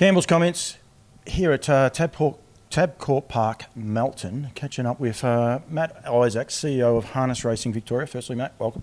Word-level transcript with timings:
Campbell's 0.00 0.24
comments 0.24 0.78
here 1.26 1.52
at 1.52 1.68
uh, 1.68 1.90
Tabcorp, 1.90 2.38
Tabcorp 2.70 3.28
Park, 3.28 3.64
Melton, 3.76 4.48
catching 4.54 4.86
up 4.86 4.98
with 4.98 5.22
uh, 5.22 5.58
Matt 5.68 6.08
Isaacs, 6.08 6.54
CEO 6.58 6.96
of 6.96 7.10
Harness 7.10 7.44
Racing 7.44 7.74
Victoria. 7.74 8.06
Firstly, 8.06 8.34
Matt, 8.34 8.54
welcome. 8.58 8.82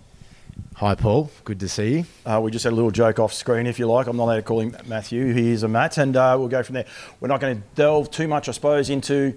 Hi, 0.75 0.93
Paul. 0.93 1.31
Good 1.43 1.59
to 1.61 1.67
see 1.67 1.91
you. 1.91 2.05
Uh, 2.23 2.39
we 2.39 2.51
just 2.51 2.65
had 2.65 2.71
a 2.71 2.75
little 2.75 2.91
joke 2.91 3.17
off 3.17 3.33
screen, 3.33 3.65
if 3.65 3.79
you 3.79 3.87
like. 3.87 4.05
I'm 4.05 4.15
not 4.15 4.25
allowed 4.25 4.35
to 4.35 4.41
call 4.43 4.59
him 4.59 4.77
Matthew. 4.85 5.33
He 5.33 5.49
is 5.49 5.63
a 5.63 5.67
Matt, 5.67 5.97
and 5.97 6.15
uh, 6.15 6.35
we'll 6.37 6.49
go 6.49 6.61
from 6.61 6.75
there. 6.75 6.85
We're 7.19 7.29
not 7.29 7.41
going 7.41 7.57
to 7.57 7.63
delve 7.73 8.11
too 8.11 8.27
much, 8.27 8.47
I 8.47 8.51
suppose, 8.51 8.91
into 8.91 9.33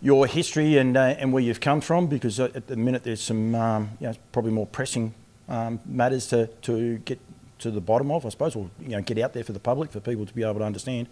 your 0.00 0.28
history 0.28 0.78
and 0.78 0.96
uh, 0.96 1.16
and 1.18 1.32
where 1.32 1.42
you've 1.42 1.60
come 1.60 1.80
from, 1.80 2.06
because 2.06 2.38
at 2.38 2.68
the 2.68 2.76
minute 2.76 3.02
there's 3.02 3.20
some 3.20 3.52
um, 3.56 3.90
you 3.98 4.06
know, 4.06 4.14
probably 4.30 4.52
more 4.52 4.66
pressing 4.66 5.12
um, 5.48 5.80
matters 5.86 6.28
to, 6.28 6.46
to 6.62 6.98
get 6.98 7.18
to 7.60 7.70
the 7.70 7.80
bottom 7.80 8.10
of, 8.10 8.26
I 8.26 8.28
suppose, 8.30 8.54
or 8.56 8.68
you 8.80 8.90
know, 8.90 9.02
get 9.02 9.18
out 9.18 9.32
there 9.32 9.44
for 9.44 9.52
the 9.52 9.60
public 9.60 9.90
for 9.90 10.00
people 10.00 10.26
to 10.26 10.34
be 10.34 10.42
able 10.42 10.58
to 10.60 10.64
understand. 10.64 11.08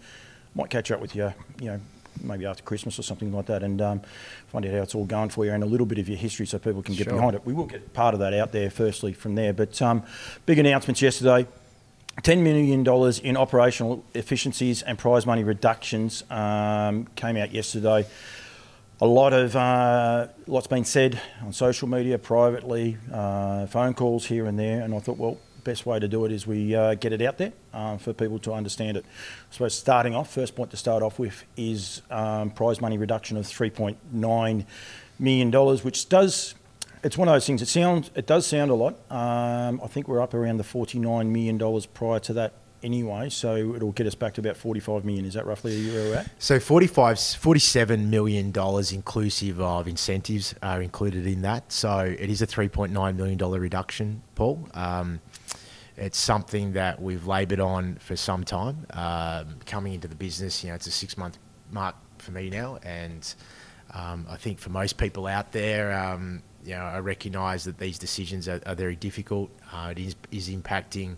Might 0.53 0.69
catch 0.69 0.91
up 0.91 1.01
with 1.01 1.15
you, 1.15 1.33
you 1.59 1.65
know, 1.67 1.79
maybe 2.21 2.45
after 2.45 2.63
Christmas 2.63 2.97
or 2.97 3.03
something 3.03 3.33
like 3.33 3.47
that, 3.47 3.61
and 3.63 3.81
um, 3.81 4.01
find 4.47 4.65
out 4.65 4.71
how 4.71 4.81
it's 4.81 4.95
all 4.95 5.05
going 5.05 5.29
for 5.29 5.43
you 5.45 5.51
and 5.51 5.63
a 5.63 5.67
little 5.67 5.85
bit 5.85 5.97
of 5.99 6.07
your 6.07 6.17
history 6.17 6.45
so 6.45 6.57
people 6.57 6.81
can 6.81 6.95
get 6.95 7.05
Sure. 7.05 7.13
behind 7.13 7.35
it. 7.35 7.45
We 7.45 7.53
will 7.53 7.65
get 7.65 7.93
part 7.93 8.13
of 8.13 8.19
that 8.21 8.33
out 8.33 8.51
there 8.51 8.69
firstly 8.69 9.11
from 9.13 9.35
there, 9.35 9.51
but 9.53 9.81
um, 9.81 10.03
big 10.45 10.59
announcements 10.59 11.01
yesterday. 11.01 11.45
$10 12.21 12.41
million 12.43 12.85
in 13.25 13.35
operational 13.35 14.05
efficiencies 14.13 14.81
and 14.81 14.97
prize 14.97 15.25
money 15.25 15.43
reductions 15.43 16.23
um, 16.31 17.05
came 17.17 17.35
out 17.35 17.51
yesterday. 17.51 18.05
A 19.01 19.05
lot 19.05 19.33
of 19.33 19.53
uh, 19.57 20.27
lots 20.47 20.67
been 20.67 20.85
said 20.85 21.19
on 21.43 21.51
social 21.51 21.89
media, 21.89 22.17
privately, 22.17 22.95
uh, 23.11 23.65
phone 23.65 23.93
calls 23.93 24.25
here 24.27 24.45
and 24.45 24.57
there, 24.57 24.81
and 24.81 24.95
I 24.95 24.99
thought, 24.99 25.17
well, 25.17 25.37
best 25.65 25.85
way 25.85 25.99
to 25.99 26.07
do 26.07 26.23
it 26.23 26.31
is 26.31 26.47
we 26.47 26.73
uh, 26.73 26.93
get 26.93 27.11
it 27.11 27.21
out 27.21 27.37
there 27.37 27.51
um, 27.73 27.97
for 27.97 28.13
people 28.13 28.39
to 28.39 28.53
understand 28.53 28.95
it. 28.95 29.05
Suppose 29.49 29.77
starting 29.77 30.15
off, 30.15 30.33
first 30.33 30.55
point 30.55 30.71
to 30.71 30.77
start 30.77 31.03
off 31.03 31.19
with 31.19 31.43
is 31.57 32.01
um, 32.09 32.51
prize 32.51 32.79
money 32.79 32.97
reduction 32.97 33.35
of 33.35 33.43
$3.9 33.45 34.65
million, 35.19 35.51
which 35.51 36.07
does 36.07 36.55
it's 37.03 37.19
one 37.19 37.27
of 37.27 37.35
those 37.35 37.45
things. 37.45 37.61
It 37.61 37.67
sounds, 37.67 38.09
it 38.15 38.25
does 38.25 38.47
sound 38.47 38.71
a 38.71 38.73
lot. 38.73 38.95
Um, 39.11 39.79
I 39.83 39.87
think 39.87 40.07
we're 40.07 40.21
up 40.21 40.33
around 40.33 40.57
the 40.57 40.63
forty-nine 40.63 41.31
million 41.31 41.55
dollars 41.59 41.85
prior 41.85 42.19
to 42.21 42.33
that, 42.33 42.53
anyway. 42.81 43.29
So 43.29 43.75
it'll 43.75 43.91
get 43.91 44.07
us 44.07 44.15
back 44.15 44.33
to 44.33 44.41
about 44.41 44.57
forty-five 44.57 45.05
million. 45.05 45.23
Is 45.23 45.35
that 45.35 45.45
roughly 45.45 45.87
where 45.91 46.09
we're 46.09 46.15
at? 46.15 46.31
So 46.39 46.59
45, 46.59 47.19
47 47.19 48.09
million 48.09 48.51
dollars 48.51 48.91
inclusive 48.91 49.61
of 49.61 49.87
incentives 49.87 50.55
are 50.63 50.81
included 50.81 51.27
in 51.27 51.43
that. 51.43 51.71
So 51.71 51.99
it 51.99 52.31
is 52.31 52.41
a 52.41 52.47
3.9 52.47 53.15
million 53.15 53.37
dollar 53.37 53.59
reduction, 53.59 54.23
Paul. 54.33 54.67
Um, 54.73 55.19
it's 55.97 56.17
something 56.17 56.73
that 56.73 57.01
we've 57.01 57.25
laboured 57.25 57.59
on 57.59 57.95
for 57.95 58.15
some 58.15 58.43
time. 58.43 58.85
Um, 58.91 59.59
coming 59.65 59.93
into 59.93 60.07
the 60.07 60.15
business, 60.15 60.63
you 60.63 60.69
know, 60.69 60.75
it's 60.75 60.87
a 60.87 60.91
six 60.91 61.17
month 61.17 61.37
mark 61.71 61.95
for 62.17 62.31
me 62.31 62.49
now, 62.49 62.79
and 62.83 63.33
um, 63.93 64.25
I 64.29 64.37
think 64.37 64.59
for 64.59 64.69
most 64.69 64.97
people 64.97 65.27
out 65.27 65.51
there, 65.51 65.97
um, 65.97 66.41
you 66.63 66.71
know, 66.71 66.81
I 66.81 66.99
recognise 66.99 67.63
that 67.65 67.77
these 67.77 67.97
decisions 67.97 68.47
are, 68.47 68.61
are 68.65 68.75
very 68.75 68.95
difficult. 68.95 69.51
Uh, 69.71 69.89
it 69.91 69.99
is, 69.99 70.15
is 70.31 70.49
impacting 70.49 71.15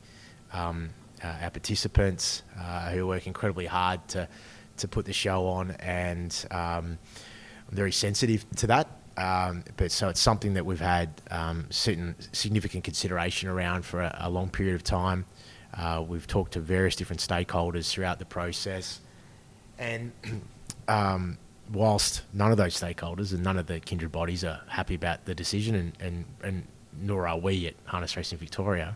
um, 0.54 0.90
uh, 1.24 1.34
our 1.42 1.50
participants 1.50 2.44
uh, 2.60 2.92
who 2.92 3.08
work 3.08 3.28
incredibly 3.28 3.66
hard 3.66 4.08
to 4.10 4.28
to 4.78 4.88
put 4.88 5.06
the 5.06 5.14
show 5.14 5.48
on, 5.48 5.72
and 5.72 6.46
um, 6.52 7.00
I'm 7.68 7.76
very 7.76 7.92
sensitive 7.92 8.46
to 8.58 8.68
that. 8.68 8.88
Um, 9.18 9.64
but 9.78 9.92
so 9.92 10.10
it's 10.10 10.22
something 10.22 10.54
that 10.54 10.66
we've 10.66 10.80
had 10.80 11.10
um, 11.32 11.66
certain 11.72 12.16
significant 12.32 12.84
consideration 12.84 13.50
around 13.50 13.84
for 13.84 14.02
a, 14.02 14.16
a 14.22 14.30
long 14.30 14.50
period 14.50 14.76
of 14.76 14.84
time. 14.84 15.26
Uh, 15.76 16.04
we've 16.08 16.28
talked 16.28 16.54
to 16.54 16.60
various 16.60 16.96
different 16.96 17.20
stakeholders 17.20 17.90
throughout 17.90 18.20
the 18.20 18.26
process, 18.26 19.02
and 19.80 20.12
um, 20.88 21.38
whilst 21.74 22.22
none 22.34 22.52
of 22.52 22.58
those 22.58 22.80
stakeholders 22.80 23.34
and 23.34 23.44
none 23.44 23.58
of 23.58 23.66
the 23.66 23.80
kindred 23.80 24.12
bodies 24.12 24.44
are 24.44 24.62
happy 24.68 24.96
about 24.96 25.26
the 25.26 25.36
decision, 25.36 25.76
and, 25.76 25.94
and, 26.00 26.26
and 26.44 26.68
nor 27.00 27.28
are 27.28 27.38
we 27.38 27.68
at 27.68 27.74
Harness 27.86 28.16
Racing 28.16 28.38
Victoria, 28.38 28.96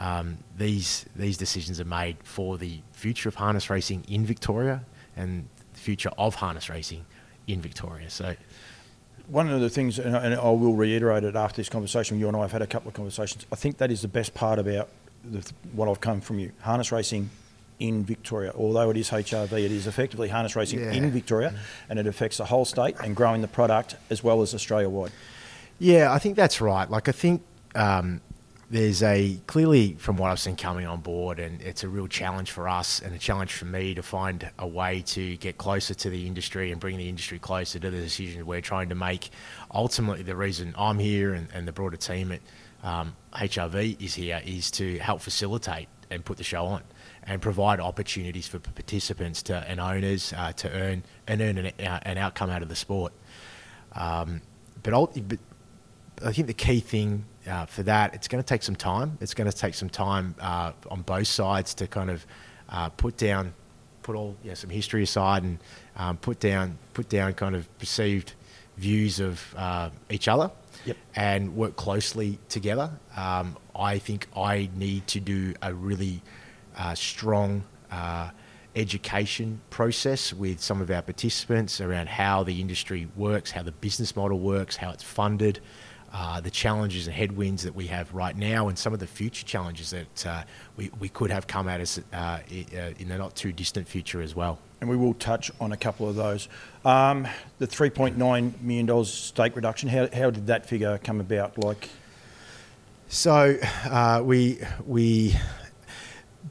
um, 0.00 0.38
these 0.56 1.06
these 1.14 1.36
decisions 1.36 1.80
are 1.80 1.84
made 1.84 2.16
for 2.22 2.58
the 2.58 2.80
future 2.92 3.28
of 3.28 3.36
harness 3.36 3.70
racing 3.70 4.04
in 4.08 4.26
Victoria 4.26 4.84
and 5.16 5.48
the 5.72 5.78
future 5.78 6.10
of 6.18 6.34
harness 6.34 6.68
racing 6.68 7.04
in 7.46 7.60
Victoria. 7.60 8.10
So 8.10 8.34
One 9.28 9.48
of 9.48 9.60
the 9.60 9.70
things, 9.70 9.98
and 9.98 10.14
I 10.16 10.50
will 10.50 10.74
reiterate 10.74 11.24
it 11.24 11.34
after 11.34 11.56
this 11.56 11.68
conversation, 11.70 12.18
you 12.18 12.28
and 12.28 12.36
I 12.36 12.42
have 12.42 12.52
had 12.52 12.60
a 12.62 12.66
couple 12.66 12.88
of 12.88 12.94
conversations. 12.94 13.46
I 13.50 13.56
think 13.56 13.78
that 13.78 13.90
is 13.90 14.02
the 14.02 14.08
best 14.08 14.34
part 14.34 14.58
about 14.58 14.88
the, 15.24 15.50
what 15.72 15.88
I've 15.88 16.00
come 16.00 16.20
from 16.20 16.38
you. 16.38 16.52
Harness 16.60 16.92
racing 16.92 17.30
in 17.80 18.04
Victoria, 18.04 18.52
although 18.54 18.90
it 18.90 18.96
is 18.98 19.10
HRV, 19.10 19.50
it 19.52 19.72
is 19.72 19.86
effectively 19.86 20.28
harness 20.28 20.54
racing 20.54 20.80
Yeah. 20.80 20.92
in 20.92 21.10
Victoria, 21.10 21.54
and 21.88 21.98
it 21.98 22.06
affects 22.06 22.36
the 22.36 22.44
whole 22.44 22.64
state 22.66 22.96
and 23.02 23.16
growing 23.16 23.40
the 23.40 23.48
product 23.48 23.96
as 24.10 24.22
well 24.22 24.42
as 24.42 24.54
Australia 24.54 24.88
wide. 24.90 25.10
Yeah, 25.78 26.12
I 26.12 26.18
think 26.18 26.36
that's 26.36 26.60
right. 26.60 26.88
Like, 26.88 27.08
I 27.08 27.12
think 27.12 27.42
um, 27.74 28.20
there's 28.74 29.04
a 29.04 29.38
clearly 29.46 29.94
from 30.00 30.16
what 30.16 30.32
I've 30.32 30.40
seen 30.40 30.56
coming 30.56 30.84
on 30.84 31.00
board, 31.00 31.38
and 31.38 31.62
it's 31.62 31.84
a 31.84 31.88
real 31.88 32.08
challenge 32.08 32.50
for 32.50 32.68
us 32.68 33.00
and 33.00 33.14
a 33.14 33.18
challenge 33.18 33.52
for 33.52 33.66
me 33.66 33.94
to 33.94 34.02
find 34.02 34.50
a 34.58 34.66
way 34.66 35.02
to 35.06 35.36
get 35.36 35.58
closer 35.58 35.94
to 35.94 36.10
the 36.10 36.26
industry 36.26 36.72
and 36.72 36.80
bring 36.80 36.96
the 36.96 37.08
industry 37.08 37.38
closer 37.38 37.78
to 37.78 37.88
the 37.88 38.00
decisions 38.00 38.42
we're 38.42 38.60
trying 38.60 38.88
to 38.88 38.96
make. 38.96 39.30
Ultimately, 39.72 40.24
the 40.24 40.34
reason 40.34 40.74
I'm 40.76 40.98
here 40.98 41.34
and, 41.34 41.46
and 41.54 41.68
the 41.68 41.72
broader 41.72 41.96
team 41.96 42.32
at 42.32 42.40
um, 42.82 43.14
HRV 43.34 44.02
is 44.02 44.16
here 44.16 44.42
is 44.44 44.72
to 44.72 44.98
help 44.98 45.20
facilitate 45.20 45.86
and 46.10 46.24
put 46.24 46.36
the 46.36 46.44
show 46.44 46.66
on 46.66 46.82
and 47.22 47.40
provide 47.40 47.78
opportunities 47.78 48.48
for 48.48 48.58
participants 48.58 49.40
to 49.44 49.56
and 49.68 49.78
owners 49.78 50.32
uh, 50.36 50.50
to 50.54 50.68
earn 50.72 51.04
and 51.28 51.40
earn 51.40 51.58
an, 51.58 51.66
uh, 51.78 52.00
an 52.02 52.18
outcome 52.18 52.50
out 52.50 52.60
of 52.60 52.68
the 52.68 52.76
sport. 52.76 53.12
Um, 53.92 54.42
but, 54.82 54.90
but 55.28 55.38
I 56.24 56.32
think 56.32 56.48
the 56.48 56.54
key 56.54 56.80
thing 56.80 57.24
uh, 57.48 57.66
for 57.66 57.82
that, 57.84 58.14
it's 58.14 58.28
going 58.28 58.42
to 58.42 58.46
take 58.46 58.62
some 58.62 58.76
time. 58.76 59.18
It's 59.20 59.34
going 59.34 59.50
to 59.50 59.56
take 59.56 59.74
some 59.74 59.90
time 59.90 60.34
uh, 60.40 60.72
on 60.90 61.02
both 61.02 61.26
sides 61.26 61.74
to 61.74 61.86
kind 61.86 62.10
of 62.10 62.26
uh, 62.68 62.88
put 62.90 63.16
down, 63.16 63.54
put 64.02 64.16
all 64.16 64.36
you 64.42 64.50
know, 64.50 64.54
some 64.54 64.70
history 64.70 65.02
aside, 65.02 65.42
and 65.42 65.58
um, 65.96 66.16
put 66.16 66.40
down 66.40 66.78
put 66.94 67.08
down 67.08 67.34
kind 67.34 67.54
of 67.54 67.78
perceived 67.78 68.34
views 68.76 69.20
of 69.20 69.54
uh, 69.56 69.90
each 70.10 70.28
other, 70.28 70.50
Yep. 70.84 70.96
and 71.14 71.56
work 71.56 71.76
closely 71.76 72.38
together. 72.48 72.90
Um, 73.16 73.56
I 73.76 73.98
think 73.98 74.26
I 74.36 74.68
need 74.74 75.06
to 75.08 75.20
do 75.20 75.54
a 75.62 75.72
really 75.72 76.22
uh, 76.76 76.94
strong. 76.94 77.64
Uh, 77.90 78.30
education 78.76 79.60
process 79.70 80.32
with 80.32 80.60
some 80.60 80.80
of 80.80 80.90
our 80.90 81.00
participants 81.00 81.80
around 81.80 82.08
how 82.08 82.42
the 82.42 82.60
industry 82.60 83.06
works, 83.16 83.52
how 83.52 83.62
the 83.62 83.70
business 83.70 84.16
model 84.16 84.40
works, 84.40 84.74
how 84.76 84.90
it's 84.90 85.02
funded, 85.04 85.60
uh, 86.14 86.40
the 86.40 86.50
challenges 86.50 87.08
and 87.08 87.16
headwinds 87.16 87.64
that 87.64 87.74
we 87.74 87.88
have 87.88 88.14
right 88.14 88.36
now, 88.36 88.68
and 88.68 88.78
some 88.78 88.94
of 88.94 89.00
the 89.00 89.06
future 89.06 89.44
challenges 89.44 89.90
that 89.90 90.26
uh, 90.26 90.42
we, 90.76 90.88
we 91.00 91.08
could 91.08 91.30
have 91.30 91.48
come 91.48 91.68
at 91.68 91.80
us 91.80 91.98
uh, 92.12 92.16
uh, 92.16 92.40
in 93.00 93.08
the 93.08 93.18
not 93.18 93.34
too 93.34 93.52
distant 93.52 93.88
future 93.88 94.22
as 94.22 94.34
well. 94.34 94.60
and 94.80 94.88
we 94.88 94.96
will 94.96 95.14
touch 95.14 95.50
on 95.60 95.72
a 95.72 95.76
couple 95.76 96.08
of 96.08 96.14
those. 96.14 96.48
Um, 96.84 97.26
the 97.58 97.66
$3.9 97.66 98.60
million 98.62 99.04
stake 99.04 99.56
reduction, 99.56 99.88
how, 99.88 100.08
how 100.12 100.30
did 100.30 100.46
that 100.46 100.66
figure 100.66 100.98
come 101.02 101.20
about? 101.20 101.58
Like, 101.58 101.88
So 103.08 103.58
uh, 103.84 104.22
we 104.24 104.60
we 104.86 105.34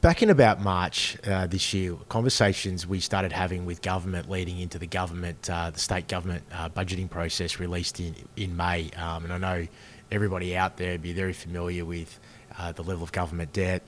back 0.00 0.22
in 0.22 0.30
about 0.30 0.60
March 0.60 1.16
uh, 1.26 1.46
this 1.46 1.72
year, 1.72 1.94
conversations 2.08 2.86
we 2.86 3.00
started 3.00 3.32
having 3.32 3.64
with 3.64 3.82
government 3.82 4.28
leading 4.28 4.58
into 4.58 4.78
the 4.78 4.86
government, 4.86 5.48
uh, 5.48 5.70
the 5.70 5.78
state 5.78 6.08
government 6.08 6.42
uh, 6.52 6.68
budgeting 6.68 7.08
process 7.08 7.60
released 7.60 8.00
in 8.00 8.14
in 8.36 8.56
May, 8.56 8.90
um, 8.96 9.24
and 9.24 9.32
I 9.32 9.38
know 9.38 9.66
everybody 10.10 10.56
out 10.56 10.76
there 10.76 10.92
would 10.92 11.02
be 11.02 11.12
very 11.12 11.32
familiar 11.32 11.84
with 11.84 12.18
uh, 12.58 12.72
the 12.72 12.82
level 12.82 13.02
of 13.02 13.12
government 13.12 13.52
debt. 13.52 13.82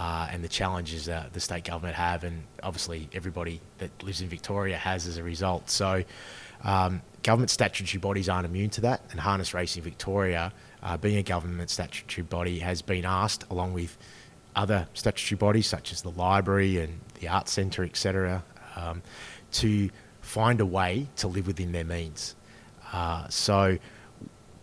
Uh, 0.00 0.28
and 0.30 0.44
the 0.44 0.48
challenges 0.48 1.06
that 1.06 1.32
the 1.32 1.40
state 1.40 1.64
government 1.64 1.96
have, 1.96 2.22
and 2.22 2.44
obviously 2.62 3.08
everybody 3.12 3.60
that 3.78 3.90
lives 4.04 4.20
in 4.20 4.28
Victoria 4.28 4.76
has 4.76 5.08
as 5.08 5.16
a 5.16 5.24
result. 5.24 5.68
So, 5.68 6.04
um, 6.62 7.02
government 7.24 7.50
statutory 7.50 7.98
bodies 7.98 8.28
aren't 8.28 8.46
immune 8.46 8.70
to 8.70 8.80
that, 8.82 9.00
and 9.10 9.18
Harness 9.18 9.54
Racing 9.54 9.82
Victoria, 9.82 10.52
uh, 10.84 10.96
being 10.98 11.16
a 11.16 11.24
government 11.24 11.68
statutory 11.68 12.22
body, 12.22 12.60
has 12.60 12.80
been 12.80 13.04
asked, 13.04 13.44
along 13.50 13.72
with 13.72 13.98
other 14.56 14.88
statutory 14.94 15.36
bodies 15.36 15.66
such 15.66 15.92
as 15.92 16.02
the 16.02 16.10
library 16.10 16.78
and 16.78 17.00
the 17.20 17.28
arts 17.28 17.52
centre, 17.52 17.84
etc., 17.84 18.42
um, 18.76 19.02
to 19.52 19.90
find 20.20 20.60
a 20.60 20.66
way 20.66 21.06
to 21.16 21.28
live 21.28 21.46
within 21.46 21.72
their 21.72 21.84
means. 21.84 22.34
Uh, 22.92 23.26
so, 23.28 23.78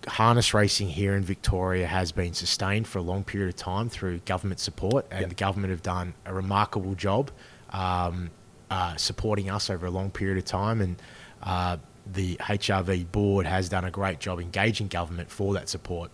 harness 0.07 0.53
racing 0.53 0.87
here 0.89 1.15
in 1.15 1.23
Victoria 1.23 1.87
has 1.87 2.11
been 2.11 2.33
sustained 2.33 2.87
for 2.87 2.99
a 2.99 3.01
long 3.01 3.23
period 3.23 3.49
of 3.49 3.55
time 3.55 3.89
through 3.89 4.19
government 4.19 4.59
support, 4.59 5.05
and 5.09 5.21
Yep. 5.21 5.29
the 5.29 5.35
government 5.35 5.71
have 5.71 5.81
done 5.81 6.13
a 6.25 6.33
remarkable 6.33 6.93
job 6.95 7.31
um, 7.71 8.29
uh, 8.69 8.95
supporting 8.95 9.49
us 9.49 9.69
over 9.69 9.85
a 9.85 9.91
long 9.91 10.11
period 10.11 10.37
of 10.37 10.45
time. 10.45 10.81
And 10.81 10.95
uh, 11.41 11.77
the 12.11 12.35
HRV 12.37 13.11
board 13.11 13.45
has 13.45 13.69
done 13.69 13.85
a 13.85 13.91
great 13.91 14.19
job 14.19 14.39
engaging 14.39 14.87
government 14.87 15.31
for 15.31 15.53
that 15.55 15.69
support. 15.69 16.11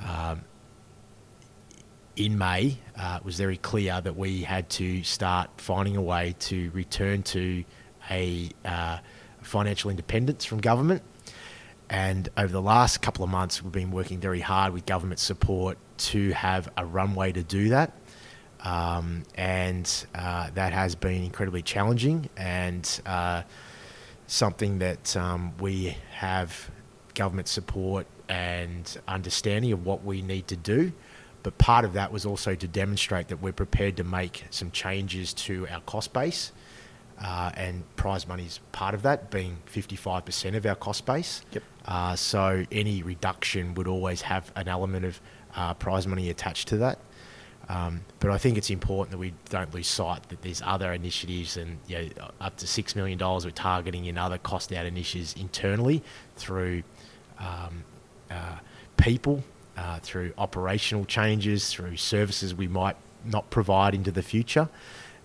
Um, 0.00 0.42
in 2.16 2.38
May, 2.38 2.78
uh, 2.98 3.18
it 3.20 3.24
was 3.24 3.36
very 3.36 3.58
clear 3.58 4.00
that 4.00 4.16
we 4.16 4.42
had 4.42 4.68
to 4.70 5.02
start 5.02 5.50
finding 5.58 5.96
a 5.96 6.02
way 6.02 6.34
to 6.40 6.70
return 6.70 7.22
to 7.24 7.62
a 8.10 8.50
uh, 8.64 8.98
financial 9.42 9.90
independence 9.90 10.44
from 10.44 10.60
government. 10.60 11.02
And 11.88 12.28
over 12.36 12.52
the 12.52 12.62
last 12.62 13.02
couple 13.02 13.22
of 13.22 13.30
months, 13.30 13.62
we've 13.62 13.70
been 13.70 13.90
working 13.90 14.18
very 14.18 14.40
hard 14.40 14.72
with 14.72 14.86
government 14.86 15.20
support 15.20 15.78
to 15.98 16.32
have 16.32 16.68
a 16.76 16.84
runway 16.84 17.32
to 17.32 17.42
do 17.42 17.68
that. 17.68 17.92
Um, 18.60 19.22
and 19.36 20.06
uh, 20.14 20.50
that 20.54 20.72
has 20.72 20.94
been 20.94 21.22
incredibly 21.22 21.62
challenging 21.62 22.28
and 22.36 23.00
uh, 23.04 23.42
something 24.26 24.78
that 24.78 25.16
um, 25.16 25.52
we 25.58 25.96
have 26.12 26.70
government 27.14 27.46
support 27.46 28.06
and 28.28 28.98
understanding 29.06 29.72
of 29.72 29.84
what 29.84 30.02
we 30.02 30.22
need 30.22 30.48
to 30.48 30.56
do. 30.56 30.92
But 31.46 31.58
part 31.58 31.84
of 31.84 31.92
that 31.92 32.10
was 32.10 32.26
also 32.26 32.56
to 32.56 32.66
demonstrate 32.66 33.28
that 33.28 33.40
we're 33.40 33.52
prepared 33.52 33.98
to 33.98 34.02
make 34.02 34.46
some 34.50 34.72
changes 34.72 35.32
to 35.34 35.68
our 35.70 35.80
cost 35.82 36.12
base. 36.12 36.50
Uh, 37.22 37.52
and 37.54 37.84
prize 37.94 38.26
money 38.26 38.46
is 38.46 38.58
part 38.72 38.96
of 38.96 39.02
that, 39.02 39.30
being 39.30 39.58
55% 39.72 40.56
of 40.56 40.66
our 40.66 40.74
cost 40.74 41.06
base. 41.06 41.42
Yep. 41.52 41.62
Uh, 41.84 42.16
so 42.16 42.64
any 42.72 43.04
reduction 43.04 43.74
would 43.74 43.86
always 43.86 44.22
have 44.22 44.50
an 44.56 44.66
element 44.66 45.04
of 45.04 45.20
uh, 45.54 45.72
prize 45.74 46.04
money 46.08 46.30
attached 46.30 46.66
to 46.66 46.78
that. 46.78 46.98
Um, 47.68 48.00
but 48.18 48.32
I 48.32 48.38
think 48.38 48.58
it's 48.58 48.70
important 48.70 49.12
that 49.12 49.18
we 49.18 49.32
don't 49.48 49.72
lose 49.72 49.86
sight 49.86 50.28
that 50.30 50.42
there's 50.42 50.62
other 50.66 50.92
initiatives 50.92 51.56
and 51.56 51.78
you 51.86 52.10
know, 52.16 52.28
up 52.40 52.56
to 52.56 52.66
$6 52.66 52.96
million 52.96 53.20
we're 53.20 53.50
targeting 53.50 54.06
in 54.06 54.18
other 54.18 54.38
cost 54.38 54.72
out 54.72 54.84
initiatives 54.84 55.34
internally 55.34 56.02
through 56.34 56.82
um, 57.38 57.84
uh, 58.32 58.58
people, 58.96 59.44
uh, 59.76 59.98
through 60.00 60.32
operational 60.38 61.04
changes, 61.04 61.70
through 61.70 61.96
services 61.96 62.54
we 62.54 62.68
might 62.68 62.96
not 63.24 63.50
provide 63.50 63.94
into 63.94 64.10
the 64.10 64.22
future. 64.22 64.68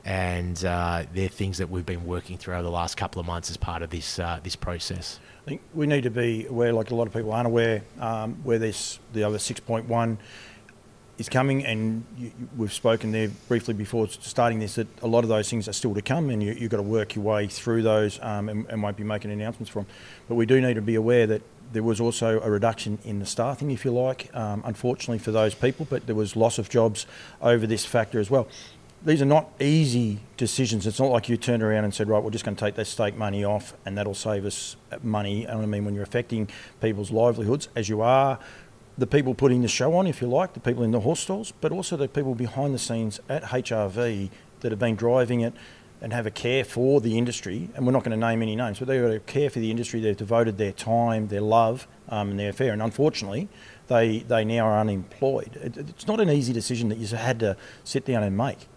And 0.04 0.64
uh, 0.66 1.04
they're 1.14 1.30
things 1.30 1.60
that 1.60 1.70
we've 1.70 1.86
been 1.86 2.06
working 2.06 2.38
through 2.38 2.56
over 2.56 2.64
the 2.64 2.72
last 2.72 2.98
couple 2.98 3.20
of 3.20 3.28
months 3.28 3.52
as 3.52 3.58
part 3.58 3.84
of 3.84 3.92
this, 3.92 4.18
uh, 4.18 4.40
this 4.42 4.56
process. 4.56 5.20
I 5.46 5.50
think 5.50 5.62
we 5.74 5.88
need 5.88 6.04
to 6.04 6.10
be 6.12 6.46
aware, 6.48 6.74
like 6.74 6.92
a 6.92 6.96
lot 6.96 7.08
of 7.08 7.14
people 7.14 7.32
aren't 7.32 7.48
aware, 7.48 7.84
um, 8.00 8.36
where 8.44 8.60
this 8.60 9.00
the 9.14 9.24
other 9.24 9.38
6.1 9.38 10.18
is 11.18 11.30
coming, 11.30 11.66
and 11.66 12.04
you, 12.18 12.32
we've 12.58 12.74
spoken 12.74 13.12
there 13.12 13.30
briefly 13.48 13.74
before 13.74 14.08
starting 14.08 14.60
this 14.60 14.76
that 14.76 14.88
a 15.02 15.08
lot 15.08 15.24
of 15.24 15.30
those 15.30 15.50
things 15.50 15.68
are 15.68 15.74
still 15.74 15.94
to 15.94 16.02
come, 16.02 16.30
and 16.30 16.44
you, 16.44 16.54
have 16.54 16.70
got 16.70 16.78
to 16.78 16.84
work 16.84 17.16
your 17.16 17.24
way 17.24 17.48
through 17.48 17.82
those, 17.84 18.20
um, 18.22 18.50
and, 18.50 18.66
and, 18.68 18.84
won't 18.84 18.98
be 18.98 19.04
making 19.04 19.32
announcements 19.32 19.70
from. 19.70 19.86
But 20.28 20.36
we 20.36 20.46
do 20.46 20.60
need 20.62 20.76
to 20.76 20.82
be 20.82 20.96
aware 20.96 21.28
that 21.28 21.42
there 21.72 21.84
was 21.84 22.00
also 22.00 22.42
a 22.42 22.50
reduction 22.50 23.00
in 23.04 23.20
the 23.20 23.26
staffing, 23.26 23.72
if 23.72 23.86
you 23.86 23.92
like, 23.92 24.34
um, 24.36 24.62
unfortunately 24.66 25.20
for 25.20 25.32
those 25.32 25.56
people, 25.56 25.88
but 25.90 26.06
there 26.06 26.16
was 26.16 26.36
loss 26.36 26.58
of 26.58 26.70
jobs 26.70 27.06
over 27.42 27.66
this 27.66 27.86
factor 27.86 28.20
as 28.20 28.30
well. 28.30 28.48
These 29.04 29.22
are 29.22 29.26
not 29.26 29.50
easy 29.60 30.20
decisions. 30.38 30.86
It's 30.86 31.00
not 31.00 31.10
like 31.10 31.28
you 31.28 31.36
turned 31.36 31.64
around 31.64 31.86
and 31.86 31.94
said, 31.94 32.08
right, 32.08 32.22
we're 32.22 32.30
just 32.30 32.46
going 32.46 32.56
to 32.56 32.64
take 32.64 32.76
that 32.76 32.86
stake 32.86 33.16
money 33.16 33.44
off 33.44 33.74
and 33.84 33.98
that'll 33.98 34.14
save 34.14 34.46
us 34.46 34.76
money. 35.02 35.46
And 35.46 35.60
I 35.60 35.66
mean, 35.66 35.86
when 35.86 35.96
you're 35.96 36.04
affecting 36.04 36.50
people's 36.82 37.10
livelihoods, 37.10 37.68
as 37.76 37.90
you 37.90 38.02
are, 38.02 38.38
the 38.98 39.08
people 39.08 39.34
putting 39.34 39.64
the 39.64 39.68
show 39.68 39.96
on, 39.96 40.06
if 40.06 40.22
you 40.22 40.28
like, 40.28 40.54
the 40.54 40.60
people 40.60 40.84
in 40.84 40.92
the 40.92 41.00
horse 41.00 41.22
stalls, 41.22 41.52
but 41.62 41.72
also 41.72 41.98
the 41.98 42.08
people 42.08 42.36
behind 42.36 42.76
the 42.76 42.80
scenes 42.80 43.20
at 43.28 43.44
HRV 43.44 44.30
that 44.60 44.72
have 44.72 44.80
been 44.80 44.96
driving 44.96 45.42
it 45.42 45.54
and 46.02 46.12
have 46.12 46.26
a 46.26 46.32
care 46.32 46.64
for 46.64 47.00
the 47.00 47.18
industry. 47.18 47.70
And 47.76 47.86
we're 47.86 47.92
not 47.92 48.04
going 48.04 48.20
to 48.20 48.28
name 48.28 48.42
any 48.42 48.56
names, 48.56 48.80
but 48.80 48.88
they've 48.88 49.02
got 49.02 49.12
a 49.12 49.20
care 49.20 49.50
for 49.50 49.60
the 49.60 49.70
industry. 49.70 50.00
They've 50.00 50.18
devoted 50.18 50.58
their 50.58 50.72
time, 50.72 51.28
their 51.28 51.42
love, 51.42 51.88
um, 52.10 52.32
and 52.32 52.40
their 52.40 52.50
affair. 52.50 52.74
And 52.74 52.82
unfortunately, 52.82 53.48
they, 53.88 54.20
they 54.20 54.44
now 54.44 54.66
are 54.66 54.80
unemployed. 54.80 55.58
It, 55.62 55.78
it's 55.78 56.08
not 56.08 56.20
an 56.20 56.30
easy 56.30 56.54
decision 56.54 56.90
that 56.90 56.98
you 56.98 57.08
had 57.16 57.40
to 57.42 57.56
sit 57.84 58.06
down 58.06 58.24
and 58.24 58.36
make. 58.36 58.68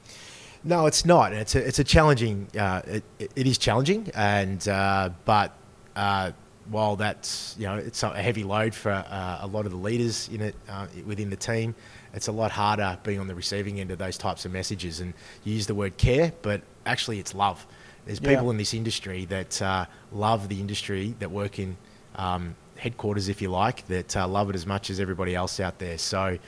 No, 0.62 0.86
it's 0.86 1.04
not. 1.04 1.32
It's 1.32 1.54
a, 1.54 1.66
it's 1.66 1.78
a 1.78 1.84
challenging. 1.84 2.48
Uh, 2.58 2.82
it, 2.86 3.04
it 3.18 3.46
is 3.46 3.58
challenging, 3.58 4.10
and 4.14 4.66
uh, 4.66 5.10
but 5.26 5.52
uh, 5.94 6.32
while 6.70 6.96
that's 6.96 7.54
you 7.58 7.66
know 7.66 7.76
it's 7.76 8.02
a 8.02 8.10
heavy 8.20 8.44
load 8.44 8.74
for 8.74 8.90
uh, 8.90 9.38
a 9.42 9.46
lot 9.46 9.66
of 9.66 9.72
the 9.72 9.78
leaders 9.78 10.30
in 10.30 10.40
it 10.40 10.54
uh, 10.70 10.86
within 11.04 11.28
the 11.28 11.36
team, 11.36 11.74
it's 12.14 12.28
a 12.28 12.32
lot 12.32 12.50
harder 12.50 12.98
being 13.02 13.20
on 13.20 13.26
the 13.26 13.34
receiving 13.34 13.78
end 13.78 13.90
of 13.90 13.98
those 13.98 14.16
types 14.16 14.46
of 14.46 14.52
messages. 14.52 15.00
And 15.00 15.12
you 15.44 15.52
use 15.52 15.66
the 15.66 15.74
word 15.74 15.98
care, 15.98 16.32
but 16.40 16.62
actually 16.86 17.18
it's 17.18 17.34
love. 17.34 17.66
There's 18.06 18.20
yeah. 18.20 18.30
people 18.30 18.50
in 18.50 18.56
this 18.56 18.74
industry 18.74 19.24
that 19.26 19.60
uh, 19.62 19.86
love 20.12 20.48
the 20.48 20.60
industry 20.60 21.14
that 21.18 21.30
work 21.30 21.58
in 21.58 21.76
um, 22.16 22.54
headquarters, 22.76 23.28
if 23.28 23.40
you 23.40 23.48
like, 23.50 23.86
that 23.86 24.16
uh, 24.16 24.28
love 24.28 24.50
it 24.50 24.56
as 24.56 24.66
much 24.66 24.90
as 24.90 25.00
everybody 25.00 25.34
else 25.34 25.60
out 25.60 25.78
there. 25.78 25.98
So. 25.98 26.38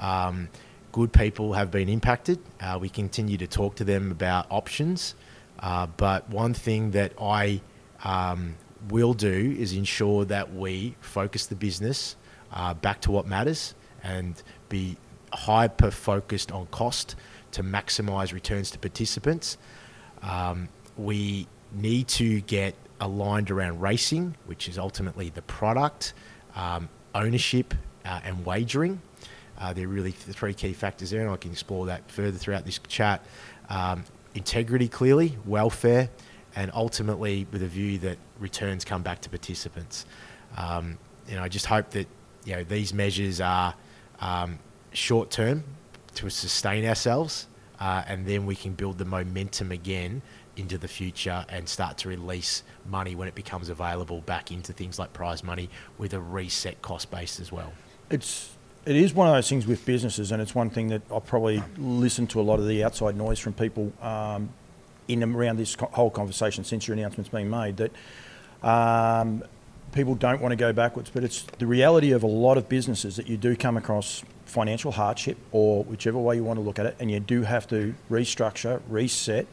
Um, 0.00 0.48
good 0.92 1.12
people 1.12 1.52
have 1.52 1.70
been 1.70 1.88
impacted. 1.88 2.38
Uh, 2.60 2.78
we 2.80 2.88
continue 2.88 3.36
to 3.36 3.46
talk 3.46 3.74
to 3.76 3.84
them 3.84 4.10
about 4.10 4.46
options. 4.50 5.14
Uh, 5.60 5.86
but 5.96 6.28
one 6.30 6.54
thing 6.54 6.92
that 6.92 7.12
I 7.20 7.60
um, 8.04 8.54
will 8.88 9.14
do 9.14 9.56
is 9.58 9.72
ensure 9.72 10.24
that 10.26 10.54
we 10.54 10.94
focus 11.00 11.46
the 11.46 11.54
business 11.56 12.16
uh, 12.52 12.74
back 12.74 13.00
to 13.02 13.10
what 13.10 13.26
matters 13.26 13.74
and 14.02 14.42
be 14.68 14.96
hyper 15.32 15.90
focused 15.90 16.52
on 16.52 16.66
cost 16.66 17.16
to 17.52 17.62
maximize 17.62 18.32
returns 18.32 18.70
to 18.70 18.78
participants. 18.78 19.58
Um, 20.22 20.68
we 20.96 21.46
need 21.72 22.08
to 22.08 22.40
get 22.42 22.74
aligned 23.00 23.50
around 23.50 23.80
racing, 23.80 24.36
which 24.46 24.68
is 24.68 24.78
ultimately 24.78 25.30
the 25.30 25.42
product, 25.42 26.14
um, 26.54 26.88
ownership, 27.14 27.74
uh, 28.04 28.20
and 28.24 28.44
wagering. 28.44 29.00
Uh, 29.58 29.72
they're 29.72 29.88
really 29.88 30.12
the 30.26 30.32
three 30.32 30.54
key 30.54 30.72
factors 30.72 31.10
there, 31.10 31.22
and 31.22 31.30
I 31.30 31.36
can 31.36 31.50
explore 31.50 31.86
that 31.86 32.10
further 32.10 32.38
throughout 32.38 32.64
this 32.64 32.78
chat. 32.88 33.24
Um, 33.68 34.04
integrity, 34.34 34.88
clearly, 34.88 35.36
welfare, 35.44 36.08
and 36.54 36.70
ultimately 36.74 37.46
with 37.52 37.62
a 37.62 37.66
view 37.66 37.98
that 37.98 38.18
returns 38.38 38.84
come 38.84 39.02
back 39.02 39.20
to 39.22 39.28
participants. 39.28 40.06
Um, 40.56 40.98
and 41.28 41.40
I 41.40 41.48
just 41.48 41.66
hope 41.66 41.90
that 41.90 42.06
you 42.44 42.54
know 42.54 42.64
these 42.64 42.94
measures 42.94 43.40
are 43.40 43.74
um, 44.20 44.58
short 44.92 45.30
term 45.30 45.64
to 46.14 46.30
sustain 46.30 46.84
ourselves, 46.84 47.46
uh, 47.80 48.02
and 48.06 48.26
then 48.26 48.46
we 48.46 48.54
can 48.54 48.72
build 48.72 48.98
the 48.98 49.04
momentum 49.04 49.72
again 49.72 50.22
into 50.56 50.76
the 50.76 50.88
future 50.88 51.44
and 51.48 51.68
start 51.68 51.98
to 51.98 52.08
release 52.08 52.64
money 52.86 53.14
when 53.14 53.28
it 53.28 53.34
becomes 53.34 53.68
available 53.68 54.20
back 54.22 54.50
into 54.50 54.72
things 54.72 54.98
like 54.98 55.12
prize 55.12 55.44
money 55.44 55.70
with 55.98 56.12
a 56.12 56.20
reset 56.20 56.80
cost 56.82 57.10
base 57.10 57.38
as 57.38 57.52
well. 57.52 57.72
It's 58.10 58.50
it 58.84 58.96
is 58.96 59.12
one 59.12 59.28
of 59.28 59.34
those 59.34 59.48
things 59.48 59.66
with 59.66 59.84
businesses, 59.84 60.32
and 60.32 60.40
it's 60.40 60.54
one 60.54 60.70
thing 60.70 60.88
that 60.88 61.02
I 61.14 61.18
probably 61.18 61.62
listen 61.76 62.26
to 62.28 62.40
a 62.40 62.42
lot 62.42 62.58
of 62.58 62.66
the 62.66 62.82
outside 62.84 63.16
noise 63.16 63.38
from 63.38 63.52
people 63.52 63.92
um, 64.00 64.48
in 65.08 65.22
around 65.22 65.58
this 65.58 65.74
whole 65.74 66.10
conversation 66.10 66.64
since 66.64 66.88
your 66.88 66.96
announcement's 66.96 67.28
been 67.28 67.50
made 67.50 67.76
that 67.76 67.92
um, 68.66 69.44
people 69.92 70.14
don't 70.14 70.40
want 70.40 70.52
to 70.52 70.56
go 70.56 70.72
backwards. 70.72 71.10
But 71.10 71.22
it's 71.22 71.42
the 71.42 71.66
reality 71.66 72.12
of 72.12 72.22
a 72.22 72.26
lot 72.26 72.56
of 72.56 72.68
businesses 72.68 73.16
that 73.16 73.28
you 73.28 73.36
do 73.36 73.56
come 73.56 73.76
across 73.76 74.24
financial 74.48 74.92
hardship 74.92 75.36
or 75.52 75.84
whichever 75.84 76.18
way 76.18 76.36
you 76.36 76.44
want 76.44 76.58
to 76.58 76.62
look 76.62 76.78
at 76.78 76.86
it, 76.86 76.96
and 76.98 77.10
you 77.10 77.20
do 77.20 77.42
have 77.42 77.66
to 77.68 77.94
restructure, 78.10 78.80
reset 78.88 79.46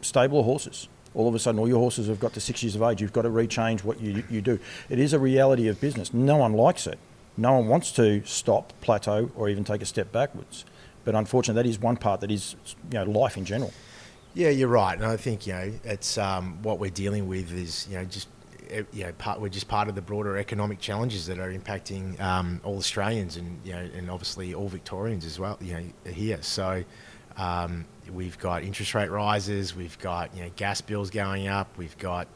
stable 0.00 0.42
horses. 0.42 0.88
All 1.14 1.28
of 1.28 1.34
a 1.34 1.38
sudden, 1.38 1.58
all 1.58 1.68
your 1.68 1.78
horses 1.78 2.08
have 2.08 2.20
got 2.20 2.32
to 2.34 2.40
six 2.40 2.62
years 2.62 2.74
of 2.74 2.82
age. 2.82 3.00
You've 3.00 3.12
got 3.12 3.22
to 3.22 3.30
rechange 3.30 3.84
what 3.84 4.00
you, 4.00 4.24
you 4.30 4.40
do. 4.40 4.58
It 4.88 4.98
is 4.98 5.12
a 5.12 5.18
reality 5.18 5.68
of 5.68 5.80
business. 5.80 6.14
No 6.14 6.36
one 6.36 6.54
likes 6.54 6.86
it. 6.86 6.98
No 7.36 7.52
one 7.52 7.68
wants 7.68 7.92
to 7.92 8.22
stop, 8.24 8.72
plateau, 8.80 9.30
or 9.36 9.48
even 9.48 9.64
take 9.64 9.82
a 9.82 9.86
step 9.86 10.12
backwards. 10.12 10.64
But 11.04 11.14
unfortunately, 11.14 11.62
that 11.62 11.68
is 11.68 11.78
one 11.78 11.96
part 11.96 12.20
that 12.20 12.30
is 12.30 12.56
you 12.90 12.98
know, 12.98 13.04
life 13.04 13.36
in 13.36 13.44
general. 13.44 13.72
Yeah, 14.34 14.48
you're 14.48 14.68
right, 14.68 14.96
and 14.96 15.04
I 15.04 15.18
think 15.18 15.46
you 15.46 15.52
know 15.52 15.72
it's 15.84 16.16
um, 16.16 16.62
what 16.62 16.78
we're 16.78 16.90
dealing 16.90 17.28
with 17.28 17.52
is 17.52 17.86
you 17.90 17.98
know 17.98 18.04
just 18.06 18.28
you 18.92 19.04
know 19.04 19.12
part 19.12 19.40
we're 19.40 19.48
just 19.48 19.68
part 19.68 19.88
of 19.88 19.94
the 19.94 20.02
broader 20.02 20.36
economic 20.36 20.78
challenges 20.78 21.26
that 21.26 21.38
are 21.38 21.52
impacting 21.52 22.20
um, 22.20 22.60
all 22.64 22.76
Australians 22.76 23.36
and 23.36 23.58
you 23.64 23.72
know 23.72 23.88
and 23.96 24.10
obviously 24.10 24.54
all 24.54 24.68
Victorians 24.68 25.24
as 25.24 25.38
well. 25.38 25.58
You 25.60 25.74
know 25.74 26.10
here, 26.10 26.42
so 26.42 26.84
um, 27.36 27.84
we've 28.12 28.38
got 28.38 28.62
interest 28.62 28.94
rate 28.94 29.10
rises, 29.10 29.74
we've 29.74 29.98
got 29.98 30.34
you 30.36 30.42
know 30.42 30.50
gas 30.56 30.80
bills 30.80 31.10
going 31.10 31.48
up, 31.48 31.68
we've 31.76 31.96
got 31.98 32.28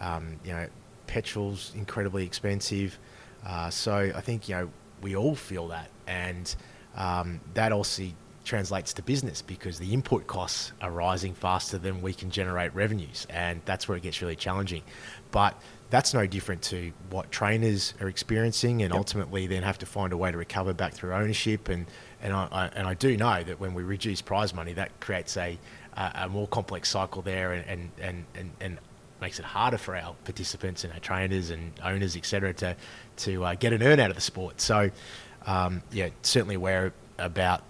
um, 0.00 0.36
you 0.44 0.52
know 0.52 0.66
petrol's 1.06 1.72
incredibly 1.74 2.24
expensive. 2.24 2.98
Uh, 3.46 3.70
so 3.70 4.12
I 4.14 4.20
think 4.20 4.48
you 4.48 4.54
know 4.56 4.70
we 5.00 5.16
all 5.16 5.34
feel 5.34 5.68
that, 5.68 5.90
and 6.06 6.54
um, 6.96 7.40
that 7.54 7.72
also 7.72 8.04
translates 8.44 8.92
to 8.94 9.02
business 9.02 9.40
because 9.40 9.78
the 9.78 9.92
input 9.92 10.26
costs 10.26 10.72
are 10.80 10.90
rising 10.90 11.34
faster 11.34 11.78
than 11.78 12.02
we 12.02 12.12
can 12.12 12.30
generate 12.30 12.74
revenues, 12.74 13.26
and 13.30 13.60
that's 13.64 13.88
where 13.88 13.96
it 13.96 14.02
gets 14.02 14.20
really 14.20 14.36
challenging. 14.36 14.82
But 15.30 15.60
that's 15.92 16.14
no 16.14 16.26
different 16.26 16.62
to 16.62 16.90
what 17.10 17.30
trainers 17.30 17.92
are 18.00 18.08
experiencing, 18.08 18.80
and 18.82 18.92
yep. 18.92 18.98
ultimately 18.98 19.46
then 19.46 19.62
have 19.62 19.76
to 19.78 19.86
find 19.86 20.10
a 20.14 20.16
way 20.16 20.32
to 20.32 20.38
recover 20.38 20.72
back 20.72 20.94
through 20.94 21.12
ownership. 21.12 21.68
And 21.68 21.84
and 22.22 22.32
I, 22.32 22.48
I, 22.50 22.66
and 22.68 22.88
I 22.88 22.94
do 22.94 23.14
know 23.14 23.42
that 23.44 23.60
when 23.60 23.74
we 23.74 23.82
reduce 23.82 24.22
prize 24.22 24.54
money, 24.54 24.72
that 24.72 24.98
creates 25.00 25.36
a 25.36 25.58
a 25.94 26.28
more 26.30 26.48
complex 26.48 26.88
cycle 26.88 27.20
there, 27.20 27.52
and 27.52 27.66
and 27.68 27.90
and, 28.00 28.24
and, 28.34 28.50
and 28.60 28.78
makes 29.20 29.38
it 29.38 29.44
harder 29.44 29.76
for 29.76 29.94
our 29.94 30.14
participants 30.24 30.82
and 30.82 30.94
our 30.94 30.98
trainers 30.98 31.50
and 31.50 31.72
owners, 31.84 32.16
etc., 32.16 32.54
to 32.54 32.74
to 33.18 33.44
uh, 33.44 33.54
get 33.54 33.74
an 33.74 33.82
earn 33.82 34.00
out 34.00 34.08
of 34.08 34.16
the 34.16 34.22
sport. 34.22 34.62
So, 34.62 34.90
um, 35.44 35.82
yeah, 35.92 36.08
certainly 36.22 36.54
aware 36.54 36.94
about 37.18 37.62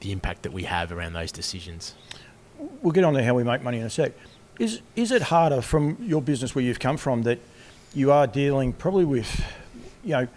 the 0.00 0.12
impact 0.12 0.44
that 0.44 0.52
we 0.54 0.62
have 0.62 0.92
around 0.92 1.12
those 1.12 1.30
decisions. 1.30 1.94
We'll 2.80 2.92
get 2.92 3.04
on 3.04 3.12
to 3.12 3.22
how 3.22 3.34
we 3.34 3.44
make 3.44 3.62
money 3.62 3.80
in 3.80 3.84
a 3.84 3.90
sec. 3.90 4.12
Is 4.60 4.82
is 4.94 5.10
it 5.10 5.22
harder 5.22 5.62
from 5.62 5.96
your 6.02 6.20
business 6.20 6.54
where 6.54 6.62
you've 6.62 6.78
come 6.78 6.98
from 6.98 7.22
that 7.22 7.38
you 7.94 8.12
are 8.12 8.26
dealing 8.26 8.74
probably 8.74 9.06
with, 9.06 9.42
you 10.04 10.10
know, 10.10 10.28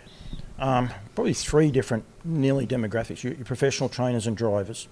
um, 0.58 0.90
probably 1.14 1.34
three 1.34 1.72
different 1.72 2.06
nearly 2.24 2.66
demographics. 2.66 3.22
Your, 3.22 3.34
your, 3.34 3.44
professional 3.44 3.90
trainers 3.90 4.26
and 4.26 4.38
drivers. 4.38 4.88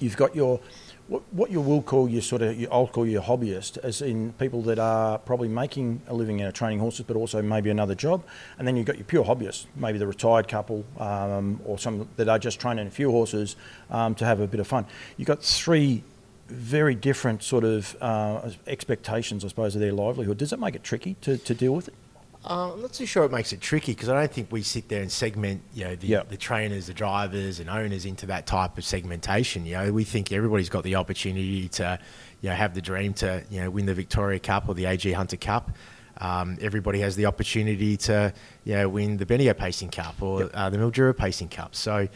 You've 0.00 0.16
got 0.16 0.34
your 0.34 0.58
what, 1.06 1.22
what 1.30 1.52
you 1.52 1.60
will 1.60 1.80
call 1.80 2.08
your 2.08 2.22
sort 2.22 2.42
of 2.42 2.58
your, 2.58 2.74
I'll 2.74 2.88
call 2.88 3.06
your 3.06 3.22
hobbyist, 3.22 3.78
as 3.78 4.02
in 4.02 4.32
people 4.32 4.62
that 4.62 4.80
are 4.80 5.18
probably 5.18 5.46
making 5.46 6.02
a 6.08 6.14
living 6.14 6.42
of 6.42 6.52
training 6.52 6.80
horses, 6.80 7.04
but 7.06 7.14
also 7.14 7.40
maybe 7.40 7.70
another 7.70 7.94
job. 7.94 8.24
And 8.58 8.66
then 8.66 8.76
you've 8.76 8.86
got 8.86 8.96
your 8.96 9.04
pure 9.04 9.24
hobbyists, 9.24 9.66
maybe 9.76 9.98
the 9.98 10.08
retired 10.08 10.48
couple 10.48 10.84
um, 10.98 11.60
or 11.64 11.78
some 11.78 12.08
that 12.16 12.28
are 12.28 12.38
just 12.40 12.58
training 12.58 12.88
a 12.88 12.90
few 12.90 13.12
horses 13.12 13.54
um, 13.90 14.16
to 14.16 14.24
have 14.24 14.40
a 14.40 14.48
bit 14.48 14.58
of 14.58 14.66
fun. 14.66 14.86
You've 15.16 15.28
got 15.28 15.40
three 15.40 16.02
very 16.50 16.94
different 16.94 17.42
sort 17.42 17.64
of 17.64 17.96
uh, 18.00 18.50
expectations, 18.66 19.44
I 19.44 19.48
suppose, 19.48 19.74
of 19.74 19.80
their 19.80 19.92
livelihood. 19.92 20.38
Does 20.38 20.52
it 20.52 20.58
make 20.58 20.74
it 20.74 20.84
tricky 20.84 21.14
to, 21.22 21.38
to 21.38 21.54
deal 21.54 21.74
with 21.74 21.88
it? 21.88 21.94
Uh, 22.42 22.72
I'm 22.72 22.80
not 22.80 22.94
too 22.94 23.04
sure 23.04 23.24
it 23.24 23.32
makes 23.32 23.52
it 23.52 23.60
tricky 23.60 23.92
because 23.92 24.08
I 24.08 24.18
don't 24.18 24.32
think 24.32 24.50
we 24.50 24.62
sit 24.62 24.88
there 24.88 25.02
and 25.02 25.12
segment, 25.12 25.60
you 25.74 25.84
know, 25.84 25.94
the, 25.94 26.06
yep. 26.06 26.30
the 26.30 26.38
trainers, 26.38 26.86
the 26.86 26.94
drivers, 26.94 27.60
and 27.60 27.68
owners 27.68 28.06
into 28.06 28.24
that 28.26 28.46
type 28.46 28.78
of 28.78 28.84
segmentation. 28.84 29.66
You 29.66 29.74
know, 29.74 29.92
we 29.92 30.04
think 30.04 30.32
everybody's 30.32 30.70
got 30.70 30.82
the 30.82 30.94
opportunity 30.94 31.68
to, 31.68 31.98
you 32.40 32.48
know, 32.48 32.56
have 32.56 32.72
the 32.74 32.80
dream 32.80 33.12
to, 33.14 33.44
you 33.50 33.60
know, 33.60 33.70
win 33.70 33.84
the 33.84 33.94
Victoria 33.94 34.38
Cup 34.38 34.68
or 34.68 34.74
the 34.74 34.86
AG 34.86 35.12
Hunter 35.12 35.36
Cup. 35.36 35.70
Um, 36.16 36.56
everybody 36.62 37.00
has 37.00 37.14
the 37.14 37.26
opportunity 37.26 37.98
to, 37.98 38.32
you 38.64 38.74
know, 38.74 38.88
win 38.88 39.18
the 39.18 39.26
Bendigo 39.26 39.52
Pacing 39.52 39.90
Cup 39.90 40.22
or 40.22 40.42
yep. 40.42 40.50
uh, 40.54 40.70
the 40.70 40.78
Mildura 40.78 41.14
Pacing 41.14 41.48
Cup. 41.48 41.74
So, 41.74 42.08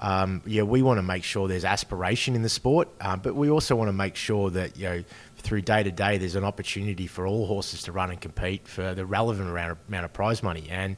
um, 0.00 0.42
yeah, 0.46 0.62
we 0.62 0.82
want 0.82 0.98
to 0.98 1.02
make 1.02 1.24
sure 1.24 1.48
there's 1.48 1.64
aspiration 1.64 2.36
in 2.36 2.42
the 2.42 2.48
sport, 2.48 2.88
uh, 3.00 3.16
but 3.16 3.34
we 3.34 3.50
also 3.50 3.74
want 3.74 3.88
to 3.88 3.92
make 3.92 4.14
sure 4.14 4.50
that 4.50 4.76
you 4.76 4.88
know 4.88 5.04
through 5.38 5.62
day 5.62 5.82
to 5.82 5.90
day, 5.90 6.18
there's 6.18 6.34
an 6.34 6.44
opportunity 6.44 7.06
for 7.06 7.26
all 7.26 7.46
horses 7.46 7.82
to 7.82 7.92
run 7.92 8.10
and 8.10 8.20
compete 8.20 8.68
for 8.68 8.94
the 8.94 9.04
relevant 9.04 9.50
amount 9.50 10.04
of, 10.04 10.12
prize 10.12 10.42
money, 10.42 10.68
and 10.70 10.96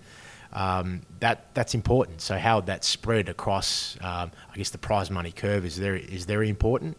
um, 0.52 1.02
that 1.21 1.54
that's 1.54 1.75
important. 1.75 2.21
So 2.21 2.37
how 2.37 2.61
that's 2.61 2.87
spread 2.87 3.28
across, 3.28 3.97
um, 4.02 4.30
I 4.52 4.57
guess, 4.57 4.71
the 4.71 4.78
prize 4.78 5.11
money 5.11 5.33
curve 5.33 5.64
is 5.64 5.78
very 5.78 6.02
is 6.02 6.25
very 6.25 6.50
important. 6.50 6.99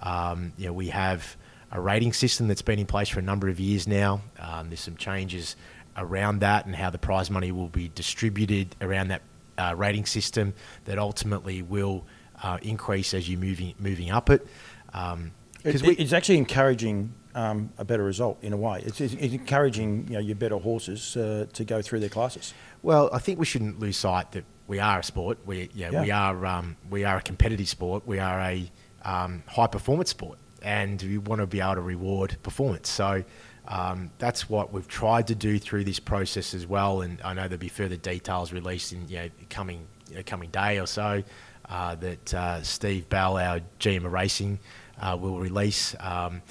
Um, 0.00 0.52
you 0.56 0.66
know, 0.66 0.72
we 0.72 0.88
have 0.88 1.36
a 1.70 1.80
rating 1.80 2.12
system 2.12 2.48
that's 2.48 2.62
been 2.62 2.78
in 2.78 2.86
place 2.86 3.08
for 3.08 3.18
a 3.18 3.22
number 3.22 3.48
of 3.48 3.60
years 3.60 3.86
now. 3.86 4.20
Um, 4.38 4.68
there's 4.68 4.80
some 4.80 4.96
changes 4.96 5.56
around 5.96 6.40
that 6.40 6.66
and 6.66 6.74
how 6.74 6.90
the 6.90 6.98
prize 6.98 7.30
money 7.30 7.52
will 7.52 7.68
be 7.68 7.88
distributed 7.94 8.74
around 8.80 9.08
that 9.08 9.22
uh, 9.58 9.74
rating 9.76 10.06
system 10.06 10.54
that 10.84 10.98
ultimately 10.98 11.62
will 11.62 12.04
uh, 12.42 12.58
increase 12.62 13.14
as 13.14 13.28
you're 13.28 13.40
moving 13.40 13.74
moving 13.78 14.10
up 14.10 14.30
it. 14.30 14.46
Um, 14.92 15.32
it, 15.64 15.82
we, 15.82 15.94
it's 15.94 16.12
actually 16.12 16.38
encouraging 16.38 17.14
um, 17.34 17.72
a 17.78 17.84
better 17.84 18.02
result 18.02 18.38
in 18.42 18.52
a 18.52 18.56
way. 18.56 18.82
It's, 18.84 19.00
it's 19.00 19.14
encouraging 19.14 20.08
you 20.08 20.14
know, 20.14 20.20
your 20.20 20.36
better 20.36 20.58
horses 20.58 21.16
uh, 21.16 21.46
to 21.52 21.64
go 21.64 21.80
through 21.80 22.00
their 22.00 22.08
classes. 22.08 22.52
Well, 22.82 23.08
I 23.12 23.18
think 23.18 23.38
we 23.38 23.46
shouldn't 23.46 23.78
lose 23.78 23.96
sight 23.96 24.32
that 24.32 24.44
we 24.66 24.80
are 24.80 24.98
a 24.98 25.04
sport. 25.04 25.38
We, 25.46 25.70
yeah, 25.74 25.90
yeah. 25.90 26.02
we 26.02 26.10
are 26.10 26.46
um, 26.46 26.76
we 26.90 27.04
are 27.04 27.18
a 27.18 27.22
competitive 27.22 27.68
sport. 27.68 28.06
We 28.06 28.18
are 28.18 28.40
a 28.40 28.70
um, 29.04 29.44
high 29.46 29.66
performance 29.66 30.10
sport, 30.10 30.38
and 30.62 31.00
we 31.02 31.18
want 31.18 31.40
to 31.40 31.46
be 31.46 31.60
able 31.60 31.76
to 31.76 31.80
reward 31.80 32.36
performance. 32.42 32.88
So. 32.88 33.24
Um, 33.68 34.10
that's 34.18 34.50
what 34.50 34.72
we've 34.72 34.88
tried 34.88 35.28
to 35.28 35.34
do 35.34 35.58
through 35.58 35.84
this 35.84 36.00
process 36.00 36.52
as 36.52 36.66
well, 36.66 37.02
and 37.02 37.20
I 37.22 37.32
know 37.32 37.42
there'll 37.42 37.58
be 37.58 37.68
further 37.68 37.96
details 37.96 38.52
released 38.52 38.92
in 38.92 39.08
you 39.08 39.16
know, 39.18 39.28
coming 39.50 39.86
you 40.10 40.16
know, 40.16 40.22
coming 40.26 40.50
day 40.50 40.78
or 40.80 40.86
so. 40.86 41.22
Uh, 41.68 41.94
that 41.94 42.34
uh, 42.34 42.62
Steve 42.62 43.08
Bell, 43.08 43.38
our 43.38 43.60
GM 43.78 44.04
of 44.04 44.12
racing, 44.12 44.58
uh, 45.00 45.16
will 45.18 45.38
release. 45.38 45.94
Um, 46.00 46.42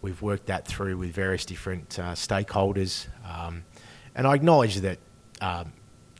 we've 0.00 0.22
worked 0.22 0.46
that 0.46 0.66
through 0.66 0.96
with 0.96 1.10
various 1.10 1.44
different 1.44 1.98
uh, 1.98 2.12
stakeholders, 2.12 3.08
um, 3.28 3.64
and 4.14 4.26
I 4.26 4.34
acknowledge 4.34 4.76
that 4.76 4.98
um, 5.40 5.72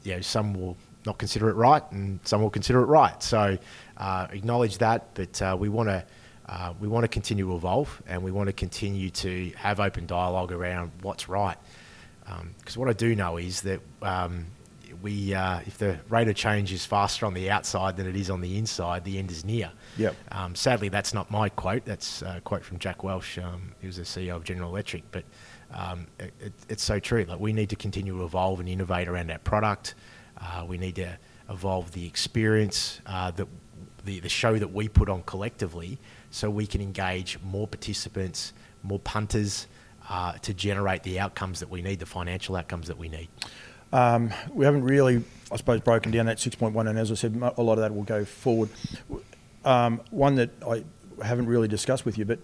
you 0.02 0.14
know 0.14 0.20
some 0.20 0.52
will 0.52 0.76
not 1.06 1.16
consider 1.16 1.48
it 1.48 1.54
right 1.54 1.82
and 1.92 2.20
some 2.24 2.42
will 2.42 2.50
consider 2.50 2.80
it 2.82 2.86
right. 2.86 3.22
So 3.22 3.56
uh, 3.96 4.26
acknowledge 4.30 4.78
that, 4.78 5.14
but 5.14 5.40
uh, 5.40 5.56
we 5.58 5.68
want 5.68 5.88
to. 5.88 6.04
Uh, 6.50 6.74
we 6.80 6.88
want 6.88 7.04
to 7.04 7.08
continue 7.08 7.46
to 7.46 7.54
evolve 7.54 8.02
and 8.08 8.24
we 8.24 8.32
want 8.32 8.48
to 8.48 8.52
continue 8.52 9.08
to 9.08 9.52
have 9.56 9.78
open 9.78 10.04
dialogue 10.04 10.50
around 10.50 10.90
what's 11.02 11.28
right. 11.28 11.56
Because 12.24 12.76
um, 12.76 12.80
what 12.80 12.88
I 12.88 12.92
do 12.92 13.14
know 13.14 13.36
is 13.36 13.60
that 13.62 13.80
um, 14.02 14.46
we, 15.00 15.32
uh, 15.32 15.60
if 15.64 15.78
the 15.78 15.98
rate 16.08 16.26
of 16.26 16.34
change 16.34 16.72
is 16.72 16.84
faster 16.84 17.24
on 17.24 17.34
the 17.34 17.50
outside 17.50 17.96
than 17.96 18.08
it 18.08 18.16
is 18.16 18.30
on 18.30 18.40
the 18.40 18.58
inside, 18.58 19.04
the 19.04 19.16
end 19.18 19.30
is 19.30 19.44
near. 19.44 19.70
Yep. 19.96 20.16
Um, 20.32 20.54
sadly, 20.56 20.88
that's 20.88 21.14
not 21.14 21.30
my 21.30 21.48
quote. 21.50 21.84
That's 21.84 22.22
a 22.22 22.40
quote 22.42 22.64
from 22.64 22.80
Jack 22.80 23.04
Welch. 23.04 23.38
Um, 23.38 23.72
he 23.80 23.86
was 23.86 23.96
the 23.96 24.02
CEO 24.02 24.34
of 24.34 24.42
General 24.42 24.70
Electric. 24.70 25.04
But 25.12 25.24
um, 25.72 26.08
it, 26.18 26.34
it, 26.40 26.52
it's 26.68 26.82
so 26.82 26.98
true. 26.98 27.24
Like 27.28 27.38
we 27.38 27.52
need 27.52 27.70
to 27.70 27.76
continue 27.76 28.18
to 28.18 28.24
evolve 28.24 28.58
and 28.58 28.68
innovate 28.68 29.06
around 29.06 29.30
our 29.30 29.38
product. 29.38 29.94
Uh, 30.36 30.64
we 30.66 30.78
need 30.78 30.96
to 30.96 31.16
evolve 31.48 31.92
the 31.92 32.06
experience 32.06 33.00
uh, 33.06 33.30
that 33.32 33.46
the, 34.04 34.20
the 34.20 34.28
show 34.28 34.58
that 34.58 34.72
we 34.72 34.88
put 34.88 35.08
on 35.08 35.22
collectively, 35.22 35.98
so 36.30 36.50
we 36.50 36.66
can 36.66 36.80
engage 36.80 37.38
more 37.42 37.66
participants, 37.66 38.52
more 38.82 38.98
punters. 38.98 39.66
Uh, 40.08 40.32
to 40.38 40.52
generate 40.52 41.04
the 41.04 41.20
outcomes 41.20 41.60
that 41.60 41.70
we 41.70 41.82
need, 41.82 42.00
the 42.00 42.06
financial 42.06 42.56
outcomes 42.56 42.88
that 42.88 42.98
we 42.98 43.08
need. 43.08 43.28
Um, 43.92 44.32
we 44.52 44.64
haven't 44.64 44.82
really, 44.82 45.22
I 45.50 45.56
suppose, 45.56 45.80
broken 45.80 46.10
down 46.10 46.26
that 46.26 46.38
6.1, 46.38 46.88
and 46.88 46.98
as 46.98 47.10
I 47.10 47.14
said, 47.14 47.36
a 47.56 47.62
lot 47.62 47.74
of 47.74 47.78
that 47.80 47.94
will 47.94 48.02
go 48.02 48.24
forward. 48.24 48.70
Um, 49.64 50.00
one 50.10 50.36
that 50.36 50.50
I 50.66 50.84
haven't 51.22 51.46
really 51.46 51.68
discussed 51.68 52.04
with 52.04 52.18
you, 52.18 52.24
but 52.24 52.38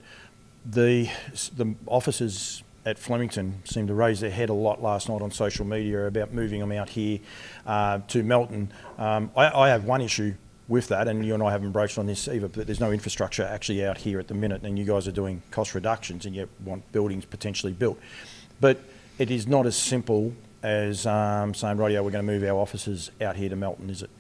the 0.65 1.09
the 1.57 1.75
officers 1.87 2.63
at 2.85 2.99
Flemington 2.99 3.63
seemed 3.65 3.89
to 3.89 3.95
raise 3.95 4.21
their 4.21 4.31
head 4.31 4.49
a 4.49 4.55
lot 4.55 4.83
last 4.83 5.09
night 5.09 5.21
on 5.21 5.31
social 5.31 5.65
media 5.65 6.07
about 6.07 6.33
moving 6.33 6.61
them 6.61 6.73
out 6.73 6.89
here 6.89 7.19
uh, 7.67 7.99
to 8.09 8.23
Melton. 8.23 8.73
Um, 8.97 9.31
I, 9.37 9.51
I, 9.51 9.69
have 9.71 9.85
one 9.85 10.01
issue 10.01 10.35
with 10.69 10.89
that, 10.89 11.07
and 11.07 11.25
you 11.25 11.35
and 11.35 11.43
I 11.43 11.53
haven't 11.53 11.73
broached 11.73 11.99
on 11.99 12.07
this 12.07 12.27
either, 12.29 12.49
but 12.49 12.67
there's 12.67 12.81
no 12.81 12.91
infrastructure 12.91 13.45
actually 13.45 13.85
out 13.85 13.99
here 13.99 14.19
at 14.19 14.29
the 14.29 14.35
minute, 14.35 14.63
and 14.63 14.79
you 14.79 14.85
guys 14.85 15.07
are 15.07 15.13
doing 15.13 15.43
cost 15.51 15.75
reductions 15.75 16.27
and 16.27 16.35
you 16.35 16.49
want 16.65 16.91
buildings 16.93 17.25
potentially 17.25 17.73
built. 17.73 17.99
But 18.61 18.79
it 19.19 19.31
is 19.31 19.47
not 19.47 19.67
as 19.67 19.77
simple 19.77 20.33
as 20.63 21.07
um, 21.07 21.55
saying, 21.55 21.77
radio, 21.77 22.03
we're 22.03 22.11
going 22.11 22.27
to 22.27 22.33
move 22.33 22.43
our 22.43 22.59
offices 22.59 23.11
out 23.21 23.37
here 23.37 23.49
to 23.49 23.57
Melton, 23.57 23.89
is 23.91 24.03
it? 24.03 24.11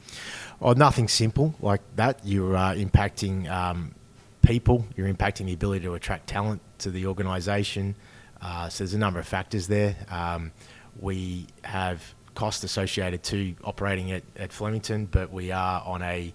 Oh, 0.61 0.73
nothing 0.73 1.09
simple 1.09 1.55
like 1.61 1.81
that. 1.97 2.21
You're 2.25 2.57
uh, 2.57 2.75
impacting 2.75 3.51
um, 3.51 3.95
people, 4.43 4.87
you're 4.97 5.13
impacting 5.13 5.47
the 5.47 5.53
ability 5.53 5.85
to 5.85 5.95
attract 5.95 6.29
talent 6.29 6.63
to 6.79 6.91
the 6.91 7.07
organisation. 7.07 7.97
Uh, 8.41 8.69
so 8.69 8.85
there's 8.85 8.95
a 8.95 8.99
number 8.99 9.19
of 9.19 9.27
factors 9.27 9.67
there. 9.67 9.97
Um, 10.09 10.53
we 11.01 11.47
have 11.65 12.15
costs 12.37 12.63
associated 12.63 13.25
to 13.25 13.57
operating 13.65 14.13
at, 14.13 14.23
at 14.37 14.53
Flemington, 14.53 15.07
but 15.07 15.33
we 15.33 15.51
are 15.51 15.83
on 15.85 16.03
a, 16.03 16.33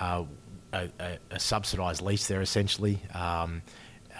uh, 0.00 0.24
a, 0.72 0.88
a, 1.30 1.40
subsidised 1.40 2.00
lease 2.00 2.28
there 2.28 2.42
essentially. 2.42 3.00
Um, 3.12 3.62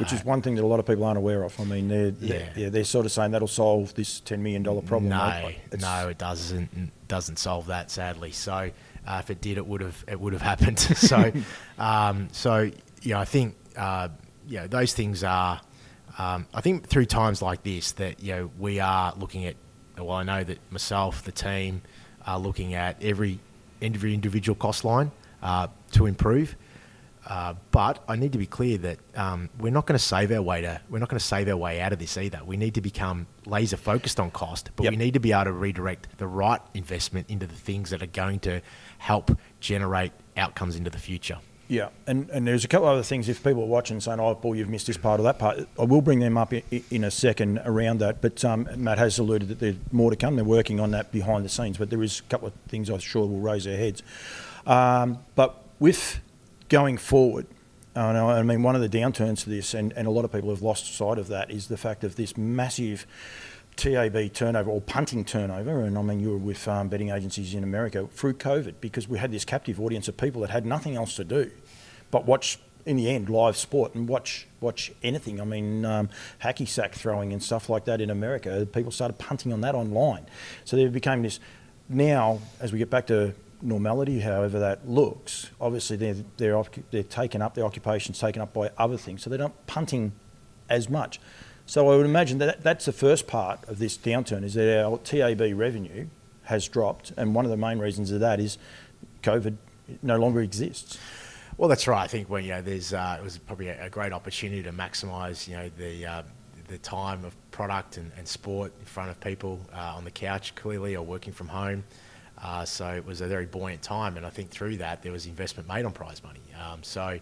which 0.00 0.14
is 0.14 0.24
one 0.24 0.40
thing 0.40 0.54
that 0.54 0.64
a 0.64 0.66
lot 0.66 0.80
of 0.80 0.86
people 0.86 1.04
aren't 1.04 1.18
aware 1.18 1.42
of. 1.42 1.60
I 1.60 1.64
mean, 1.64 1.88
they're, 1.88 2.14
yeah. 2.20 2.48
they're, 2.56 2.70
they're 2.70 2.84
sort 2.84 3.04
of 3.04 3.12
saying 3.12 3.32
that'll 3.32 3.46
solve 3.46 3.94
this 3.94 4.18
$10 4.22 4.38
million 4.38 4.64
problem. 4.64 5.10
No, 5.10 5.50
no, 5.78 6.08
it 6.08 6.16
doesn't, 6.16 6.90
doesn't 7.06 7.38
solve 7.38 7.66
that, 7.66 7.90
sadly. 7.90 8.32
So 8.32 8.70
uh, 9.06 9.20
if 9.22 9.30
it 9.30 9.42
did, 9.42 9.58
it 9.58 9.66
would 9.66 9.82
have, 9.82 10.02
it 10.08 10.18
would 10.18 10.32
have 10.32 10.40
happened. 10.52 10.78
so, 10.80 11.30
um, 11.78 12.28
so, 12.32 12.70
you 13.02 13.12
know, 13.12 13.18
I 13.18 13.26
think, 13.26 13.56
uh, 13.76 14.08
you 14.48 14.60
know, 14.60 14.66
those 14.66 14.94
things 14.94 15.22
are, 15.22 15.60
um, 16.16 16.46
I 16.54 16.62
think 16.62 16.88
through 16.88 17.06
times 17.06 17.42
like 17.42 17.62
this 17.62 17.92
that, 17.92 18.22
you 18.22 18.34
know, 18.34 18.50
we 18.58 18.80
are 18.80 19.12
looking 19.18 19.44
at, 19.44 19.56
well, 20.04 20.16
I 20.16 20.23
know 20.23 20.45
that 20.45 20.59
myself, 20.71 21.23
the 21.25 21.33
team, 21.33 21.83
are 22.26 22.38
looking 22.38 22.75
at 22.75 23.02
every, 23.02 23.40
every 23.80 24.14
individual 24.14 24.57
cost 24.57 24.85
line 24.85 25.11
uh, 25.42 25.69
to 25.92 26.07
improve. 26.07 26.57
Uh, 27.26 27.54
but 27.71 28.02
I 28.09 28.16
need 28.16 28.33
to 28.33 28.38
be 28.38 28.47
clear 28.47 28.78
that 28.78 28.99
um, 29.14 29.50
we're 29.59 29.73
not 29.73 29.87
going 29.87 29.99
to 29.99 30.04
save 30.04 30.33
our 30.33 30.40
way 30.40 30.62
to 30.62 30.80
we're 30.88 30.99
not 30.99 31.11
going 31.11 31.19
to 31.19 31.25
save 31.25 31.49
our 31.49 31.57
way 31.57 31.80
out 31.80 31.92
of 31.92 31.99
this 31.99 32.16
either. 32.16 32.40
We 32.45 32.57
need 32.57 32.75
to 32.75 32.80
become 32.80 33.26
laser 33.47 33.76
focused 33.76 34.19
on 34.19 34.30
cost, 34.30 34.71
but 34.75 34.85
yep. 34.85 34.92
we 34.92 34.97
need 34.97 35.14
to 35.14 35.21
be 35.21 35.33
able 35.33 35.45
to 35.45 35.52
redirect 35.52 36.19
the 36.19 36.26
right 36.26 36.61
investment 36.73 37.28
into 37.28 37.47
the 37.47 37.54
things 37.54 37.90
that 37.90 38.02
are 38.02 38.07
going 38.07 38.40
to 38.40 38.62
help 38.99 39.37
generate 39.61 40.12
outcomes 40.37 40.76
into 40.76 40.90
the 40.90 40.99
future. 40.99 41.38
Yeah, 41.70 41.90
and, 42.08 42.28
and 42.30 42.48
there's 42.48 42.64
a 42.64 42.68
couple 42.68 42.88
of 42.88 42.94
other 42.94 43.04
things. 43.04 43.28
If 43.28 43.44
people 43.44 43.62
are 43.62 43.66
watching 43.66 44.00
saying, 44.00 44.18
"Oh, 44.18 44.34
Paul, 44.34 44.56
you've 44.56 44.68
missed 44.68 44.88
this 44.88 44.96
part 44.96 45.20
or 45.20 45.22
that 45.22 45.38
part," 45.38 45.68
I 45.78 45.84
will 45.84 46.02
bring 46.02 46.18
them 46.18 46.36
up 46.36 46.52
in, 46.52 46.64
in 46.90 47.04
a 47.04 47.12
second 47.12 47.60
around 47.64 47.98
that. 47.98 48.20
But 48.20 48.44
um, 48.44 48.68
Matt 48.76 48.98
has 48.98 49.20
alluded 49.20 49.48
that 49.50 49.60
there's 49.60 49.76
more 49.92 50.10
to 50.10 50.16
come. 50.16 50.34
They're 50.34 50.44
working 50.44 50.80
on 50.80 50.90
that 50.90 51.12
behind 51.12 51.44
the 51.44 51.48
scenes, 51.48 51.78
but 51.78 51.88
there 51.88 52.02
is 52.02 52.18
a 52.18 52.22
couple 52.24 52.48
of 52.48 52.54
things 52.66 52.90
I'm 52.90 52.98
sure 52.98 53.24
will 53.24 53.38
raise 53.38 53.66
their 53.66 53.76
heads. 53.76 54.02
Um, 54.66 55.20
but 55.36 55.62
with 55.78 56.18
going 56.68 56.98
forward, 56.98 57.46
I 57.94 58.42
mean, 58.42 58.64
one 58.64 58.74
of 58.74 58.80
the 58.80 58.88
downturns 58.88 59.44
to 59.44 59.50
this, 59.50 59.72
and, 59.72 59.92
and 59.92 60.08
a 60.08 60.10
lot 60.10 60.24
of 60.24 60.32
people 60.32 60.50
have 60.50 60.62
lost 60.62 60.92
sight 60.92 61.18
of 61.18 61.28
that, 61.28 61.52
is 61.52 61.68
the 61.68 61.76
fact 61.76 62.02
of 62.02 62.16
this 62.16 62.36
massive 62.36 63.06
TAB 63.80 64.32
turnover 64.34 64.70
or 64.70 64.80
punting 64.82 65.25
turnover. 65.25 65.80
And 65.80 65.96
I 65.96 66.02
mean, 66.02 66.20
you 66.20 66.30
were 66.30 66.37
with 66.37 66.68
um, 66.68 66.88
betting 66.88 67.08
agencies 67.10 67.54
in 67.54 67.64
America 67.64 68.06
through 68.12 68.34
COVID 68.34 68.75
because 68.80 69.08
we 69.08 69.18
had 69.18 69.32
this 69.32 69.44
captive 69.44 69.80
audience 69.80 70.06
of 70.06 70.18
people 70.18 70.42
that 70.42 70.50
had 70.50 70.66
nothing 70.66 70.96
else 70.96 71.16
to 71.16 71.25
do. 71.25 71.50
but 72.10 72.26
watch 72.26 72.58
in 72.87 72.96
the 72.96 73.10
end 73.10 73.28
live 73.28 73.56
sport 73.56 73.94
and 73.94 74.08
watch 74.08 74.46
watch 74.60 74.92
anything. 75.02 75.40
I 75.40 75.44
mean, 75.44 75.84
um, 75.84 76.08
hacky 76.42 76.68
sack 76.68 76.94
throwing 76.94 77.32
and 77.32 77.42
stuff 77.42 77.68
like 77.68 77.84
that 77.87 78.00
in 78.00 78.10
America. 78.10 78.66
People 78.70 78.92
started 78.92 79.18
punting 79.18 79.52
on 79.52 79.60
that 79.62 79.75
online, 79.75 80.26
so 80.64 80.76
there 80.76 80.90
became 80.90 81.22
this. 81.22 81.40
Now, 81.88 82.38
as 82.60 82.72
we 82.72 82.78
get 82.78 82.90
back 82.90 83.06
to 83.08 83.34
normality, 83.62 84.20
however 84.20 84.58
that 84.60 84.88
looks, 84.88 85.50
obviously 85.60 85.96
they're 85.96 86.16
they're 86.37 86.62
they're 86.90 87.02
taken 87.02 87.42
up. 87.42 87.54
Their 87.54 87.64
occupation's 87.64 88.18
taken 88.18 88.42
up 88.42 88.52
by 88.52 88.70
other 88.76 88.96
things, 88.96 89.22
so 89.22 89.30
they're 89.30 89.38
not 89.38 89.66
punting 89.66 90.12
as 90.68 90.88
much. 90.88 91.20
So 91.70 91.88
I 91.88 91.96
would 91.96 92.04
imagine 92.04 92.38
that 92.38 92.64
that's 92.64 92.86
the 92.86 92.92
first 92.92 93.28
part 93.28 93.60
of 93.68 93.78
this 93.78 93.96
downturn 93.96 94.42
is 94.42 94.54
that 94.54 94.84
our 94.84 94.98
TAB 94.98 95.56
revenue 95.56 96.08
has 96.46 96.66
dropped, 96.66 97.12
and 97.16 97.32
one 97.32 97.44
of 97.44 97.52
the 97.52 97.56
main 97.56 97.78
reasons 97.78 98.10
of 98.10 98.18
that 98.18 98.40
is 98.40 98.58
COVID 99.22 99.56
no 100.02 100.16
longer 100.16 100.40
exists. 100.40 100.98
Well, 101.56 101.68
that's 101.68 101.86
right. 101.86 102.02
I 102.02 102.08
think 102.08 102.28
when 102.28 102.42
you 102.42 102.50
know, 102.50 102.60
there's 102.60 102.92
uh, 102.92 103.18
it 103.20 103.22
was 103.22 103.38
probably 103.38 103.68
a, 103.68 103.88
great 103.88 104.12
opportunity 104.12 104.64
to 104.64 104.72
maximise 104.72 105.46
you 105.46 105.54
know 105.54 105.70
the 105.78 106.06
uh, 106.06 106.22
the 106.66 106.78
time 106.78 107.24
of 107.24 107.36
product 107.52 107.98
and, 107.98 108.10
and, 108.18 108.26
sport 108.26 108.72
in 108.80 108.86
front 108.86 109.10
of 109.10 109.20
people 109.20 109.60
uh, 109.72 109.94
on 109.94 110.02
the 110.02 110.10
couch 110.10 110.56
clearly 110.56 110.96
or 110.96 111.04
working 111.04 111.32
from 111.32 111.46
home. 111.46 111.84
Uh, 112.42 112.64
so 112.64 112.88
it 112.88 113.06
was 113.06 113.20
a 113.20 113.28
very 113.28 113.46
buoyant 113.46 113.80
time, 113.80 114.16
and 114.16 114.26
I 114.26 114.30
think 114.30 114.50
through 114.50 114.78
that 114.78 115.04
there 115.04 115.12
was 115.12 115.26
investment 115.26 115.68
made 115.68 115.84
on 115.84 115.92
prize 115.92 116.20
money. 116.24 116.40
Um, 116.60 116.82
so 116.82 117.20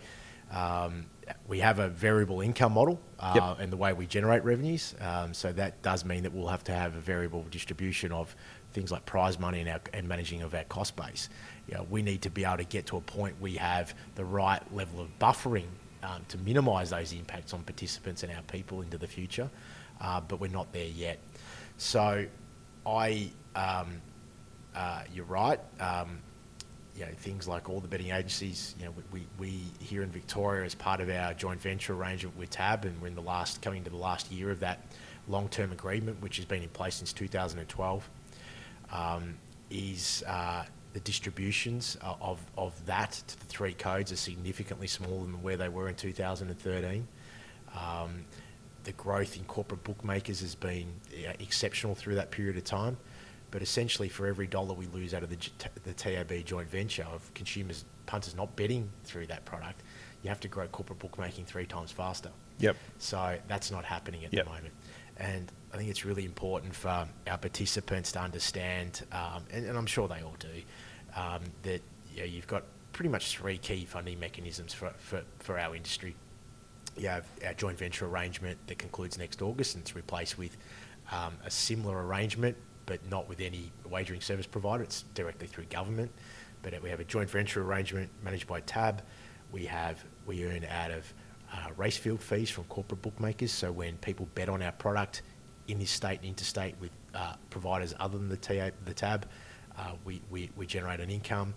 um, 0.51 1.07
we 1.47 1.61
have 1.61 1.79
a 1.79 1.89
variable 1.89 2.41
income 2.41 2.73
model 2.73 3.01
uh, 3.19 3.33
yep. 3.35 3.59
and 3.61 3.73
the 3.73 3.77
way 3.77 3.93
we 3.93 4.07
generate 4.07 4.45
revenues. 4.45 4.95
Um, 5.01 5.35
so 5.35 5.53
that 5.53 5.83
does 5.83 6.05
mean 6.05 6.23
that 6.23 6.33
we'll 6.33 6.49
have 6.49 6.65
to 6.65 6.73
have 6.73 6.97
a 6.97 7.01
variable 7.01 7.45
distribution 7.51 8.13
of 8.13 8.35
things 8.73 8.91
like 8.91 9.05
prize 9.07 9.39
money 9.39 9.61
and, 9.61 9.69
our, 9.69 9.81
and 9.93 10.09
managing 10.09 10.43
of 10.43 10.55
our 10.55 10.65
cost 10.65 10.97
base. 10.97 11.29
You 11.69 11.75
know, 11.75 11.87
we 11.91 12.03
need 12.03 12.23
to 12.23 12.31
be 12.31 12.45
able 12.45 12.59
to 12.59 12.65
get 12.65 12.87
to 12.87 12.97
a 12.97 13.01
point 13.01 13.41
we 13.41 13.57
have 13.57 13.95
the 14.15 14.25
right 14.25 14.63
level 14.75 15.01
of 15.01 15.19
buffering 15.19 15.67
um, 16.03 16.25
to 16.29 16.39
minimise 16.39 16.91
those 16.91 17.13
impacts 17.13 17.53
on 17.53 17.63
participants 17.63 18.23
and 18.23 18.33
our 18.33 18.43
people 18.43 18.83
into 18.83 18.99
the 18.99 19.07
future, 19.07 19.51
uh, 20.01 20.21
but 20.21 20.41
we're 20.41 20.51
not 20.51 20.73
there 20.73 20.87
yet. 20.87 21.19
So, 21.77 22.27
I, 22.87 23.31
um, 23.55 24.01
uh, 24.75 25.03
you're 25.13 25.25
right. 25.25 25.61
Um, 25.81 26.21
you 26.99 27.07
know, 27.07 27.13
things 27.19 27.47
like 27.47 27.71
all 27.71 27.79
the 27.79 27.87
betting 27.87 28.11
agencies, 28.11 28.75
you 28.79 28.87
know, 28.87 28.93
we, 29.13 29.25
we 29.39 29.61
here 29.79 30.03
in 30.03 30.11
Victoria 30.11 30.65
as 30.65 30.75
part 30.75 31.01
of 31.01 31.09
our 31.09 31.33
joint 31.33 31.61
venture 31.61 31.95
arrangement 31.95 32.37
with 32.37 32.51
TAB, 32.51 32.87
and 32.87 33.01
we're 33.01 33.07
in 33.07 33.15
the 33.15 33.23
last 33.23 33.63
coming 33.63 33.85
to 33.85 33.91
the 33.91 33.97
last 33.97 34.33
year 34.33 34.51
of 34.51 34.59
that 34.61 34.81
long-term 35.29 35.71
agreement, 35.71 36.21
which 36.21 36.37
has 36.37 36.45
been 36.45 36.63
in 36.63 36.69
place 36.71 36.97
since 36.97 37.13
2012, 37.13 38.11
um, 38.91 39.37
is 39.71 40.25
uh, 40.27 40.65
the 40.93 41.01
distributions 41.01 41.97
of, 42.03 42.41
of 42.57 42.75
that 42.87 43.13
to 43.29 43.39
the 43.39 43.47
three 43.47 43.75
codes 43.75 44.11
are 44.11 44.17
significantly 44.17 44.89
smaller 44.89 45.25
than 45.25 45.41
where 45.41 45.57
they 45.57 45.69
were 45.69 45.89
in 45.89 45.95
2013. 45.95 47.07
Um, 47.77 48.25
the 48.83 48.93
growth 48.93 49.37
in 49.37 49.45
corporate 49.45 49.85
bookmakers 49.85 50.41
has 50.41 50.57
been 50.57 50.89
exceptional 51.39 51.95
through 51.95 52.17
that 52.17 52.33
period 52.33 52.57
of 52.57 52.65
time. 52.65 52.97
But 53.51 53.63
essentially, 53.63 54.09
for 54.09 54.27
every 54.27 54.47
dollar 54.47 54.75
we 54.75 54.87
lose 54.87 55.15
out 55.15 55.23
of 55.23 55.31
the, 55.31 55.39
the 55.85 55.95
TAB 55.95 56.45
joint 56.45 56.69
venture 56.69 57.05
of 57.05 57.33
consumers, 57.35 57.85
punters 58.07 58.37
not 58.37 58.55
betting 58.57 58.91
through 59.05 59.27
that 59.29 59.45
product, 59.45 59.83
you 60.23 60.29
have 60.29 60.41
to 60.41 60.49
grow 60.49 60.67
corporate 60.67 60.99
bookmaking 60.99 61.45
three 61.45 61.67
times 61.67 61.91
faster. 61.91 62.31
Yep. 62.59 62.77
So 62.99 63.39
that's 63.47 63.71
not 63.71 63.85
happening 63.85 64.25
at 64.25 64.33
yep. 64.33 64.45
the 64.45 64.51
moment. 64.51 64.75
And 65.17 65.51
I 65.73 65.77
think 65.77 65.91
it's 65.91 66.05
really 66.05 66.25
important 66.25 66.75
for 66.75 67.07
our 67.27 67.39
participants 67.39 68.13
to 68.13 68.21
understand, 68.21 69.03
um, 69.13 69.45
and, 69.51 69.67
and, 69.67 69.77
I'm 69.77 69.87
sure 69.87 70.09
they 70.09 70.23
all 70.23 70.37
do, 70.39 70.63
um, 71.17 71.43
that 71.63 71.83
you 72.15 72.21
know, 72.21 72.25
you've 72.25 72.47
got 72.47 72.65
pretty 72.93 73.09
much 73.09 73.37
three 73.37 73.59
key 73.59 73.85
funding 73.85 74.19
mechanisms 74.19 74.73
for, 74.73 74.91
for, 74.99 75.23
for 75.39 75.59
our 75.59 75.75
industry. 75.75 76.15
You 76.97 77.09
have 77.09 77.27
our 77.47 77.55
joint 77.55 77.79
venture 77.79 78.07
arrangement 78.07 78.59
that 78.67 78.79
concludes 78.79 79.19
next 79.19 79.43
August 79.43 79.75
and 79.75 79.83
it's 79.83 79.95
replaced 79.95 80.39
with 80.39 80.57
um, 81.13 81.35
a 81.45 81.51
similar 81.51 82.07
arrangement 82.07 82.57
but 82.89 82.99
not 83.11 83.29
with 83.29 83.41
any 83.41 83.71
wagering 83.89 84.23
service 84.23 84.47
provider. 84.47 84.83
It's 84.83 85.03
directly 85.15 85.47
through 85.47 85.65
government. 85.65 86.11
But 86.63 86.83
we 86.83 86.89
have 86.89 87.01
a 87.01 87.05
joint 87.05 87.29
venture 87.29 87.63
arrangement 87.63 88.11
managed 88.25 88.49
by 88.49 88.61
TAB. 88.63 89.03
We 89.53 89.67
have 89.67 90.03
we 90.27 90.45
earn 90.45 90.65
out 90.65 90.91
of 90.91 91.13
uh, 91.53 91.69
race 91.77 91.99
field 91.99 92.21
fees 92.21 92.51
from 92.51 92.65
corporate 92.65 93.03
bookmakers. 93.03 93.53
So 93.53 93.71
when 93.71 93.99
people 93.99 94.27
bet 94.35 94.49
on 94.49 94.63
our 94.63 94.73
product 94.73 95.23
in 95.69 95.79
this 95.79 95.91
state 95.91 96.21
and 96.21 96.29
interstate 96.29 96.75
with 96.81 96.91
uh, 97.15 97.35
providers 97.51 97.95
other 98.01 98.17
than 98.19 98.29
the, 98.29 98.37
TA, 98.37 98.71
the 98.87 98.95
TAB, 98.95 99.27
uh, 99.77 99.93
we, 100.05 100.21
we, 100.31 100.51
we 100.57 100.67
generate 100.67 101.01
an 101.01 101.11
income. 101.11 101.55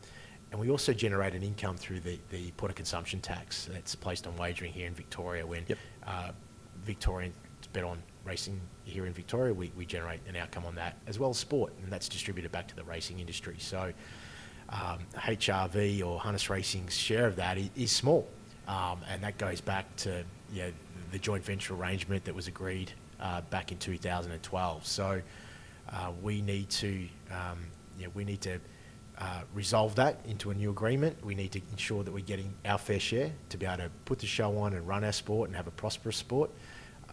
And 0.51 0.59
we 0.59 0.69
also 0.69 0.91
generate 0.91 1.33
an 1.33 1.43
income 1.43 1.77
through 1.77 2.01
the, 2.01 2.19
the 2.29 2.51
point 2.51 2.71
of 2.71 2.75
consumption 2.75 3.21
tax 3.21 3.69
that's 3.71 3.95
placed 3.95 4.27
on 4.27 4.35
wagering 4.35 4.73
here 4.73 4.85
in 4.85 4.93
Victoria 4.93 5.47
when 5.47 5.63
yep. 5.67 5.77
uh, 6.05 6.31
Victorians 6.83 7.35
bet 7.71 7.85
on 7.85 8.03
racing 8.23 8.59
here 8.83 9.05
in 9.05 9.13
Victoria, 9.13 9.53
we, 9.53 9.71
we 9.77 9.85
generate 9.85 10.19
an 10.27 10.35
outcome 10.35 10.65
on 10.65 10.75
that, 10.75 10.97
as 11.07 11.19
well 11.19 11.29
as 11.29 11.37
sport, 11.37 11.73
and 11.83 11.91
that's 11.91 12.09
distributed 12.09 12.51
back 12.51 12.67
to 12.67 12.75
the 12.75 12.83
racing 12.83 13.19
industry. 13.19 13.55
So 13.59 13.91
um, 14.69 14.99
HRV 15.15 16.05
or 16.05 16.19
harness 16.19 16.49
racing's 16.49 16.95
share 16.95 17.27
of 17.27 17.35
that 17.37 17.57
is, 17.57 17.69
is 17.75 17.91
small, 17.91 18.27
um, 18.67 18.99
and 19.09 19.23
that 19.23 19.37
goes 19.37 19.61
back 19.61 19.95
to 19.97 20.23
you 20.53 20.63
know, 20.63 20.71
the 21.11 21.19
joint 21.19 21.43
venture 21.43 21.73
arrangement 21.73 22.25
that 22.25 22.35
was 22.35 22.47
agreed 22.47 22.91
uh, 23.19 23.41
back 23.49 23.71
in 23.71 23.77
2012. 23.77 24.85
So 24.85 25.21
uh, 25.91 26.11
we 26.21 26.41
need 26.41 26.69
to 26.69 27.07
um, 27.31 27.59
you 27.97 28.05
know, 28.05 28.11
we 28.15 28.23
need 28.23 28.41
to 28.41 28.59
uh, 29.19 29.41
resolve 29.53 29.93
that 29.95 30.17
into 30.25 30.49
a 30.49 30.53
new 30.53 30.71
agreement. 30.71 31.23
We 31.23 31.35
need 31.35 31.51
to 31.51 31.61
ensure 31.71 32.03
that 32.03 32.11
we're 32.11 32.21
getting 32.21 32.51
our 32.65 32.79
fair 32.79 32.99
share 32.99 33.31
to 33.49 33.57
be 33.57 33.67
able 33.67 33.83
to 33.83 33.91
put 34.05 34.17
the 34.19 34.25
show 34.25 34.57
on 34.57 34.73
and 34.73 34.87
run 34.87 35.03
our 35.03 35.11
sport 35.11 35.49
and 35.49 35.55
have 35.55 35.67
a 35.67 35.71
prosperous 35.71 36.17
sport. 36.17 36.49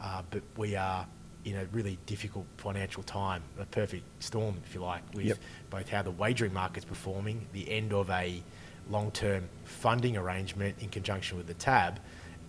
Uh, 0.01 0.23
but 0.31 0.43
we 0.57 0.77
are 0.77 1.07
in 1.45 1.57
a 1.57 1.65
really 1.67 1.99
difficult 2.07 2.47
financial 2.57 3.03
time, 3.03 3.43
a 3.59 3.65
perfect 3.67 4.05
storm, 4.23 4.57
if 4.67 4.75
you 4.75 4.81
like, 4.81 5.03
with 5.15 5.27
yep. 5.27 5.39
both 5.71 5.89
how 5.89 6.03
the 6.03 6.11
wagering 6.11 6.53
market's 6.53 6.85
performing, 6.85 7.47
the 7.53 7.71
end 7.71 7.93
of 7.93 8.11
a 8.11 8.43
long-term 8.91 9.49
funding 9.65 10.17
arrangement 10.17 10.77
in 10.81 10.89
conjunction 10.89 11.37
with 11.37 11.47
the 11.47 11.55
TAB, 11.55 12.01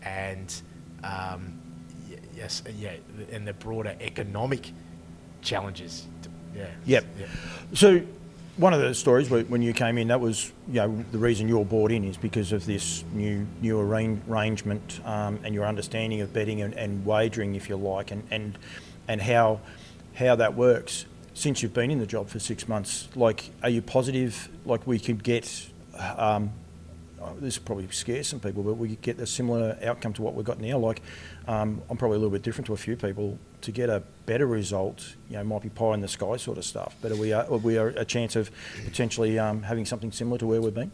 and 0.02 0.62
um, 1.04 1.58
yes, 2.36 2.64
yeah, 2.78 2.94
and 3.32 3.48
the 3.48 3.54
broader 3.54 3.96
economic 4.00 4.72
challenges. 5.42 6.08
Yeah. 6.56 6.68
Yep. 6.86 7.06
yep. 7.20 7.30
So 7.74 8.02
one 8.60 8.74
of 8.74 8.82
the 8.82 8.94
stories 8.94 9.30
when 9.30 9.62
you 9.62 9.72
came 9.72 9.98
in, 9.98 10.10
that 10.10 10.20
was 10.20 10.52
you 10.68 10.82
know 10.82 11.06
the 11.14 11.18
reason 11.18 11.48
you're 11.48 11.64
brought 11.64 11.92
in 11.92 12.04
is 12.04 12.18
because 12.18 12.52
of 12.52 12.66
this 12.66 13.06
new 13.14 13.48
new 13.62 13.80
arrangement 13.80 15.00
um, 15.06 15.40
and 15.46 15.56
your 15.56 15.66
understanding 15.66 16.20
of 16.20 16.34
betting 16.34 16.62
and, 16.62 16.74
and, 16.74 17.06
wagering, 17.06 17.56
if 17.56 17.70
you 17.70 17.78
like, 17.78 18.12
and 18.12 18.22
and 18.32 18.58
and 19.08 19.22
how 19.22 19.62
how 20.14 20.36
that 20.36 20.56
works. 20.56 21.06
Since 21.34 21.64
you've 21.64 21.74
been 21.74 21.90
in 21.90 22.00
the 22.00 22.06
job 22.06 22.28
for 22.28 22.38
six 22.40 22.68
months, 22.68 23.08
like, 23.16 23.50
are 23.64 23.70
you 23.70 23.82
positive? 23.82 24.50
Like, 24.66 24.86
we 24.86 25.00
could 25.00 25.24
get 25.24 25.70
um, 26.18 26.52
oh, 27.22 27.34
this 27.40 27.58
probably 27.58 27.88
scare 27.92 28.24
some 28.24 28.42
people, 28.42 28.62
but 28.62 28.74
we 28.74 28.90
could 28.90 29.02
get 29.02 29.20
a 29.20 29.28
similar 29.28 29.78
outcome 29.82 30.12
to 30.14 30.22
what 30.22 30.34
we've 30.34 30.46
got 30.46 30.60
now. 30.60 30.78
Like, 30.78 31.02
um, 31.48 31.82
I'm 31.90 31.96
probably 31.96 32.18
a 32.18 32.20
little 32.20 32.32
bit 32.32 32.42
different 32.42 32.66
to 32.68 32.74
a 32.74 32.78
few 32.78 32.98
people. 32.98 33.40
To 33.62 33.72
get 33.72 33.90
a 33.90 34.04
better 34.26 34.48
result, 34.48 35.16
you 35.30 35.36
know, 35.36 35.44
might 35.44 35.62
be 35.62 35.70
pie 35.70 35.94
in 35.94 36.02
the 36.02 36.08
sky 36.08 36.38
sort 36.38 36.58
of 36.58 36.64
stuff. 36.64 36.96
But 37.02 37.12
are 37.12 37.18
we, 37.18 37.34
are, 37.34 37.46
we 37.58 37.78
are 37.78 37.90
a 37.90 38.06
chance 38.06 38.36
of 38.36 38.50
potentially 38.86 39.38
um, 39.38 39.64
having 39.64 39.86
something 39.86 40.12
similar 40.12 40.38
to 40.38 40.48
where 40.48 40.62
we've 40.62 40.74
been? 40.74 40.92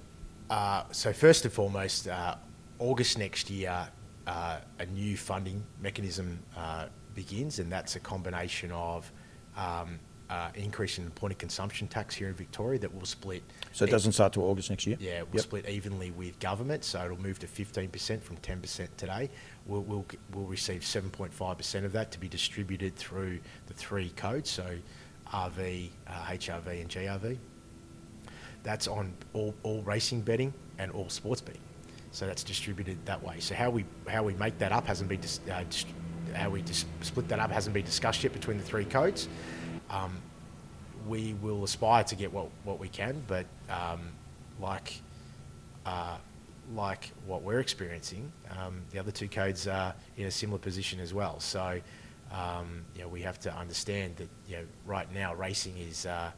Uh, 0.50 0.84
so 0.92 1.14
first 1.14 1.46
and 1.46 1.54
foremost, 1.54 2.08
uh, 2.08 2.36
August 2.80 3.18
next 3.18 3.50
year, 3.50 3.88
uh, 4.28 4.58
a 4.80 4.86
new 4.88 5.16
funding 5.16 5.64
mechanism 5.80 6.40
uh, 6.58 6.88
begins, 7.14 7.60
and 7.60 7.72
that's 7.72 7.96
a 7.96 8.00
combination 8.00 8.72
of 8.72 9.12
um, 9.56 10.00
uh, 10.30 10.50
increase 10.56 10.98
in 10.98 11.06
the 11.06 11.12
point 11.12 11.32
of 11.32 11.38
consumption 11.38 11.88
tax 11.88 12.16
here 12.16 12.28
in 12.28 12.34
Victoria 12.34 12.80
that 12.80 12.94
will 12.94 13.06
split. 13.06 13.44
So 13.74 13.86
it 13.86 13.92
doesn't 13.92 14.14
start 14.14 14.34
till 14.34 14.44
August 14.44 14.70
next 14.70 14.88
year? 14.88 14.98
Yeah, 15.00 15.20
it 15.20 15.28
will 15.28 15.38
yep. 15.38 15.44
split 15.44 15.70
evenly 15.70 16.12
with 16.12 16.40
government, 16.40 16.84
so 16.84 17.04
it'll 17.06 17.22
move 17.22 17.40
to 17.40 17.48
15% 17.48 18.22
from 18.22 18.38
10% 18.38 18.88
today. 18.98 19.30
We'll, 19.66 19.84
we'll, 19.84 20.06
we'll 20.34 20.46
receive 20.46 20.82
7.5% 20.82 21.86
of 21.86 21.92
that 21.92 22.12
to 22.12 22.20
be 22.20 22.28
distributed 22.28 22.96
through 22.96 23.40
the 23.68 23.74
three 23.74 24.10
codes, 24.16 24.50
so 24.50 24.66
RV, 25.32 25.90
uh, 26.08 26.12
HRV 26.12 26.68
and 26.82 26.90
GRV. 26.90 27.38
That's 28.64 28.88
on 28.88 29.14
all, 29.34 29.54
all 29.64 29.84
racing 29.84 30.22
betting 30.22 30.54
and 30.80 30.92
all 30.92 31.10
sports 31.10 31.42
betting. 31.42 31.62
So 32.12 32.26
that's 32.26 32.44
distributed 32.44 32.98
that 33.06 33.22
way. 33.22 33.40
So 33.40 33.56
how 33.56 33.70
we 33.70 33.84
how 34.08 34.24
we 34.24 34.36
make 34.36 34.58
that 34.60 34.72
up 34.72 34.88
hasn't 34.88 35.10
been 35.10 35.20
dis, 35.20 35.42
uh, 35.52 35.64
how 36.34 36.50
we 36.50 36.62
dis- 36.62 36.86
split 37.02 37.28
that 37.28 37.40
up 37.40 37.52
hasn't 37.52 37.74
been 37.74 37.84
discussed 37.84 38.24
yet 38.24 38.32
between 38.32 38.58
the 38.58 38.64
three 38.64 38.86
codes. 38.86 39.28
Um, 39.90 40.18
we 41.08 41.36
will 41.42 41.64
aspire 41.64 42.04
to 42.06 42.16
get 42.16 42.32
what, 42.32 42.48
what 42.64 42.80
we 42.80 42.88
can, 42.88 43.22
but 43.28 43.46
um, 43.70 44.02
like 44.60 45.02
uh, 45.86 46.18
like 46.74 47.12
what 47.28 47.44
we're 47.44 47.60
experiencing, 47.60 48.32
um, 48.58 48.82
the 48.92 48.98
other 48.98 49.12
two 49.12 49.28
codes 49.28 49.68
are 49.68 49.94
in 50.18 50.26
a 50.26 50.32
similar 50.32 50.58
position 50.58 51.00
as 51.00 51.14
well. 51.14 51.40
So 51.40 51.80
um, 52.32 52.84
you 52.96 53.02
know 53.02 53.08
we 53.08 53.22
have 53.22 53.40
to 53.42 53.56
understand 53.56 54.16
that 54.18 54.30
you 54.48 54.58
know 54.58 54.64
right 54.86 55.12
now 55.14 55.36
racing 55.36 55.78
is 55.78 56.06
uh, 56.06 56.32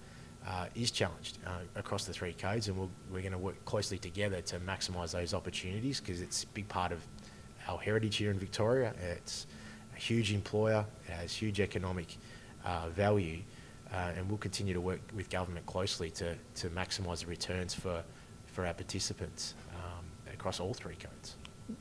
uh, 0.47 0.65
is 0.75 0.91
challenged 0.91 1.39
uh, 1.45 1.51
across 1.75 2.05
the 2.05 2.13
three 2.13 2.33
codes, 2.33 2.67
and 2.67 2.77
we'll, 2.77 2.89
we're 3.11 3.21
going 3.21 3.31
to 3.31 3.37
work 3.37 3.63
closely 3.65 3.97
together 3.97 4.41
to 4.41 4.59
maximise 4.59 5.11
those 5.11 5.33
opportunities 5.33 5.99
because 5.99 6.21
it's 6.21 6.43
a 6.43 6.47
big 6.47 6.67
part 6.67 6.91
of 6.91 6.99
our 7.67 7.77
heritage 7.77 8.17
here 8.17 8.31
in 8.31 8.39
Victoria. 8.39 8.93
It's 9.01 9.45
a 9.95 9.99
huge 9.99 10.31
employer, 10.33 10.85
it 11.07 11.11
has 11.11 11.33
huge 11.33 11.59
economic 11.59 12.17
uh, 12.67 12.89
value, 12.89 13.39
uh, 13.93 14.11
and 14.15 14.27
we'll 14.27 14.37
continue 14.37 14.73
to 14.73 14.81
work 14.81 14.99
with 15.15 15.29
government 15.29 15.65
closely 15.65 16.11
to, 16.11 16.35
to 16.55 16.69
maximise 16.69 17.21
the 17.21 17.27
returns 17.27 17.73
for, 17.73 18.03
for 18.45 18.65
our 18.65 18.73
participants 18.73 19.53
um, 19.73 20.05
across 20.33 20.59
all 20.59 20.73
three 20.73 20.95
codes. 20.95 21.35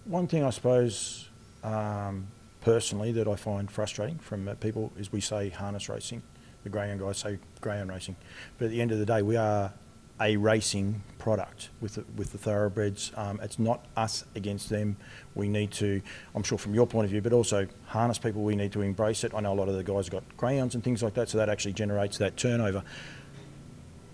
One 0.05 0.27
thing 0.27 0.45
I 0.45 0.51
suppose 0.51 1.29
um, 1.65 2.29
personally 2.61 3.13
that 3.13 3.27
I 3.27 3.35
find 3.35 3.71
frustrating 3.71 4.19
from 4.19 4.49
uh, 4.49 4.55
people 4.55 4.93
is 4.97 5.13
we 5.13 5.21
say 5.21 5.51
harness 5.51 5.89
racing. 5.89 6.23
The 6.63 6.71
greyhound 6.71 7.01
guys 7.01 7.19
say 7.19 7.39
greyhound 7.61 7.91
racing, 7.91 8.17
but 8.59 8.67
at 8.67 8.71
the 8.71 8.81
end 8.81 8.93
of 8.93 8.99
the 8.99 9.07
day, 9.07 9.23
we 9.23 9.37
are 9.37 9.73
a 10.21 10.37
racing 10.37 11.03
product 11.19 11.69
with 11.81 11.97
the, 11.97 12.05
with 12.17 12.33
the 12.33 12.39
thoroughbreds. 12.39 13.13
Um, 13.17 13.41
it's 13.43 13.59
not 13.59 13.85
us 13.97 14.25
against 14.35 14.71
them. 14.71 14.97
We 15.35 15.49
need 15.49 15.73
to, 15.73 16.01
I'm 16.35 16.43
sure 16.43 16.57
from 16.57 16.75
your 16.75 16.87
point 16.87 17.05
of 17.05 17.11
view, 17.11 17.21
but 17.21 17.33
also 17.33 17.67
harness 17.87 18.19
people. 18.19 18.43
We 18.43 18.57
need 18.57 18.73
to 18.73 18.83
embrace 18.83 19.25
it. 19.25 19.35
I 19.35 19.41
know 19.41 19.53
a 19.53 19.55
lot 19.55 19.69
of 19.69 19.75
the 19.75 19.85
guys 19.85 20.07
have 20.07 20.13
got 20.13 20.37
greyhounds 20.37 20.75
and 20.75 20.83
things 20.83 21.03
like 21.03 21.15
that, 21.15 21.29
so 21.29 21.39
that 21.39 21.49
actually 21.49 21.75
generates 21.75 22.19
that 22.19 22.37
turnover. 22.37 22.83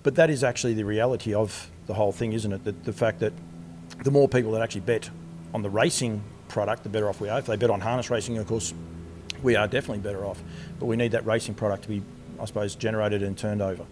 But 0.02 0.16
that 0.16 0.30
is 0.30 0.42
actually 0.42 0.74
the 0.74 0.84
reality 0.84 1.34
of 1.34 1.70
the 1.86 1.94
whole 1.94 2.12
thing, 2.12 2.32
isn't 2.32 2.52
it? 2.52 2.64
That 2.64 2.84
the 2.84 2.92
fact 2.92 3.20
that 3.20 3.32
the 4.02 4.10
more 4.10 4.28
people 4.28 4.52
that 4.52 4.62
actually 4.62 4.80
bet 4.80 5.10
on 5.54 5.62
the 5.62 5.70
racing 5.70 6.22
product, 6.48 6.82
the 6.82 6.88
better 6.88 7.08
off 7.08 7.20
we 7.20 7.28
are. 7.28 7.38
If 7.38 7.46
they 7.46 7.56
bet 7.56 7.70
on 7.70 7.80
harness 7.80 8.10
racing, 8.10 8.38
of 8.38 8.46
course, 8.46 8.74
we 9.42 9.54
are 9.54 9.68
definitely 9.68 10.02
better 10.02 10.24
off. 10.24 10.42
But 10.80 10.86
we 10.86 10.96
need 10.96 11.12
that 11.12 11.24
racing 11.24 11.54
product 11.54 11.84
to 11.84 11.88
be, 11.88 12.02
I 12.40 12.44
suppose, 12.46 12.74
generated 12.74 13.22
and 13.22 13.36
turned 13.36 13.62
over. 13.62 13.84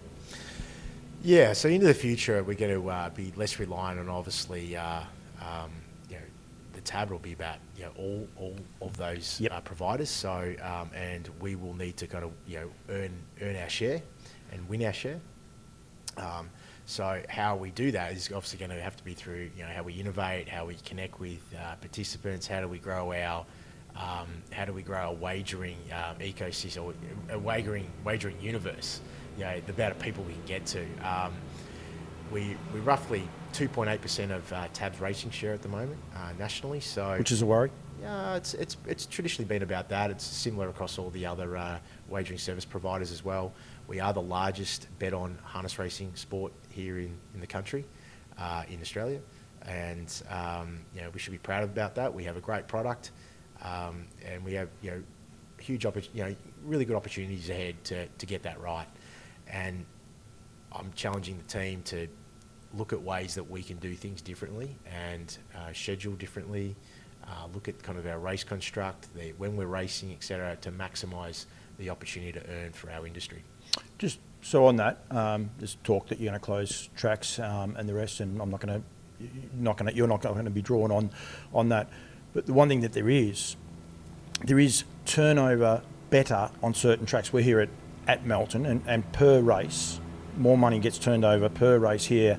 Yeah, 1.22 1.52
so 1.52 1.68
into 1.68 1.86
the 1.86 1.92
future, 1.94 2.42
we're 2.42 2.54
going 2.54 2.72
to 2.72 2.88
uh, 2.88 3.10
be 3.10 3.30
less 3.36 3.58
reliant 3.58 4.00
on 4.00 4.08
obviously, 4.08 4.74
uh, 4.74 5.00
um, 5.42 5.70
you 6.08 6.16
know, 6.16 6.22
the 6.72 6.80
tab 6.80 7.10
will 7.10 7.18
be 7.18 7.34
about 7.34 7.56
you 7.76 7.84
know 7.84 7.90
all, 7.98 8.28
all 8.36 8.56
of 8.80 8.96
those 8.96 9.38
Yep. 9.38 9.52
uh, 9.52 9.60
providers. 9.60 10.08
So 10.08 10.54
um, 10.62 10.90
and 10.94 11.28
we 11.38 11.56
will 11.56 11.74
need 11.74 11.98
to 11.98 12.06
kind 12.06 12.24
of 12.24 12.32
you 12.46 12.60
know 12.60 12.70
earn 12.88 13.12
earn 13.42 13.56
our 13.56 13.68
share 13.68 14.00
and 14.52 14.66
win 14.66 14.82
our 14.84 14.94
share. 14.94 15.20
Um, 16.16 16.48
so 16.86 17.22
how 17.28 17.54
we 17.54 17.70
do 17.70 17.92
that 17.92 18.12
is 18.12 18.30
obviously 18.32 18.58
going 18.58 18.70
to 18.70 18.82
have 18.82 18.96
to 18.96 19.04
be 19.04 19.12
through 19.12 19.50
you 19.56 19.62
know 19.62 19.68
how 19.68 19.82
we 19.82 19.92
innovate, 19.92 20.48
how 20.48 20.64
we 20.64 20.76
connect 20.86 21.20
with 21.20 21.40
uh, 21.54 21.74
participants, 21.76 22.46
how 22.46 22.62
do 22.62 22.68
we 22.68 22.78
grow 22.78 23.12
our 23.12 23.44
um, 23.94 24.28
how 24.52 24.64
do 24.64 24.72
we 24.72 24.82
grow 24.82 24.96
our 24.98 25.14
wagering 25.14 25.76
um, 25.92 26.16
ecosystem, 26.20 26.82
or 26.84 26.94
a 27.34 27.38
wagering 27.38 27.90
wagering 28.04 28.40
universe? 28.40 29.00
You 29.40 29.46
know, 29.46 29.60
the 29.64 29.72
amount 29.72 29.92
of 29.92 29.98
people 29.98 30.22
we 30.24 30.34
can 30.34 30.44
get 30.44 30.66
to. 30.66 30.84
Um, 31.02 31.32
we 32.30 32.58
we 32.74 32.80
roughly 32.80 33.26
2.8% 33.54 34.30
of 34.30 34.52
uh, 34.52 34.68
Tab's 34.74 35.00
racing 35.00 35.30
share 35.30 35.54
at 35.54 35.62
the 35.62 35.68
moment 35.68 35.96
uh, 36.14 36.32
nationally. 36.38 36.80
So 36.80 37.16
Which 37.16 37.32
is 37.32 37.40
a 37.40 37.46
worry. 37.46 37.70
yeah, 38.02 38.36
it's, 38.36 38.52
it's, 38.52 38.76
it's 38.86 39.06
traditionally 39.06 39.48
been 39.48 39.62
about 39.62 39.88
that. 39.88 40.10
It's 40.10 40.24
similar 40.24 40.68
across 40.68 40.98
all 40.98 41.08
the 41.08 41.24
other 41.24 41.56
uh, 41.56 41.78
wagering 42.10 42.38
service 42.38 42.66
providers 42.66 43.10
as 43.10 43.24
well. 43.24 43.54
We 43.88 43.98
are 43.98 44.12
the 44.12 44.20
largest 44.20 44.88
bet 44.98 45.14
on 45.14 45.38
harness 45.42 45.78
racing 45.78 46.12
sport 46.16 46.52
here 46.68 46.98
in, 46.98 47.16
in 47.32 47.40
the 47.40 47.46
country, 47.46 47.86
uh, 48.38 48.64
in 48.68 48.82
Australia. 48.82 49.20
And, 49.62 50.22
um, 50.28 50.80
you 50.94 51.00
know, 51.00 51.08
we 51.14 51.18
should 51.18 51.32
be 51.32 51.38
proud 51.38 51.64
about 51.64 51.94
that. 51.94 52.12
We 52.12 52.24
have 52.24 52.36
a 52.36 52.40
great 52.40 52.68
product 52.68 53.10
um, 53.62 54.04
and 54.22 54.44
we 54.44 54.52
have, 54.52 54.68
you 54.82 54.90
know, 54.90 55.02
huge, 55.58 55.84
oppor- 55.84 56.08
you 56.12 56.24
know, 56.24 56.36
really 56.62 56.84
good 56.84 56.96
opportunities 56.96 57.48
ahead 57.48 57.82
to, 57.84 58.06
to 58.06 58.26
get 58.26 58.42
that 58.42 58.60
right. 58.60 58.86
And 59.50 59.84
I'm 60.72 60.92
challenging 60.94 61.38
the 61.38 61.44
team 61.44 61.82
to 61.82 62.08
look 62.74 62.92
at 62.92 63.02
ways 63.02 63.34
that 63.34 63.50
we 63.50 63.62
can 63.62 63.76
do 63.78 63.94
things 63.94 64.22
differently 64.22 64.76
and 64.86 65.36
uh, 65.56 65.72
schedule 65.72 66.14
differently. 66.14 66.76
Uh, 67.24 67.46
look 67.52 67.68
at 67.68 67.82
kind 67.82 67.98
of 67.98 68.06
our 68.06 68.18
race 68.18 68.44
construct, 68.44 69.12
the, 69.14 69.32
when 69.38 69.56
we're 69.56 69.66
racing, 69.66 70.12
etc., 70.12 70.56
to 70.60 70.72
maximise 70.72 71.46
the 71.78 71.90
opportunity 71.90 72.32
to 72.32 72.42
earn 72.48 72.72
for 72.72 72.90
our 72.90 73.06
industry. 73.06 73.42
Just 73.98 74.18
so 74.42 74.66
on 74.66 74.76
that, 74.76 75.04
um, 75.10 75.50
there's 75.58 75.76
talk 75.84 76.08
that 76.08 76.18
you're 76.18 76.30
going 76.30 76.40
to 76.40 76.44
close 76.44 76.88
tracks 76.96 77.38
um, 77.38 77.76
and 77.76 77.88
the 77.88 77.94
rest, 77.94 78.20
and 78.20 78.40
I'm 78.40 78.50
not 78.50 78.60
going 78.60 78.82
to, 78.82 79.28
not 79.54 79.76
going 79.76 79.94
you're 79.94 80.08
not 80.08 80.22
going 80.22 80.44
to 80.44 80.50
be 80.50 80.62
drawn 80.62 80.90
on, 80.90 81.10
on 81.52 81.68
that. 81.68 81.88
But 82.32 82.46
the 82.46 82.52
one 82.52 82.68
thing 82.68 82.80
that 82.80 82.92
there 82.92 83.10
is, 83.10 83.56
there 84.44 84.58
is 84.58 84.84
turnover 85.04 85.82
better 86.08 86.50
on 86.62 86.74
certain 86.74 87.06
tracks. 87.06 87.32
We're 87.32 87.42
here 87.42 87.60
at, 87.60 87.68
at 88.06 88.24
Melton, 88.26 88.66
and, 88.66 88.82
and 88.86 89.10
per 89.12 89.40
race, 89.40 90.00
more 90.36 90.58
money 90.58 90.78
gets 90.78 90.98
turned 90.98 91.24
over 91.24 91.48
per 91.48 91.78
race 91.78 92.04
here 92.04 92.38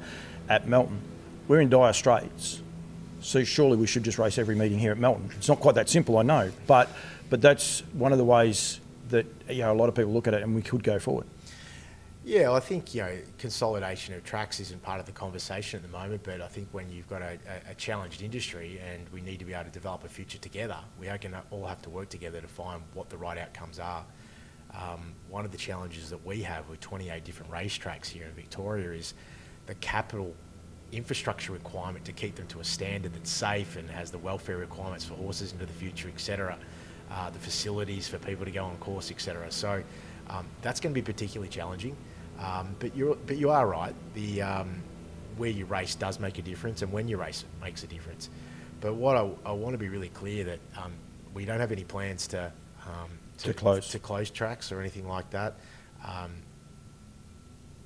at 0.50 0.68
Melton. 0.68 1.00
We're 1.48 1.62
in 1.62 1.70
dire 1.70 1.94
straits, 1.94 2.62
so 3.20 3.44
surely 3.44 3.78
we 3.78 3.88
should 3.88 4.04
just 4.04 4.18
race 4.18 4.38
every 4.38 4.56
meeting 4.56 4.80
here 4.80 4.92
at 4.92 4.98
Melton. 4.98 5.30
It's 5.38 5.48
not 5.48 5.60
quite 5.60 5.76
that 5.76 5.90
simple, 5.90 6.18
I 6.18 6.24
know, 6.24 6.52
but 6.68 6.90
but 7.30 7.42
that's 7.42 7.82
one 7.94 8.12
of 8.12 8.18
the 8.18 8.26
ways 8.26 8.82
that 9.10 9.26
you 9.50 9.60
know 9.60 9.72
a 9.72 9.76
lot 9.76 9.90
of 9.90 9.96
people 9.96 10.12
look 10.12 10.28
at 10.28 10.34
it, 10.34 10.44
and 10.44 10.56
we 10.56 10.62
could 10.62 10.84
go 10.84 11.00
forward. 11.00 11.28
Yeah, 12.24 12.52
I 12.52 12.60
think 12.60 12.94
you 12.94 13.02
know 13.02 13.18
consolidation 13.40 14.14
of 14.14 14.24
tracks 14.24 14.60
isn't 14.60 14.82
part 14.84 15.00
of 15.00 15.08
the 15.08 15.12
conversation 15.12 15.78
at 15.78 15.84
the 15.84 15.98
moment, 15.98 16.22
but 16.24 16.40
I 16.40 16.48
think 16.48 16.68
when 16.72 16.92
you've 16.92 17.10
got 17.10 17.24
a, 17.24 17.40
a, 17.70 17.74
challenged 17.76 18.22
industry 18.22 18.80
and 18.92 19.10
we 19.10 19.22
need 19.22 19.40
to 19.40 19.46
be 19.46 19.54
able 19.54 19.66
to 19.66 19.72
develop 19.72 20.04
a 20.04 20.08
future 20.08 20.38
together, 20.38 20.78
we 21.00 21.10
are 21.10 21.18
going 21.18 21.32
to 21.32 21.42
all 21.50 21.66
have 21.66 21.82
to 21.82 21.90
work 21.90 22.10
together 22.10 22.40
to 22.40 22.48
find 22.48 22.84
what 22.94 23.10
the 23.10 23.18
right 23.18 23.40
outcomes 23.40 23.80
are. 23.80 24.06
Um, 24.74 25.14
one 25.30 25.46
of 25.46 25.52
the 25.52 25.58
challenges 25.58 26.10
that 26.10 26.26
we 26.26 26.42
have 26.44 26.68
with 26.70 26.80
28 26.80 27.24
different 27.24 27.52
racetracks 27.52 28.08
here 28.08 28.26
in 28.26 28.32
Victoria 28.32 28.92
is 28.92 29.14
the 29.66 29.76
capital 29.76 30.34
infrastructure 30.92 31.54
requirement 31.54 32.04
to 32.06 32.12
keep 32.12 32.36
them 32.36 32.48
to 32.48 32.60
a 32.60 32.64
standard 32.64 33.14
that's 33.14 33.32
safe 33.32 33.76
and 33.78 33.90
has 33.90 34.12
the 34.12 34.18
welfare 34.18 34.58
requirements 34.58 35.06
for 35.06 35.16
horses 35.16 35.54
into 35.54 35.66
the 35.66 35.74
future, 35.74 36.10
etc. 36.10 36.58
Uh, 37.10 37.30
the 37.30 37.40
facilities 37.40 38.08
for 38.08 38.18
people 38.20 38.46
to 38.46 38.52
go 38.52 38.66
on 38.66 38.78
course, 38.78 39.12
etc. 39.12 39.52
So 39.52 39.84
um, 40.30 40.46
that's 40.62 40.80
going 40.80 40.94
to 40.94 41.02
be 41.02 41.06
particularly 41.06 41.50
challenging. 41.50 41.96
Um, 42.40 42.76
but 42.80 42.96
you're 42.96 43.16
but 43.28 43.38
you 43.38 43.50
are 43.50 43.68
right. 43.68 43.94
The 44.16 44.42
um, 44.42 44.82
where 45.38 45.50
you 45.50 45.66
race 45.66 45.96
does 45.96 46.20
make 46.20 46.40
a 46.40 46.42
difference, 46.42 46.82
and 46.82 46.92
when 46.92 47.08
you 47.08 47.18
race 47.18 47.44
it 47.44 47.64
makes 47.64 47.84
a 47.84 47.88
difference. 47.88 48.30
But 48.80 48.96
what 48.96 49.16
I, 49.16 49.30
I 49.46 49.52
want 49.52 49.74
to 49.74 49.78
be 49.78 49.90
really 49.90 50.10
clear 50.10 50.44
that 50.46 50.60
um, 50.78 50.92
we 51.34 51.46
don't 51.46 51.60
have 51.60 51.72
any 51.72 51.84
plans 51.84 52.28
to 52.28 52.52
um, 52.86 53.12
To 53.44 53.54
close. 53.54 53.90
to 53.90 54.00
close 54.00 54.30
tracks 54.30 54.72
or 54.72 54.80
anything 54.80 55.08
like 55.08 55.30
that. 55.32 55.56
Um, 56.06 56.32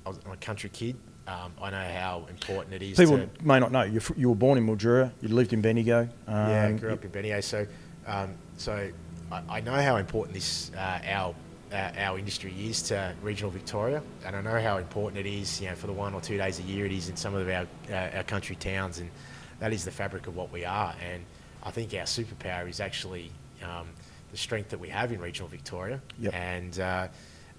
I 0.04 0.10
was, 0.10 0.18
I'm 0.24 0.32
a 0.32 0.36
country 0.36 0.70
kid. 0.70 0.96
Um, 1.26 1.52
I 1.60 1.70
know 1.70 1.76
how 1.76 2.26
important 2.30 2.74
it 2.74 2.82
is. 2.82 2.96
People 2.96 3.28
may 3.42 3.58
not 3.58 3.72
know 3.72 3.82
you 3.82 4.00
you 4.16 4.28
were 4.28 4.36
born 4.36 4.58
in 4.58 4.66
Mildura, 4.66 5.10
you 5.20 5.28
lived 5.28 5.52
in 5.52 5.60
Bendigo. 5.60 6.08
Um, 6.28 6.50
yeah, 6.50 6.66
I 6.68 6.72
grew 6.72 6.92
up 6.92 7.04
in 7.04 7.10
Bendigo, 7.10 7.40
so 7.40 7.66
um, 8.06 8.34
so 8.56 8.90
I, 9.32 9.42
I 9.48 9.60
know 9.60 9.72
how 9.72 9.96
important 9.96 10.34
this 10.34 10.70
uh, 10.76 11.00
our 11.04 11.34
uh, 11.72 11.90
our 11.98 12.18
industry 12.18 12.54
is 12.56 12.80
to 12.82 13.12
regional 13.22 13.50
Victoria, 13.50 14.02
and 14.24 14.36
I 14.36 14.40
know 14.40 14.60
how 14.60 14.78
important 14.78 15.26
it 15.26 15.28
is, 15.28 15.60
you 15.60 15.68
know, 15.68 15.74
for 15.74 15.88
the 15.88 15.92
one 15.92 16.14
or 16.14 16.20
two 16.20 16.38
days 16.38 16.60
a 16.60 16.62
year 16.62 16.86
it 16.86 16.92
is 16.92 17.08
in 17.08 17.16
some 17.16 17.34
of 17.34 17.48
our 17.48 17.66
uh, 17.90 18.16
our 18.16 18.22
country 18.22 18.54
towns, 18.54 18.98
and 18.98 19.10
that 19.58 19.72
is 19.72 19.84
the 19.84 19.90
fabric 19.90 20.28
of 20.28 20.36
what 20.36 20.52
we 20.52 20.64
are. 20.64 20.94
And 21.12 21.24
I 21.64 21.72
think 21.72 21.92
our 21.94 22.02
superpower 22.02 22.68
is 22.68 22.78
actually 22.78 23.32
um, 23.64 23.88
the 24.36 24.42
strength 24.42 24.68
that 24.68 24.78
we 24.78 24.90
have 24.90 25.12
in 25.12 25.20
regional 25.20 25.48
Victoria, 25.48 26.00
Yep. 26.18 26.34
and 26.34 26.80
uh, 26.80 27.08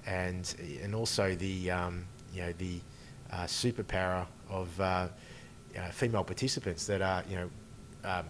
and 0.06 0.56
and 0.84 0.94
also 0.94 1.34
the 1.36 1.72
um, 1.72 2.06
you 2.32 2.42
know 2.42 2.54
the 2.60 2.80
uh, 3.32 3.46
superpower 3.46 4.28
of 4.48 4.80
uh, 4.80 4.84
uh, 4.84 5.90
female 5.92 6.24
participants 6.24 6.86
that 6.86 7.02
are 7.02 7.24
you 7.28 7.36
know 7.36 7.50
um, 8.04 8.26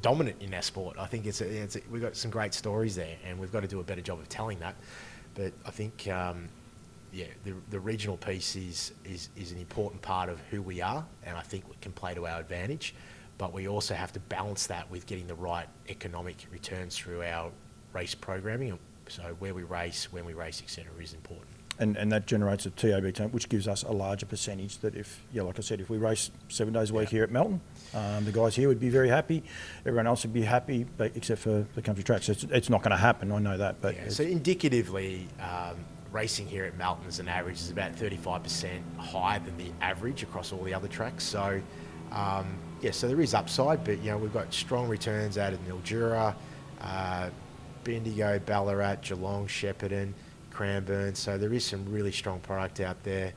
dominant 0.00 0.40
in 0.40 0.54
our 0.54 0.62
sport. 0.62 0.96
I 0.98 1.04
think 1.06 1.26
it's, 1.26 1.42
a, 1.42 1.46
it's 1.46 1.76
a, 1.76 1.80
we've 1.90 2.00
got 2.00 2.16
some 2.16 2.30
great 2.30 2.54
stories 2.54 2.96
there, 2.96 3.16
and 3.26 3.38
we've 3.38 3.52
got 3.52 3.60
to 3.60 3.68
do 3.68 3.80
a 3.80 3.84
better 3.84 4.00
job 4.00 4.18
of 4.20 4.28
telling 4.30 4.58
that. 4.60 4.74
But 5.34 5.52
I 5.66 5.70
think 5.70 6.08
um, 6.08 6.48
yeah, 7.12 7.26
the, 7.44 7.52
the 7.68 7.78
regional 7.78 8.16
piece 8.16 8.56
is, 8.56 8.92
is 9.04 9.28
is 9.36 9.52
an 9.52 9.58
important 9.58 10.00
part 10.00 10.30
of 10.30 10.40
who 10.50 10.62
we 10.62 10.80
are, 10.80 11.04
and 11.24 11.36
I 11.36 11.42
think 11.42 11.64
it 11.70 11.80
can 11.82 11.92
play 11.92 12.14
to 12.14 12.26
our 12.26 12.40
advantage. 12.40 12.94
But 13.38 13.52
we 13.54 13.68
also 13.68 13.94
have 13.94 14.12
to 14.14 14.20
balance 14.20 14.66
that 14.66 14.90
with 14.90 15.06
getting 15.06 15.26
the 15.28 15.34
right 15.34 15.68
economic 15.88 16.46
returns 16.50 16.96
through 16.96 17.22
our 17.22 17.50
race 17.92 18.14
programming. 18.14 18.78
So 19.08 19.22
where 19.38 19.54
we 19.54 19.62
race, 19.62 20.12
when 20.12 20.24
we 20.24 20.34
race, 20.34 20.60
etc., 20.62 20.90
is 21.00 21.14
important. 21.14 21.46
and, 21.80 21.96
and 21.96 22.10
that 22.10 22.26
generates 22.26 22.66
a 22.66 22.70
TAB 22.70 23.14
term, 23.14 23.30
which 23.30 23.48
gives 23.48 23.68
us 23.68 23.84
a 23.84 23.92
larger 23.92 24.26
percentage. 24.26 24.78
That 24.78 24.96
if, 24.96 25.22
yeah, 25.32 25.42
like 25.42 25.58
I 25.58 25.62
said, 25.62 25.80
if 25.80 25.88
we 25.88 25.96
race 25.96 26.32
seven 26.48 26.74
days 26.74 26.90
a 26.90 26.94
week 26.94 27.04
Yeah. 27.04 27.10
here 27.18 27.22
at 27.22 27.30
Melton, 27.30 27.60
um, 27.94 28.24
the 28.24 28.32
guys 28.32 28.56
here 28.56 28.66
would 28.66 28.80
be 28.80 28.88
very 28.90 29.08
happy. 29.08 29.44
Everyone 29.86 30.08
else 30.08 30.24
would 30.24 30.34
be 30.34 30.42
happy, 30.42 30.84
but 30.96 31.12
except 31.14 31.40
for 31.40 31.64
the 31.76 31.80
country 31.82 32.02
tracks. 32.02 32.28
It's, 32.28 32.42
it's 32.42 32.68
not 32.68 32.82
going 32.82 32.90
to 32.90 32.96
happen. 32.96 33.30
I 33.30 33.38
know 33.38 33.56
that, 33.56 33.80
but 33.80 33.94
Yeah, 33.94 34.08
so 34.08 34.24
indicatively, 34.24 35.28
um, 35.40 35.76
racing 36.10 36.48
here 36.48 36.64
at 36.64 36.76
Melton 36.76 37.06
as 37.06 37.20
an 37.20 37.28
average 37.28 37.56
is 37.60 37.70
about 37.70 37.92
35% 37.94 38.80
higher 38.98 39.38
than 39.38 39.56
the 39.56 39.70
average 39.80 40.24
across 40.24 40.52
all 40.52 40.64
the 40.64 40.74
other 40.74 40.88
tracks. 40.88 41.22
So, 41.22 41.62
um, 42.10 42.46
yeah, 42.80 42.90
so 42.90 43.08
there 43.08 43.20
is 43.20 43.34
upside, 43.34 43.84
but 43.84 43.98
you 44.02 44.10
know 44.10 44.18
we've 44.18 44.32
got 44.32 44.52
strong 44.52 44.88
returns 44.88 45.38
out 45.38 45.52
of 45.52 45.60
Mildura, 45.66 46.34
uh, 46.80 47.30
Bendigo, 47.84 48.38
Ballarat, 48.40 48.96
Geelong, 49.02 49.46
Shepparton, 49.46 50.12
Cranbourne. 50.50 51.14
So 51.14 51.38
there 51.38 51.52
is 51.52 51.64
some 51.64 51.90
really 51.90 52.12
strong 52.12 52.40
product 52.40 52.80
out 52.80 53.02
there. 53.04 53.32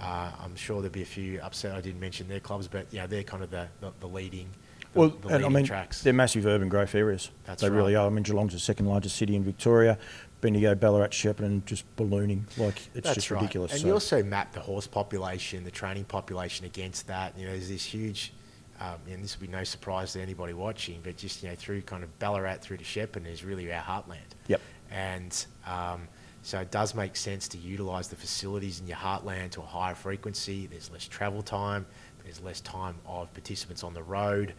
Uh, 0.00 0.30
I'm 0.42 0.54
sure 0.56 0.76
there'll 0.82 0.92
be 0.92 1.02
a 1.02 1.06
few 1.06 1.40
upset. 1.40 1.74
I 1.74 1.80
didn't 1.80 2.00
mention 2.00 2.28
their 2.28 2.40
clubs, 2.40 2.68
but 2.68 2.86
yeah, 2.92 3.06
they're 3.06 3.22
kind 3.22 3.42
of 3.42 3.50
the, 3.50 3.66
the, 3.80 3.92
the 4.00 4.06
leading. 4.06 4.48
The, 4.92 5.00
Well, 5.00 5.08
the 5.08 5.28
and 5.36 5.46
I 5.46 5.48
mean, 5.48 5.64
tracks. 5.64 6.02
they're 6.02 6.12
massive 6.12 6.44
urban 6.44 6.68
growth 6.68 6.94
areas. 6.94 7.30
That's 7.46 7.62
they 7.62 7.70
really 7.70 7.96
are. 7.96 8.06
I 8.06 8.10
mean, 8.10 8.22
Geelong's 8.22 8.52
the 8.52 8.58
second 8.58 8.86
largest 8.86 9.16
city 9.16 9.34
in 9.36 9.42
Victoria. 9.42 9.98
Bendigo, 10.42 10.74
Ballarat, 10.74 11.08
Shepparton, 11.08 11.64
just 11.64 11.84
ballooning. 11.96 12.46
Like, 12.58 12.76
it's 12.94 13.04
That's 13.06 13.14
just 13.14 13.30
right. 13.30 13.40
ridiculous. 13.40 13.72
And 13.72 13.80
so- 13.80 13.86
you 13.86 13.92
also 13.94 14.22
map 14.22 14.52
the 14.52 14.60
horse 14.60 14.86
population, 14.86 15.64
the 15.64 15.70
training 15.70 16.04
population 16.04 16.66
against 16.66 17.06
that. 17.06 17.32
You 17.38 17.46
know, 17.46 17.52
there's 17.52 17.70
this 17.70 17.84
huge, 17.84 18.34
um, 18.80 18.96
and 19.10 19.22
this 19.22 19.38
will 19.38 19.46
be 19.46 19.52
no 19.52 19.64
surprise 19.64 20.12
to 20.12 20.20
anybody 20.20 20.52
watching, 20.52 21.00
but 21.02 21.16
just 21.16 21.42
you 21.42 21.48
know, 21.48 21.54
through 21.54 21.82
kind 21.82 22.02
of 22.02 22.18
Ballarat 22.18 22.56
through 22.56 22.78
to 22.78 22.84
Shepparton 22.84 23.26
is 23.26 23.44
really 23.44 23.72
our 23.72 23.82
heartland. 23.82 24.34
Yep. 24.48 24.60
And 24.90 25.46
um, 25.66 26.08
so 26.42 26.60
it 26.60 26.70
does 26.70 26.94
make 26.94 27.16
sense 27.16 27.48
to 27.48 27.58
utilise 27.58 28.08
the 28.08 28.16
facilities 28.16 28.80
in 28.80 28.86
your 28.86 28.98
heartland 28.98 29.50
to 29.52 29.60
a 29.60 29.64
higher 29.64 29.94
frequency. 29.94 30.66
There's 30.66 30.90
less 30.90 31.06
travel 31.06 31.42
time. 31.42 31.86
There's 32.22 32.40
less 32.40 32.60
time 32.60 32.96
of 33.06 33.32
participants 33.32 33.82
on 33.82 33.94
the 33.94 34.02
road. 34.02 34.54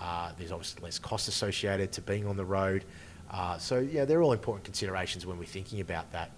Uh, 0.00 0.32
there's 0.38 0.52
obviously 0.52 0.82
less 0.82 0.98
cost 0.98 1.28
associated 1.28 1.92
to 1.92 2.00
being 2.00 2.26
on 2.26 2.36
the 2.36 2.44
road. 2.44 2.84
Uh, 3.30 3.56
so 3.58 3.78
yeah, 3.78 4.04
they're 4.04 4.22
all 4.22 4.32
important 4.32 4.64
considerations 4.64 5.24
when 5.24 5.38
we're 5.38 5.44
thinking 5.44 5.80
about 5.80 6.10
that. 6.12 6.30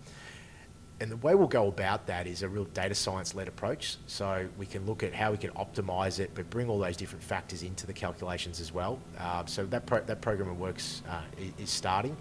And 1.05 1.13
the 1.13 1.19
way 1.19 1.35
we'll 1.35 1.49
go 1.49 1.69
about 1.69 2.07
that 2.07 2.27
is 2.27 2.43
a 2.43 2.49
real 2.49 2.65
data 2.65 2.95
science 2.95 3.35
led 3.35 3.47
approach. 3.47 3.99
So 4.07 4.49
we 4.57 4.65
can 4.65 4.87
look 4.87 5.03
at 5.03 5.13
how 5.13 5.33
we 5.33 5.37
can 5.37 5.51
optimize 5.51 6.19
it, 6.19 6.31
but 6.35 6.49
bring 6.49 6.67
all 6.71 6.79
those 6.79 6.97
different 6.97 7.23
factors 7.23 7.63
into 7.63 7.87
the 7.87 7.93
calculations 7.93 8.59
as 8.59 8.73
well. 8.73 8.99
Um, 9.19 9.47
so 9.47 9.67
that, 9.67 9.85
pro- 9.85 10.01
that 10.01 10.23
program 10.23 10.49
of 10.49 10.59
works 10.59 11.03
uh, 11.11 11.21
is 11.59 11.69
starting. 11.69 12.17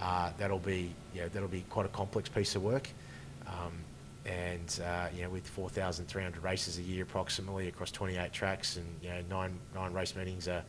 Uh, 0.00 0.30
that'll 0.38 0.60
be 0.60 0.94
you 1.12 1.22
know, 1.22 1.28
that'll 1.30 1.48
be 1.48 1.64
quite 1.68 1.84
a 1.84 1.88
complex 1.88 2.28
piece 2.28 2.54
of 2.54 2.62
work. 2.62 2.88
Um, 3.48 3.72
and 4.24 4.80
uh, 4.86 5.08
you 5.12 5.24
know, 5.24 5.28
with 5.28 5.48
4,300 5.48 6.44
races 6.44 6.78
a 6.78 6.82
year 6.82 7.02
approximately 7.02 7.66
across 7.66 7.90
28 7.90 8.32
tracks 8.32 8.76
and 8.76 8.86
you 9.02 9.08
know, 9.08 9.20
nine 9.28 9.58
nine 9.74 9.92
race 9.92 10.14
meetings, 10.14 10.46
a, 10.46 10.64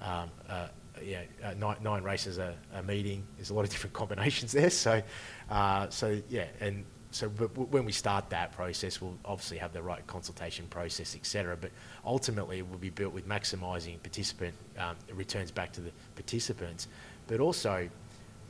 um, 0.00 0.30
uh, 0.48 0.68
yeah, 1.02 1.20
uh, 1.44 1.52
nine, 1.58 1.76
nine 1.82 2.02
races 2.02 2.38
a, 2.38 2.54
a 2.72 2.82
meeting. 2.82 3.24
There's 3.36 3.50
a 3.50 3.54
lot 3.54 3.66
of 3.66 3.68
different 3.68 3.92
combinations 3.94 4.52
there. 4.52 4.70
So, 4.70 5.02
uh, 5.50 5.90
so 5.90 6.18
yeah, 6.30 6.46
and 6.60 6.86
so 7.14 7.28
but 7.28 7.48
w- 7.54 7.68
when 7.70 7.84
we 7.84 7.92
start 7.92 8.28
that 8.30 8.52
process, 8.52 9.00
we'll 9.00 9.16
obviously 9.24 9.58
have 9.58 9.72
the 9.72 9.82
right 9.82 10.04
consultation 10.06 10.66
process, 10.68 11.14
etc. 11.14 11.56
But 11.60 11.70
ultimately, 12.04 12.58
it 12.58 12.68
will 12.68 12.78
be 12.78 12.90
built 12.90 13.12
with 13.14 13.28
maximising 13.28 14.02
participant 14.02 14.54
um, 14.78 14.96
returns 15.12 15.50
back 15.50 15.72
to 15.74 15.80
the 15.80 15.90
participants, 16.16 16.88
but 17.28 17.40
also 17.40 17.88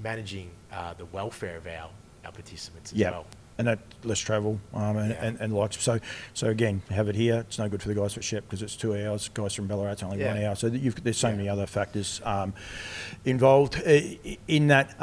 managing 0.02 0.50
uh, 0.72 0.94
the 0.94 1.04
welfare 1.06 1.56
of 1.56 1.66
our, 1.66 1.88
our 2.24 2.32
participants 2.32 2.92
as 2.92 2.98
yeah. 2.98 3.10
well. 3.10 3.26
And 3.56 3.68
that 3.68 3.78
less 4.02 4.18
travel 4.18 4.58
um, 4.72 4.96
and, 4.96 5.10
Yeah. 5.10 5.24
and, 5.24 5.40
and 5.40 5.52
likes. 5.54 5.80
So, 5.80 6.00
so 6.32 6.48
again, 6.48 6.82
have 6.90 7.08
it 7.08 7.14
here. 7.14 7.44
It's 7.46 7.56
no 7.58 7.68
good 7.68 7.80
for 7.82 7.88
the 7.88 7.94
guys 7.94 8.16
at 8.16 8.24
Shep 8.24 8.42
because 8.44 8.62
it's 8.62 8.74
two 8.74 8.96
hours. 8.96 9.28
Guys 9.28 9.54
from 9.54 9.68
Ballarat's 9.68 10.02
only 10.02 10.24
one 10.24 10.42
hour. 10.42 10.56
So 10.56 10.66
you've, 10.66 11.04
there's 11.04 11.18
so 11.18 11.28
Yeah. 11.28 11.36
many 11.36 11.48
other 11.48 11.66
factors 11.66 12.20
um, 12.24 12.52
involved 13.24 13.80
i- 13.86 14.18
in 14.48 14.66
that. 14.68 15.00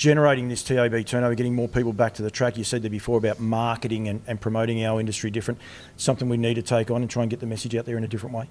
Generating 0.00 0.48
this 0.48 0.62
TAB 0.62 1.04
turnover, 1.04 1.34
getting 1.34 1.54
more 1.54 1.68
people 1.68 1.92
back 1.92 2.14
to 2.14 2.22
the 2.22 2.30
track. 2.30 2.56
You 2.56 2.64
said 2.64 2.80
there 2.80 2.90
before 2.90 3.18
about 3.18 3.38
marketing 3.38 4.08
and, 4.08 4.22
and 4.26 4.40
promoting 4.40 4.82
our 4.82 4.98
industry 4.98 5.30
different. 5.30 5.60
It's 5.94 6.02
Something 6.02 6.30
we 6.30 6.38
need 6.38 6.54
to 6.54 6.62
take 6.62 6.90
on 6.90 7.02
and 7.02 7.10
try 7.10 7.22
and 7.22 7.28
get 7.28 7.40
the 7.40 7.46
message 7.46 7.76
out 7.76 7.84
there 7.84 7.98
in 7.98 8.04
a 8.04 8.08
different 8.08 8.34
way. 8.34 8.48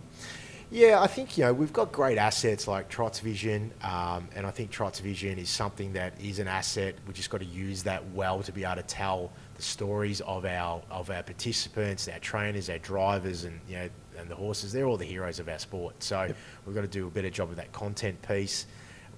Yeah, 0.69 1.01
I 1.01 1.07
think 1.07 1.39
you 1.39 1.45
know 1.45 1.53
we've 1.53 1.73
got 1.73 1.91
great 1.91 2.19
assets 2.19 2.67
like 2.67 2.87
Trots 2.87 3.19
Vision, 3.21 3.71
um, 3.81 4.27
and 4.35 4.45
I 4.45 4.51
think 4.51 4.69
Trots 4.69 4.99
Vision 4.99 5.39
is 5.39 5.49
something 5.49 5.91
that 5.93 6.13
is 6.21 6.37
an 6.37 6.47
asset. 6.47 6.93
We 7.07 7.15
just 7.15 7.31
got 7.31 7.39
to 7.39 7.47
use 7.47 7.81
that 7.81 8.07
well 8.11 8.43
to 8.43 8.51
be 8.51 8.63
able 8.63 8.75
to 8.75 8.83
tell 8.83 9.31
the 9.55 9.63
stories 9.63 10.21
of 10.21 10.45
our 10.45 10.83
of 10.91 11.09
our 11.09 11.23
participants, 11.23 12.07
our 12.09 12.19
trainers, 12.19 12.69
our 12.69 12.77
drivers, 12.77 13.45
and 13.45 13.59
you 13.67 13.77
know 13.77 13.89
and 14.19 14.29
the 14.29 14.35
horses. 14.35 14.71
They're 14.71 14.85
all 14.85 14.97
the 14.97 15.05
heroes 15.05 15.39
of 15.39 15.49
our 15.49 15.57
sport. 15.57 16.03
So 16.03 16.31
we've 16.67 16.75
got 16.75 16.81
to 16.81 16.87
do 16.87 17.07
a 17.07 17.09
better 17.09 17.31
job 17.31 17.49
of 17.49 17.55
that 17.55 17.71
content 17.71 18.21
piece. 18.21 18.67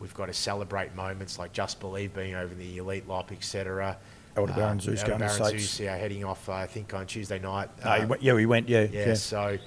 We've 0.02 0.14
got 0.16 0.26
to 0.26 0.34
celebrate 0.34 0.96
moments 0.96 1.38
like 1.38 1.54
Just 1.54 1.80
Believe 1.80 2.14
being 2.14 2.34
over 2.34 2.52
in 2.52 2.58
the 2.58 2.78
Elite 2.78 3.08
Lop, 3.08 3.32
etc. 3.32 3.98
Aldebaran 4.36 4.80
Zeus 4.80 5.04
going 5.04 5.20
to 5.20 5.26
Aldebaran 5.26 5.46
States. 5.50 5.64
Zeus, 5.64 5.80
yeah, 5.80 5.96
heading 5.96 6.26
off. 6.26 6.50
Uh, 6.50 6.54
I 6.54 6.66
think 6.66 6.94
on 6.96 7.06
Tuesday 7.06 7.38
night. 7.38 7.70
No, 7.86 7.92
Um, 7.92 8.08
went- 8.10 8.24
yeah, 8.24 8.34
we 8.34 8.48
went. 8.48 8.68
Yeah, 8.68 8.88
yeah, 8.92 9.08
yeah. 9.08 9.14
so 9.14 9.60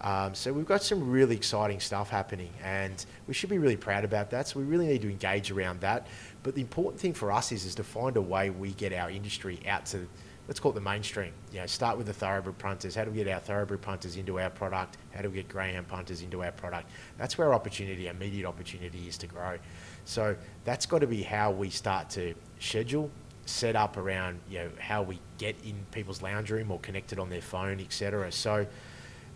um, 0.00 0.34
so 0.34 0.52
we've 0.52 0.66
got 0.66 0.82
some 0.82 1.10
really 1.10 1.36
exciting 1.36 1.78
stuff 1.78 2.08
happening, 2.08 2.52
and 2.64 3.04
we 3.28 3.34
should 3.34 3.50
be 3.50 3.58
really 3.58 3.76
proud 3.76 4.04
about 4.04 4.30
that. 4.30 4.48
So 4.48 4.58
we 4.60 4.64
really 4.64 4.86
need 4.86 5.02
to 5.02 5.10
engage 5.10 5.50
around 5.50 5.80
that. 5.82 6.06
But 6.42 6.54
the 6.54 6.62
important 6.62 7.00
thing 7.00 7.12
for 7.12 7.30
us 7.30 7.52
is 7.52 7.66
is 7.66 7.74
to 7.74 7.84
find 7.84 8.16
a 8.16 8.22
way 8.22 8.48
we 8.50 8.72
get 8.72 8.92
our 8.94 9.10
industry 9.10 9.60
out 9.68 9.84
to 9.86 10.08
let's 10.48 10.58
call 10.58 10.72
it 10.72 10.74
the 10.74 10.80
mainstream. 10.80 11.32
You 11.52 11.60
know, 11.60 11.66
start 11.66 11.96
with 11.96 12.06
the 12.06 12.12
thoroughbred 12.12 12.58
punters. 12.58 12.94
How 12.94 13.04
do 13.04 13.10
we 13.10 13.18
get 13.18 13.28
our 13.28 13.40
thoroughbred 13.40 13.80
punters 13.80 14.16
into 14.16 14.40
our 14.40 14.50
product? 14.50 14.96
How 15.14 15.22
do 15.22 15.28
we 15.30 15.36
get 15.36 15.48
greyhound 15.48 15.88
punters 15.88 16.22
into 16.22 16.42
our 16.42 16.52
product? 16.52 16.90
That's 17.16 17.38
where 17.38 17.54
opportunity, 17.54 18.08
our 18.08 18.14
immediate 18.14 18.46
opportunity, 18.46 19.06
is 19.08 19.16
to 19.18 19.26
grow. 19.26 19.58
So 20.04 20.36
that's 20.64 20.86
got 20.86 21.00
to 21.00 21.06
be 21.06 21.22
how 21.22 21.50
we 21.50 21.70
start 21.70 22.10
to 22.10 22.34
schedule, 22.60 23.10
set 23.46 23.76
up 23.76 23.96
around 23.96 24.40
you 24.48 24.58
know 24.58 24.70
how 24.78 25.02
we 25.02 25.18
get 25.38 25.56
in 25.64 25.74
people's 25.90 26.22
lounge 26.22 26.50
room 26.50 26.70
or 26.70 26.78
connected 26.80 27.18
on 27.18 27.28
their 27.30 27.42
phone, 27.42 27.80
etc. 27.80 28.30
So 28.32 28.66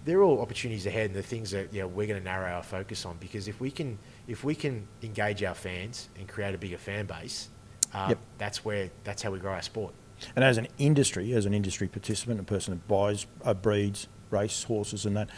they're 0.05 0.23
all 0.23 0.41
opportunities 0.41 0.87
ahead, 0.87 1.07
and 1.07 1.15
the 1.15 1.23
things 1.23 1.51
that 1.51 1.73
you 1.75 1.81
know, 1.81 1.89
we're 1.89 2.07
going 2.07 2.21
to 2.21 2.25
narrow 2.25 2.53
our 2.53 2.63
focus 2.63 3.05
on. 3.05 3.17
Because 3.19 3.49
if 3.49 3.61
we 3.61 3.71
can, 3.71 3.99
if 4.29 4.45
we 4.45 4.55
can 4.55 4.87
engage 5.03 5.43
our 5.43 5.55
fans 5.55 6.09
and 6.19 6.29
create 6.29 6.55
a 6.55 6.59
bigger 6.59 6.79
fan 6.79 7.07
base, 7.07 7.49
uh, 7.93 8.07
Yep. 8.11 8.19
that's 8.39 8.65
where 8.65 8.91
that's 9.05 9.23
how 9.23 9.31
we 9.33 9.39
grow 9.39 9.53
our 9.53 9.63
sport. 9.63 9.95
And 10.35 10.45
as 10.45 10.57
an 10.59 10.69
industry, 10.79 11.33
as 11.33 11.45
an 11.45 11.53
industry 11.53 11.89
participant, 11.89 12.41
a 12.41 12.45
person 12.45 12.73
that 12.75 12.89
buys, 12.89 13.27
uh, 13.45 13.53
breeds, 13.53 14.09
race 14.31 14.63
horses, 14.63 15.05
and 15.05 15.17
that, 15.17 15.29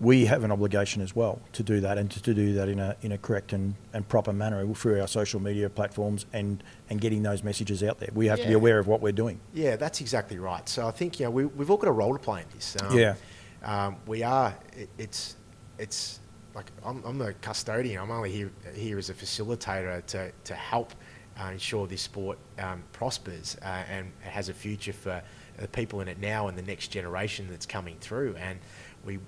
we 0.00 0.26
have 0.26 0.42
an 0.44 0.50
obligation 0.50 1.00
as 1.02 1.14
well 1.14 1.40
to 1.52 1.62
do 1.62 1.80
that 1.80 1.98
and 1.98 2.10
to, 2.10 2.22
to 2.22 2.34
do 2.34 2.52
that 2.54 2.68
in 2.68 2.78
a 2.80 2.96
in 3.02 3.12
a 3.12 3.18
correct 3.18 3.52
and, 3.52 3.74
and 3.92 4.06
proper 4.08 4.32
manner 4.32 4.66
through 4.74 5.00
our 5.00 5.06
social 5.06 5.40
media 5.40 5.70
platforms 5.70 6.26
and 6.32 6.62
and 6.90 7.00
getting 7.00 7.22
those 7.22 7.42
messages 7.44 7.82
out 7.82 7.98
there. 8.00 8.10
We 8.14 8.26
have 8.26 8.40
to 8.40 8.46
be 8.48 8.54
aware 8.54 8.78
of 8.78 8.86
what 8.86 9.00
we're 9.00 9.12
doing. 9.12 9.40
Yeah, 9.52 9.76
that's 9.76 10.00
exactly 10.00 10.38
right. 10.38 10.68
So 10.68 10.86
I 10.86 10.90
think 10.90 11.20
you 11.20 11.26
know 11.26 11.30
we, 11.30 11.44
we've 11.46 11.70
all 11.70 11.76
got 11.76 11.88
a 11.88 11.92
role 11.92 12.12
to 12.12 12.18
play 12.18 12.42
in 12.42 12.46
this. 12.54 12.76
Um, 12.80 12.98
Yeah. 12.98 13.14
um, 13.62 13.96
we 14.06 14.22
are. 14.22 14.54
It, 14.76 14.88
it's 14.98 15.36
it's 15.78 16.20
like 16.54 16.66
I'm, 16.84 17.02
I'm 17.04 17.18
the 17.18 17.34
custodian. 17.40 18.00
I'm 18.02 18.10
only 18.10 18.32
here 18.32 18.50
here 18.74 18.98
as 18.98 19.10
a 19.10 19.14
facilitator 19.14 20.04
to 20.06 20.32
to 20.44 20.54
help 20.54 20.92
uh, 21.40 21.50
ensure 21.52 21.86
this 21.86 22.02
sport 22.02 22.38
um, 22.58 22.82
prospers 22.92 23.56
uh, 23.62 23.82
and 23.90 24.10
has 24.22 24.48
a 24.48 24.54
future 24.54 24.92
for 24.92 25.22
the 25.56 25.68
people 25.68 26.00
in 26.00 26.08
it 26.08 26.18
now 26.18 26.48
and 26.48 26.58
the 26.58 26.62
next 26.62 26.88
generation 26.88 27.46
that's 27.48 27.66
coming 27.66 27.96
through. 28.00 28.34
And 28.36 28.58
we 29.04 29.18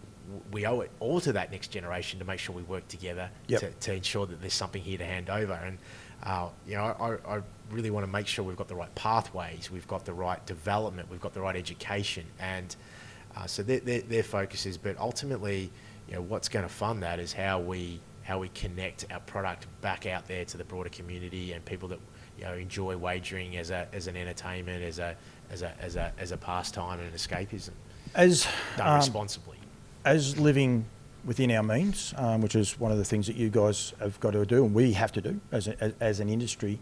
we 0.51 0.67
owe 0.67 0.81
it 0.81 0.91
all 1.01 1.21
to 1.21 1.33
that 1.33 1.51
next 1.53 1.69
generation 1.69 2.19
to 2.19 2.25
make 2.25 2.39
sure 2.39 2.55
we 2.55 2.63
work 2.63 2.87
together 2.89 3.31
Yep. 3.49 3.61
to, 3.61 3.71
to 3.71 3.95
ensure 3.95 4.27
that 4.27 4.41
there's 4.41 4.55
something 4.55 4.83
here 4.83 4.99
to 4.99 5.05
hand 5.05 5.31
over. 5.31 5.53
And 5.53 5.79
uh, 6.23 6.49
you 6.67 6.75
know, 6.75 6.85
I, 7.27 7.37
I 7.37 7.43
really 7.71 7.91
want 7.91 8.05
to 8.07 8.11
make 8.11 8.27
sure 8.27 8.45
we've 8.45 8.57
got 8.57 8.69
the 8.69 8.75
right 8.75 8.93
pathways, 8.95 9.71
we've 9.71 9.87
got 9.87 10.05
the 10.05 10.15
right 10.15 10.45
development, 10.47 11.11
we've 11.11 11.21
got 11.21 11.35
the 11.35 11.41
right 11.41 11.57
education, 11.57 12.25
and 12.41 12.75
uh, 13.37 13.47
so 13.47 13.63
their, 13.63 13.81
their, 13.81 14.01
their 14.01 14.23
focus 14.23 14.65
is. 14.67 14.79
But 14.79 14.99
ultimately, 14.99 15.71
you 16.09 16.15
know, 16.15 16.23
what's 16.23 16.49
going 16.49 16.65
to 16.65 16.73
fund 16.73 17.03
that 17.03 17.21
is 17.21 17.33
how 17.33 17.61
we 17.61 18.01
how 18.23 18.41
we 18.41 18.49
connect 18.49 19.05
our 19.13 19.21
product 19.21 19.67
back 19.83 20.05
out 20.07 20.27
there 20.27 20.45
to 20.47 20.57
the 20.57 20.65
broader 20.65 20.89
community 20.89 21.53
and 21.53 21.65
people 21.65 21.89
that 21.89 22.01
you 22.39 22.45
know 22.45 22.55
enjoy 22.55 22.97
wagering 22.97 23.57
as 23.59 23.71
a 23.71 23.87
as 23.93 24.07
an 24.09 24.17
entertainment, 24.17 24.83
as 24.83 24.99
a 24.99 25.15
as 25.51 25.63
a 25.63 25.73
as 25.81 25.97
a 25.97 26.13
as 26.19 26.33
a 26.33 26.37
pastime 26.37 26.99
and 26.99 27.09
an 27.09 27.15
escapism, 27.15 27.71
As 28.15 28.49
done 28.77 28.89
um, 28.89 28.97
responsibly. 28.97 29.56
As 30.07 30.39
living 30.39 30.87
within 31.25 31.51
our 31.51 31.63
means, 31.63 32.15
um, 32.17 32.41
which 32.41 32.55
is 32.55 32.79
one 32.79 32.93
of 32.93 32.99
the 32.99 33.05
things 33.05 33.27
that 33.27 33.35
you 33.35 33.51
guys 33.51 33.93
have 33.99 34.19
got 34.21 34.31
to 34.31 34.47
do 34.47 34.65
and 34.65 34.73
we 34.73 34.93
have 34.93 35.11
to 35.13 35.21
do 35.21 35.41
as, 35.51 35.67
a, 35.67 35.93
as, 36.01 36.21
an 36.21 36.29
industry, 36.29 36.79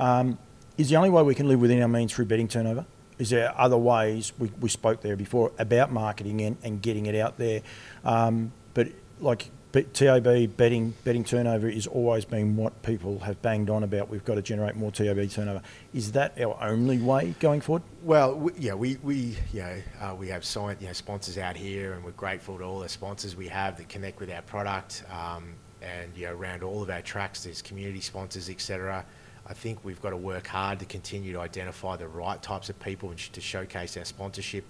um, 0.00 0.36
is 0.76 0.90
the 0.90 0.96
only 0.96 1.08
way 1.08 1.22
we 1.22 1.34
can 1.34 1.46
live 1.46 1.60
within 1.60 1.80
our 1.80 1.88
means 1.88 2.12
through 2.12 2.24
betting 2.24 2.48
turnover. 2.48 2.84
Is 3.16 3.30
there 3.30 3.54
other 3.56 3.78
ways? 3.78 4.32
We, 4.36 4.50
we 4.60 4.68
spoke 4.68 5.00
there 5.00 5.14
before 5.14 5.52
about 5.56 5.92
marketing 5.92 6.40
and, 6.40 6.56
and 6.64 6.82
getting 6.82 7.06
it 7.06 7.14
out 7.14 7.38
there, 7.38 7.62
um, 8.04 8.52
but 8.74 8.88
like 9.20 9.50
TAB 9.82 10.56
betting 10.56 10.94
betting 11.02 11.24
turnover 11.24 11.68
is 11.68 11.86
always 11.86 12.24
been 12.24 12.56
what 12.56 12.82
people 12.82 13.18
have 13.20 13.40
banged 13.42 13.70
on 13.70 13.82
about. 13.82 14.08
We've 14.08 14.24
got 14.24 14.36
to 14.36 14.42
generate 14.42 14.76
more 14.76 14.92
TAB 14.92 15.28
turnover. 15.30 15.62
Is 15.92 16.12
that 16.12 16.40
our 16.40 16.56
only 16.60 16.98
way 16.98 17.34
going 17.40 17.60
forward? 17.60 17.82
Well, 18.02 18.34
we, 18.34 18.52
yeah, 18.56 18.74
we, 18.74 18.96
we 19.02 19.36
know 19.52 19.76
uh, 20.00 20.14
we 20.14 20.28
have 20.28 20.44
signed 20.44 20.80
you 20.80 20.86
know 20.86 20.92
sponsors 20.92 21.38
out 21.38 21.56
here, 21.56 21.94
and 21.94 22.04
we're 22.04 22.12
grateful 22.12 22.58
to 22.58 22.64
all 22.64 22.78
the 22.78 22.88
sponsors 22.88 23.34
we 23.34 23.48
have 23.48 23.76
that 23.78 23.88
connect 23.88 24.20
with 24.20 24.30
our 24.30 24.42
product. 24.42 25.04
Um, 25.10 25.54
and 25.82 26.16
you 26.16 26.26
know, 26.26 26.34
around 26.34 26.62
all 26.62 26.82
of 26.82 26.90
our 26.90 27.02
tracks, 27.02 27.44
there's 27.44 27.60
community 27.60 28.00
sponsors, 28.00 28.48
etc. 28.48 29.04
I 29.46 29.52
think 29.52 29.84
we've 29.84 30.00
got 30.00 30.10
to 30.10 30.16
work 30.16 30.46
hard 30.46 30.78
to 30.78 30.86
continue 30.86 31.32
to 31.34 31.40
identify 31.40 31.96
the 31.96 32.08
right 32.08 32.40
types 32.40 32.70
of 32.70 32.80
people 32.80 33.10
and 33.10 33.20
sh- 33.20 33.28
to 33.30 33.40
showcase 33.42 33.96
our 33.96 34.04
sponsorship, 34.06 34.64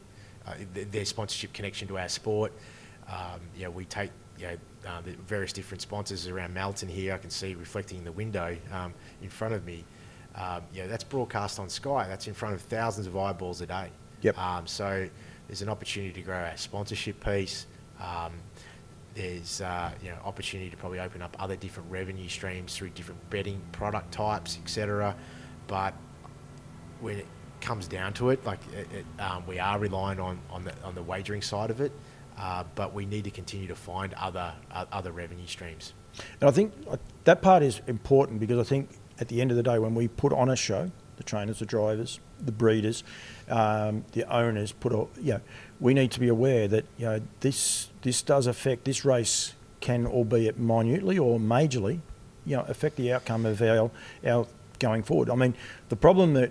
uh, 0.46 0.54
th- 0.74 0.90
their 0.90 1.04
sponsorship 1.04 1.52
connection 1.52 1.86
to 1.88 1.98
our 1.98 2.08
sport. 2.08 2.52
Um, 3.08 3.40
you 3.56 3.64
know, 3.64 3.70
we 3.70 3.84
take 3.84 4.10
you 4.38 4.48
know 4.48 4.56
uh, 4.86 5.00
the 5.02 5.12
various 5.26 5.52
different 5.52 5.82
sponsors 5.82 6.26
around 6.28 6.54
Melton 6.54 6.88
here. 6.88 7.14
I 7.14 7.18
can 7.18 7.30
see 7.30 7.54
reflecting 7.54 7.98
in 7.98 8.04
the 8.04 8.12
window 8.12 8.56
um, 8.72 8.94
in 9.22 9.28
front 9.28 9.54
of 9.54 9.64
me. 9.64 9.84
um, 10.36 10.62
you 10.72 10.82
know, 10.82 10.88
that's 10.88 11.04
broadcast 11.04 11.58
on 11.58 11.68
Sky. 11.68 12.06
That's 12.08 12.26
in 12.26 12.34
front 12.34 12.54
of 12.54 12.62
thousands 12.62 13.06
of 13.06 13.16
eyeballs 13.16 13.60
a 13.60 13.66
day. 13.66 13.90
Yep. 14.22 14.38
Um, 14.38 14.66
so 14.66 15.08
there's 15.46 15.62
an 15.62 15.68
opportunity 15.68 16.12
to 16.12 16.22
grow 16.22 16.36
our 16.36 16.56
sponsorship 16.56 17.22
piece. 17.22 17.66
Um, 18.00 18.32
there's 19.14 19.60
uh, 19.60 19.92
you 20.02 20.10
know 20.10 20.16
opportunity 20.24 20.70
to 20.70 20.76
probably 20.76 20.98
open 20.98 21.22
up 21.22 21.36
other 21.38 21.54
different 21.56 21.90
revenue 21.90 22.28
streams 22.28 22.76
through 22.76 22.90
different 22.90 23.30
betting 23.30 23.60
product 23.70 24.12
types, 24.12 24.58
etc. 24.60 25.14
But 25.68 25.94
when 27.00 27.18
it 27.18 27.26
comes 27.60 27.86
down 27.86 28.12
to 28.14 28.30
it, 28.30 28.44
like 28.44 28.58
it, 28.72 28.88
it, 28.92 29.20
um, 29.20 29.46
we 29.46 29.58
are 29.60 29.78
relying 29.78 30.18
on 30.18 30.38
on 30.50 30.64
the 30.64 30.72
on 30.82 30.94
the 30.96 31.02
wagering 31.02 31.42
side 31.42 31.70
of 31.70 31.80
it, 31.80 31.92
uh, 32.38 32.64
but 32.74 32.92
we 32.92 33.06
need 33.06 33.24
to 33.24 33.30
continue 33.30 33.68
to 33.68 33.74
find 33.74 34.14
other 34.14 34.52
uh, 34.70 34.84
other 34.92 35.12
revenue 35.12 35.46
streams. 35.46 35.92
And 36.40 36.48
I 36.48 36.52
think 36.52 36.72
uh, 36.88 36.96
that 37.24 37.42
part 37.42 37.62
is 37.62 37.80
important 37.86 38.40
because 38.40 38.58
I 38.58 38.68
think 38.68 38.90
at 39.18 39.28
the 39.28 39.40
end 39.40 39.50
of 39.50 39.56
the 39.56 39.62
day, 39.62 39.78
when 39.78 39.94
we 39.94 40.08
put 40.08 40.32
on 40.32 40.48
a 40.48 40.56
show, 40.56 40.90
the 41.16 41.22
trainers, 41.22 41.58
the 41.58 41.66
drivers, 41.66 42.20
the 42.40 42.52
breeders, 42.52 43.04
um, 43.48 44.04
the 44.12 44.24
owners 44.32 44.72
put, 44.72 44.92
a, 44.92 45.06
you 45.20 45.34
know, 45.34 45.40
we 45.80 45.94
need 45.94 46.10
to 46.12 46.20
be 46.20 46.28
aware 46.28 46.66
that 46.68 46.84
you 46.98 47.06
know 47.06 47.20
this 47.40 47.88
this 48.02 48.22
does 48.22 48.46
affect 48.46 48.84
this 48.84 49.04
race 49.04 49.54
can, 49.80 50.06
albeit 50.06 50.58
minutely 50.58 51.18
or 51.18 51.38
majorly, 51.38 52.00
you 52.46 52.56
know, 52.56 52.64
affect 52.68 52.96
the 52.96 53.12
outcome 53.12 53.46
of 53.46 53.60
our 53.62 53.90
our 54.26 54.46
going 54.78 55.02
forward. 55.02 55.30
I 55.30 55.34
mean, 55.34 55.54
the 55.88 55.96
problem 55.96 56.34
that 56.34 56.50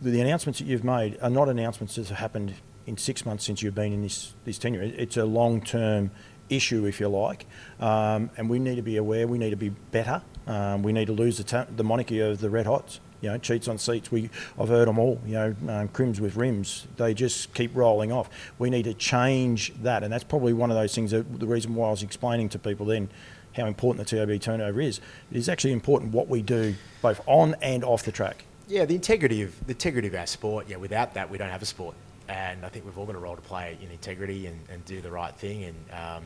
the 0.00 0.20
announcements 0.20 0.58
that 0.58 0.66
you've 0.66 0.84
made 0.84 1.18
are 1.20 1.30
not 1.30 1.48
announcements 1.48 1.94
that 1.96 2.08
have 2.08 2.18
happened 2.18 2.54
in 2.86 2.96
six 2.96 3.24
months 3.24 3.44
since 3.44 3.62
you've 3.62 3.74
been 3.74 3.92
in 3.92 4.02
this 4.02 4.34
this 4.44 4.58
tenure. 4.58 4.82
It's 4.82 5.16
a 5.16 5.24
long 5.24 5.60
term 5.60 6.10
issue, 6.48 6.84
if 6.84 7.00
you 7.00 7.08
like, 7.08 7.46
um, 7.80 8.30
and 8.36 8.48
we 8.48 8.58
need 8.58 8.76
to 8.76 8.82
be 8.82 8.96
aware. 8.96 9.26
We 9.26 9.38
need 9.38 9.50
to 9.50 9.56
be 9.56 9.70
better. 9.70 10.22
Um, 10.46 10.82
we 10.82 10.92
need 10.92 11.06
to 11.06 11.12
lose 11.12 11.38
the, 11.38 11.44
ta- 11.44 11.66
the 11.74 11.84
moniker 11.84 12.30
of 12.30 12.40
the 12.40 12.50
red 12.50 12.66
hots. 12.66 13.00
You 13.20 13.30
know, 13.30 13.38
cheats 13.38 13.68
on 13.68 13.78
seats. 13.78 14.10
We, 14.10 14.30
I've 14.58 14.68
heard 14.68 14.88
them 14.88 14.98
all. 14.98 15.20
You 15.24 15.34
know, 15.34 15.56
um, 15.68 15.88
crims 15.88 16.20
with 16.20 16.34
rims. 16.34 16.88
They 16.96 17.14
just 17.14 17.54
keep 17.54 17.70
rolling 17.74 18.10
off. 18.10 18.28
We 18.58 18.68
need 18.68 18.82
to 18.84 18.94
change 18.94 19.72
that, 19.82 20.02
and 20.02 20.12
that's 20.12 20.24
probably 20.24 20.52
one 20.52 20.70
of 20.70 20.76
those 20.76 20.94
things. 20.94 21.12
That 21.12 21.38
the 21.38 21.46
reason 21.46 21.74
why 21.74 21.88
I 21.88 21.90
was 21.92 22.02
explaining 22.02 22.48
to 22.50 22.58
people 22.58 22.86
then 22.86 23.08
how 23.54 23.66
important 23.66 24.08
the 24.08 24.16
TAB 24.16 24.40
turnover 24.40 24.80
is. 24.80 24.98
It 25.30 25.36
is 25.36 25.48
actually 25.48 25.72
important 25.72 26.12
what 26.12 26.28
we 26.28 26.42
do 26.42 26.74
both 27.00 27.20
on 27.26 27.54
and 27.60 27.84
off 27.84 28.02
the 28.02 28.12
track. 28.12 28.44
Yeah, 28.66 28.86
the 28.86 28.94
integrity 28.94 29.42
of 29.42 29.66
the 29.66 29.72
integrity 29.72 30.08
of 30.08 30.14
our 30.14 30.26
sport. 30.26 30.68
Yeah, 30.68 30.76
without 30.76 31.14
that, 31.14 31.30
we 31.30 31.38
don't 31.38 31.50
have 31.50 31.62
a 31.62 31.66
sport. 31.66 31.94
And 32.28 32.64
I 32.64 32.68
think 32.68 32.84
we've 32.84 32.96
all 32.96 33.06
got 33.06 33.16
a 33.16 33.18
role 33.18 33.36
to 33.36 33.42
play 33.42 33.76
in 33.82 33.90
integrity 33.90 34.46
and, 34.46 34.58
and 34.70 34.84
do 34.84 35.00
the 35.00 35.10
right 35.10 35.34
thing. 35.34 35.64
And 35.64 35.76
um, 35.92 36.24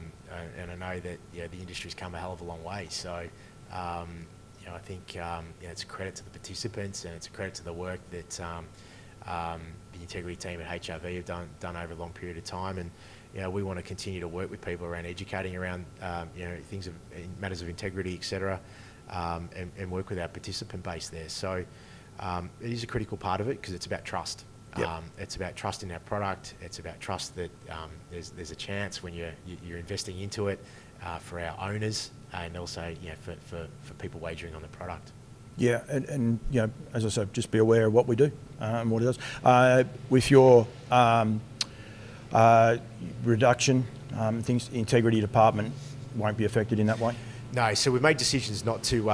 and 0.58 0.70
I 0.70 0.74
know 0.74 1.00
that 1.00 1.18
yeah, 1.34 1.46
the 1.46 1.58
industry's 1.58 1.94
come 1.94 2.14
a 2.14 2.18
hell 2.18 2.32
of 2.32 2.40
a 2.40 2.44
long 2.44 2.62
way. 2.62 2.86
So 2.90 3.26
um, 3.72 4.26
you 4.60 4.66
know, 4.66 4.74
I 4.74 4.78
think 4.78 5.16
um, 5.18 5.46
it's 5.60 5.82
a 5.82 5.86
credit 5.86 6.16
to 6.16 6.24
the 6.24 6.30
participants 6.30 7.04
and 7.04 7.14
it's 7.14 7.26
a 7.26 7.30
credit 7.30 7.54
to 7.54 7.64
the 7.64 7.72
work 7.72 8.00
that 8.10 8.40
um, 8.40 8.66
um, 9.26 9.60
the 9.92 10.00
integrity 10.00 10.36
team 10.36 10.60
at 10.60 10.82
HRV 10.82 11.16
have 11.16 11.24
done 11.24 11.48
done 11.60 11.76
over 11.76 11.92
a 11.92 11.96
long 11.96 12.12
period 12.12 12.36
of 12.36 12.44
time. 12.44 12.78
And 12.78 12.90
you 13.34 13.40
know, 13.40 13.50
we 13.50 13.62
want 13.62 13.78
to 13.78 13.82
continue 13.82 14.20
to 14.20 14.28
work 14.28 14.50
with 14.50 14.60
people 14.60 14.86
around 14.86 15.06
educating 15.06 15.56
around 15.56 15.84
um, 16.02 16.28
you 16.36 16.44
know 16.44 16.56
things 16.68 16.86
of 16.86 16.94
matters 17.40 17.62
of 17.62 17.68
integrity, 17.68 18.14
etc., 18.14 18.60
and, 19.10 19.70
and, 19.78 19.90
work 19.90 20.08
with 20.08 20.18
our 20.18 20.28
participant 20.28 20.82
base 20.82 21.08
there. 21.08 21.28
So 21.28 21.64
it 22.20 22.50
is 22.60 22.82
a 22.82 22.86
critical 22.86 23.16
part 23.16 23.40
of 23.40 23.48
it 23.48 23.60
because 23.60 23.74
it's 23.74 23.86
about 23.86 24.04
trust. 24.04 24.44
Yep. 24.78 24.88
Um, 24.88 25.04
it's 25.18 25.36
about 25.36 25.56
trust 25.56 25.82
in 25.82 25.90
our 25.90 25.98
product. 26.00 26.54
It's 26.60 26.78
about 26.78 27.00
trust 27.00 27.34
that 27.36 27.50
um, 27.70 27.90
there's, 28.10 28.30
there's 28.30 28.50
a 28.50 28.56
chance 28.56 29.02
when 29.02 29.14
you're, 29.14 29.32
you're 29.64 29.78
investing 29.78 30.20
into 30.20 30.48
it 30.48 30.58
uh, 31.04 31.18
for 31.18 31.40
our 31.40 31.70
owners 31.70 32.10
and 32.32 32.56
also 32.56 32.94
you 33.02 33.10
know, 33.10 33.14
for, 33.20 33.34
for, 33.46 33.66
for 33.82 33.94
people 33.94 34.20
wagering 34.20 34.54
on 34.54 34.62
the 34.62 34.68
product. 34.68 35.12
Yeah, 35.56 35.82
and, 35.88 36.04
and 36.06 36.38
you 36.50 36.62
know, 36.62 36.70
as 36.92 37.06
I 37.06 37.08
said, 37.08 37.32
just 37.32 37.50
be 37.50 37.58
aware 37.58 37.86
of 37.86 37.92
what 37.92 38.06
we 38.06 38.16
do 38.16 38.30
uh, 38.60 38.64
and 38.64 38.90
what 38.90 39.02
it 39.02 39.06
does. 39.06 39.18
Uh, 39.42 39.84
with 40.10 40.30
your 40.30 40.66
um, 40.90 41.40
uh, 42.32 42.76
reduction, 43.24 43.84
um, 44.18 44.42
things, 44.42 44.68
integrity 44.72 45.20
department 45.20 45.72
won't 46.14 46.36
be 46.36 46.44
affected 46.44 46.78
in 46.78 46.86
that 46.88 46.98
way. 46.98 47.14
No, 47.54 47.72
so 47.72 47.90
we've 47.90 48.02
made 48.02 48.18
decisions 48.18 48.64
not 48.64 48.82
to 48.84 49.08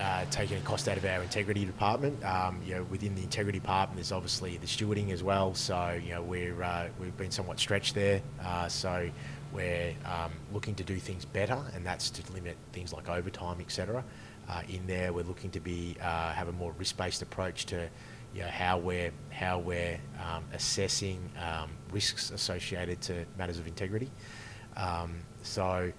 uh, 0.00 0.24
taking 0.30 0.58
a 0.58 0.60
cost 0.60 0.88
out 0.88 0.96
of 0.96 1.04
our 1.04 1.22
integrity 1.22 1.64
department. 1.64 2.22
Um, 2.24 2.60
you 2.64 2.74
know, 2.74 2.84
within 2.84 3.14
the 3.14 3.22
integrity 3.22 3.58
department, 3.58 3.96
there's 3.96 4.12
obviously 4.12 4.56
the 4.56 4.66
stewarding 4.66 5.10
as 5.10 5.22
well. 5.22 5.54
So 5.54 5.98
you 6.02 6.12
know, 6.12 6.22
we're 6.22 6.62
uh, 6.62 6.88
we've 7.00 7.16
been 7.16 7.30
somewhat 7.30 7.58
stretched 7.58 7.94
there. 7.94 8.22
Uh, 8.42 8.68
so 8.68 9.10
we're 9.52 9.94
um, 10.04 10.32
looking 10.52 10.74
to 10.76 10.84
do 10.84 10.96
things 10.96 11.24
better, 11.24 11.58
and 11.74 11.86
that's 11.86 12.10
to 12.10 12.32
limit 12.32 12.56
things 12.72 12.92
like 12.92 13.08
overtime, 13.08 13.60
etc. 13.60 14.04
Uh, 14.48 14.62
in 14.68 14.86
there, 14.86 15.12
we're 15.12 15.24
looking 15.24 15.50
to 15.50 15.60
be 15.60 15.96
uh, 16.00 16.32
have 16.32 16.48
a 16.48 16.52
more 16.52 16.72
risk-based 16.78 17.22
approach 17.22 17.66
to 17.66 17.88
you 18.34 18.42
know, 18.42 18.48
how 18.48 18.78
we're 18.78 19.12
how 19.30 19.58
we're 19.58 19.98
um, 20.18 20.44
assessing 20.52 21.20
um, 21.40 21.70
risks 21.92 22.30
associated 22.30 23.00
to 23.02 23.24
matters 23.38 23.58
of 23.58 23.66
integrity. 23.66 24.10
Um, 24.76 25.14
so 25.42 25.92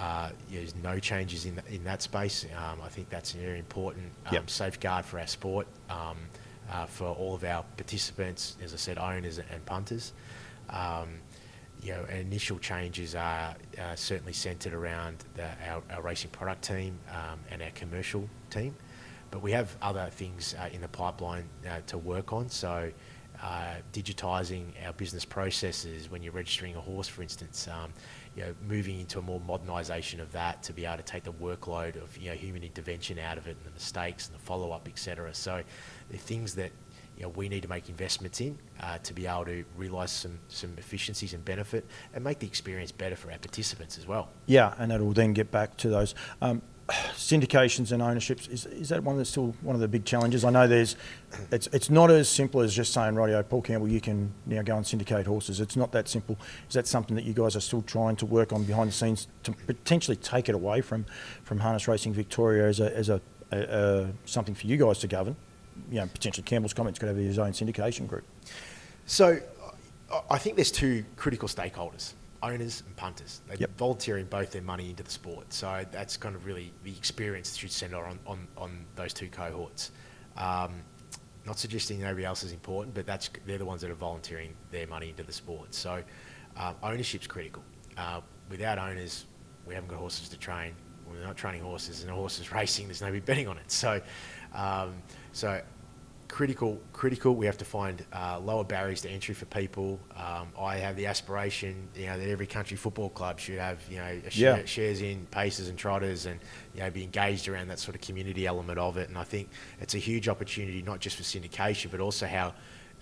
uh, 0.00 0.30
there's 0.50 0.74
no 0.76 0.98
changes 0.98 1.44
in, 1.44 1.60
in 1.68 1.84
that 1.84 2.00
space. 2.00 2.46
Um, 2.56 2.80
I 2.82 2.88
think 2.88 3.10
that's 3.10 3.34
an 3.34 3.40
very 3.40 3.58
important 3.58 4.06
um, 4.26 4.34
yep. 4.34 4.48
safeguard 4.48 5.04
for 5.04 5.20
our 5.20 5.26
sport, 5.26 5.66
um, 5.90 6.16
uh, 6.72 6.86
for 6.86 7.08
all 7.08 7.34
of 7.34 7.44
our 7.44 7.64
participants, 7.76 8.56
as 8.62 8.72
I 8.72 8.78
said, 8.78 8.96
owners 8.96 9.38
and 9.38 9.66
punters. 9.66 10.14
Um, 10.70 11.08
you 11.82 11.92
know, 11.92 12.04
initial 12.04 12.58
changes 12.58 13.14
are 13.14 13.54
uh, 13.78 13.94
certainly 13.94 14.32
centred 14.32 14.72
around 14.72 15.16
the, 15.34 15.48
our, 15.68 15.82
our, 15.90 16.02
racing 16.02 16.30
product 16.30 16.62
team 16.62 16.98
um, 17.10 17.38
and 17.50 17.62
our 17.62 17.70
commercial 17.70 18.28
team, 18.50 18.74
but 19.30 19.42
we 19.42 19.52
have 19.52 19.76
other 19.82 20.08
things 20.12 20.54
uh, 20.58 20.68
in 20.72 20.80
the 20.80 20.88
pipeline 20.88 21.44
uh, 21.68 21.80
to 21.86 21.98
work 21.98 22.32
on. 22.32 22.48
So. 22.48 22.90
Uh, 23.42 23.76
digitising 23.94 24.66
our 24.84 24.92
business 24.92 25.24
processes 25.24 26.10
when 26.10 26.22
you're 26.22 26.30
registering 26.30 26.76
a 26.76 26.80
horse, 26.80 27.08
for 27.08 27.22
instance, 27.22 27.68
um, 27.68 27.90
you 28.36 28.42
know, 28.42 28.54
moving 28.68 29.00
into 29.00 29.18
a 29.18 29.22
more 29.22 29.40
modernisation 29.40 30.20
of 30.20 30.30
that 30.32 30.62
to 30.64 30.72
be 30.72 30.84
able 30.84 30.96
to 30.98 31.02
take 31.02 31.24
the 31.24 31.32
workload 31.32 32.00
of 32.02 32.16
you 32.16 32.30
know 32.30 32.36
human 32.36 32.62
intervention 32.62 33.18
out 33.18 33.38
of 33.38 33.46
it 33.46 33.56
and 33.56 33.66
the 33.66 33.74
mistakes 33.74 34.28
and 34.28 34.34
the 34.36 34.42
follow 34.42 34.70
up, 34.70 34.88
etc. 34.88 35.34
So, 35.34 35.62
the 36.10 36.16
things 36.16 36.54
that 36.54 36.70
you 37.16 37.24
know, 37.24 37.32
we 37.36 37.50
need 37.50 37.62
to 37.62 37.68
make 37.68 37.90
investments 37.90 38.40
in 38.40 38.58
uh, 38.80 38.96
to 38.98 39.12
be 39.12 39.26
able 39.26 39.44
to 39.44 39.64
realise 39.76 40.10
some 40.10 40.38
some 40.48 40.72
efficiencies 40.78 41.34
and 41.34 41.44
benefit 41.44 41.84
and 42.14 42.24
make 42.24 42.38
the 42.38 42.46
experience 42.46 42.92
better 42.92 43.14
for 43.14 43.30
our 43.30 43.38
participants 43.38 43.98
as 43.98 44.06
well. 44.06 44.30
Yeah, 44.46 44.74
and 44.78 44.90
will 45.04 45.12
then 45.12 45.34
get 45.34 45.50
back 45.50 45.76
to 45.78 45.90
those. 45.90 46.14
Um, 46.40 46.62
syndications 47.14 47.92
and 47.92 48.02
ownerships 48.02 48.48
is, 48.48 48.66
is 48.66 48.88
that 48.90 49.02
one 49.02 49.16
that's 49.16 49.30
still 49.30 49.54
one 49.62 49.74
of 49.74 49.80
the 49.80 49.88
big 49.88 50.04
challenges? 50.04 50.44
I 50.44 50.50
know 50.50 50.66
there's 50.66 50.96
it's 51.50 51.68
it's 51.68 51.90
not 51.90 52.10
as 52.10 52.28
simple 52.28 52.60
as 52.60 52.74
just 52.74 52.92
saying, 52.92 53.14
"Radio, 53.14 53.42
Paul 53.42 53.62
Campbell, 53.62 53.88
you 53.88 54.00
can 54.00 54.32
now 54.46 54.62
go 54.62 54.76
and 54.76 54.86
syndicate 54.86 55.26
horses." 55.26 55.60
It's 55.60 55.76
not 55.76 55.92
that 55.92 56.08
simple. 56.08 56.36
Is 56.68 56.74
that 56.74 56.86
something 56.86 57.16
that 57.16 57.24
you 57.24 57.32
guys 57.32 57.56
are 57.56 57.60
still 57.60 57.82
trying 57.82 58.16
to 58.16 58.26
work 58.26 58.52
on 58.52 58.64
behind 58.64 58.88
the 58.88 58.94
scenes 58.94 59.28
to 59.44 59.52
potentially 59.52 60.16
take 60.16 60.48
it 60.48 60.54
away 60.54 60.80
from 60.80 61.06
from 61.44 61.58
Harness 61.58 61.88
Racing 61.88 62.12
Victoria 62.12 62.68
as 62.68 62.80
a 62.80 62.96
as 62.96 63.08
a, 63.08 63.20
a, 63.52 63.58
a 63.58 64.12
something 64.24 64.54
for 64.54 64.66
you 64.66 64.76
guys 64.76 64.98
to 65.00 65.06
govern? 65.06 65.36
You 65.90 66.00
know, 66.00 66.06
potentially 66.06 66.44
Campbell's 66.44 66.74
Comments 66.74 66.98
could 66.98 67.08
have 67.08 67.16
his 67.16 67.38
own 67.38 67.52
syndication 67.52 68.06
group. 68.06 68.24
So, 69.06 69.40
I 70.30 70.38
think 70.38 70.56
there's 70.56 70.70
two 70.70 71.04
critical 71.16 71.48
stakeholders 71.48 72.12
owners 72.42 72.82
and 72.86 72.96
punters. 72.96 73.40
They're 73.46 73.56
yep. 73.58 73.76
volunteering 73.76 74.26
both 74.26 74.50
their 74.50 74.62
money 74.62 74.90
into 74.90 75.02
the 75.02 75.10
sport. 75.10 75.52
So 75.52 75.84
that's 75.90 76.16
kind 76.16 76.34
of 76.34 76.46
really 76.46 76.72
the 76.84 76.90
experience 76.90 77.50
that 77.50 77.58
should 77.58 77.70
centre 77.70 78.04
on, 78.04 78.18
on, 78.26 78.46
on 78.56 78.84
those 78.96 79.12
two 79.12 79.28
cohorts. 79.28 79.90
Um, 80.36 80.82
not 81.46 81.58
suggesting 81.58 82.00
nobody 82.00 82.24
else 82.24 82.42
is 82.42 82.52
important, 82.52 82.94
but 82.94 83.06
that's 83.06 83.30
they're 83.46 83.58
the 83.58 83.64
ones 83.64 83.80
that 83.80 83.90
are 83.90 83.94
volunteering 83.94 84.54
their 84.70 84.86
money 84.86 85.10
into 85.10 85.22
the 85.22 85.32
sport. 85.32 85.74
So 85.74 86.02
uh, 86.56 86.74
ownership's 86.82 87.26
critical. 87.26 87.62
Uh, 87.96 88.20
without 88.48 88.78
owners, 88.78 89.26
we 89.66 89.74
haven't 89.74 89.88
got 89.88 89.98
horses 89.98 90.28
to 90.28 90.38
train. 90.38 90.74
We're 91.10 91.24
not 91.24 91.36
training 91.36 91.62
horses, 91.62 92.00
and 92.00 92.10
the 92.10 92.14
horses 92.14 92.52
racing. 92.52 92.86
There's 92.86 93.00
nobody 93.00 93.20
betting 93.20 93.48
on 93.48 93.58
it. 93.58 93.70
So, 93.70 94.00
um, 94.54 94.94
so 95.32 95.60
critical, 96.30 96.80
critical. 96.92 97.34
We 97.34 97.44
have 97.46 97.58
to 97.58 97.64
find 97.64 98.04
uh, 98.12 98.38
lower 98.38 98.64
barriers 98.64 99.00
to 99.02 99.10
entry 99.10 99.34
for 99.34 99.46
people. 99.46 100.00
Um, 100.16 100.48
I 100.58 100.76
have 100.76 100.96
the 100.96 101.06
aspiration, 101.06 101.88
you 101.94 102.06
know, 102.06 102.18
that 102.18 102.28
every 102.28 102.46
country 102.46 102.76
football 102.76 103.10
club 103.10 103.40
should 103.40 103.58
have, 103.58 103.80
you 103.90 103.96
know, 103.96 104.20
share, 104.28 104.58
yeah. 104.58 104.64
shares 104.64 105.02
in 105.02 105.26
paces 105.30 105.68
and 105.68 105.76
trotters, 105.76 106.26
and 106.26 106.38
you 106.74 106.80
know, 106.80 106.90
be 106.90 107.02
engaged 107.02 107.48
around 107.48 107.68
that 107.68 107.78
sort 107.78 107.94
of 107.96 108.00
community 108.00 108.46
element 108.46 108.78
of 108.78 108.96
it. 108.96 109.08
And 109.08 109.18
I 109.18 109.24
think 109.24 109.50
it's 109.80 109.94
a 109.94 109.98
huge 109.98 110.28
opportunity, 110.28 110.82
not 110.82 111.00
just 111.00 111.16
for 111.16 111.24
syndication, 111.24 111.90
but 111.90 112.00
also 112.00 112.26
how 112.26 112.54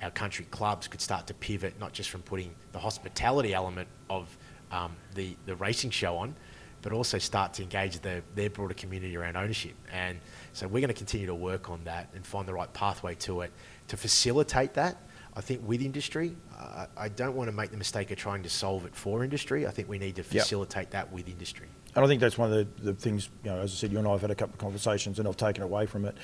our 0.02 0.10
country 0.10 0.46
clubs 0.50 0.88
could 0.88 1.00
start 1.00 1.26
to 1.26 1.34
pivot, 1.34 1.78
not 1.78 1.92
just 1.92 2.10
from 2.10 2.22
putting 2.22 2.54
the 2.72 2.78
hospitality 2.78 3.52
element 3.52 3.88
of 4.08 4.36
um, 4.72 4.96
the 5.14 5.36
the 5.44 5.54
racing 5.56 5.90
show 5.90 6.16
on, 6.16 6.34
but 6.82 6.92
also 6.92 7.18
start 7.18 7.52
to 7.54 7.62
engage 7.62 8.00
the, 8.00 8.22
their 8.34 8.50
broader 8.50 8.74
community 8.74 9.16
around 9.16 9.36
ownership. 9.36 9.74
And 9.92 10.18
so 10.52 10.66
we're 10.66 10.80
going 10.80 10.88
to 10.88 10.94
continue 10.94 11.26
to 11.26 11.34
work 11.34 11.70
on 11.70 11.82
that 11.84 12.08
and 12.14 12.26
find 12.26 12.46
the 12.46 12.54
right 12.54 12.72
pathway 12.72 13.14
to 13.16 13.42
it 13.42 13.52
to 13.88 13.96
facilitate 13.96 14.74
that. 14.74 14.96
I 15.34 15.40
think 15.40 15.66
with 15.66 15.82
industry, 15.82 16.34
uh, 16.58 16.86
I 16.96 17.08
don't 17.08 17.36
want 17.36 17.48
to 17.48 17.56
make 17.56 17.70
the 17.70 17.76
mistake 17.76 18.10
of 18.10 18.18
trying 18.18 18.42
to 18.42 18.50
solve 18.50 18.84
it 18.86 18.94
for 18.94 19.22
industry. 19.22 19.66
I 19.66 19.70
think 19.70 19.88
we 19.88 19.98
need 19.98 20.16
to 20.16 20.24
facilitate 20.24 20.86
yep. 20.86 20.90
that 20.90 21.12
with 21.12 21.28
industry. 21.28 21.68
And 21.94 22.04
I 22.04 22.08
think 22.08 22.20
that's 22.20 22.36
one 22.36 22.52
of 22.52 22.58
the, 22.76 22.82
the 22.82 22.94
things, 22.94 23.28
you 23.44 23.50
know, 23.50 23.60
as 23.60 23.72
I 23.72 23.74
said, 23.74 23.92
you 23.92 23.98
and 23.98 24.08
I 24.08 24.12
have 24.12 24.20
had 24.20 24.30
a 24.30 24.34
couple 24.34 24.54
of 24.54 24.58
conversations 24.58 25.18
and 25.18 25.28
I've 25.28 25.36
taken 25.36 25.62
away 25.62 25.86
from 25.86 26.04
it, 26.04 26.16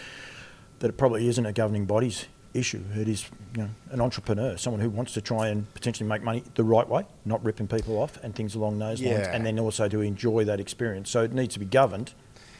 that 0.80 0.88
it 0.88 0.96
probably 0.96 1.28
isn't 1.28 1.46
a 1.46 1.52
governing 1.52 1.84
bodies 1.86 2.26
issue. 2.54 2.82
It 2.94 3.08
is, 3.08 3.28
you 3.56 3.62
know, 3.62 3.70
an 3.90 4.00
entrepreneur, 4.00 4.56
someone 4.56 4.80
who 4.80 4.90
wants 4.90 5.12
to 5.14 5.20
try 5.20 5.48
and 5.48 5.72
potentially 5.74 6.08
make 6.08 6.22
money 6.22 6.42
the 6.54 6.64
right 6.64 6.88
way, 6.88 7.06
not 7.24 7.44
ripping 7.44 7.68
people 7.68 7.98
off 7.98 8.18
and 8.22 8.34
things 8.34 8.54
along 8.54 8.78
those 8.78 9.00
lines, 9.02 9.26
and 9.28 9.44
then 9.46 9.58
also 9.58 9.88
to 9.88 10.00
enjoy 10.00 10.44
that 10.44 10.60
experience. 10.60 11.10
So 11.10 11.22
it 11.22 11.32
needs 11.32 11.54
to 11.54 11.60
be 11.60 11.66
governed, 11.66 12.14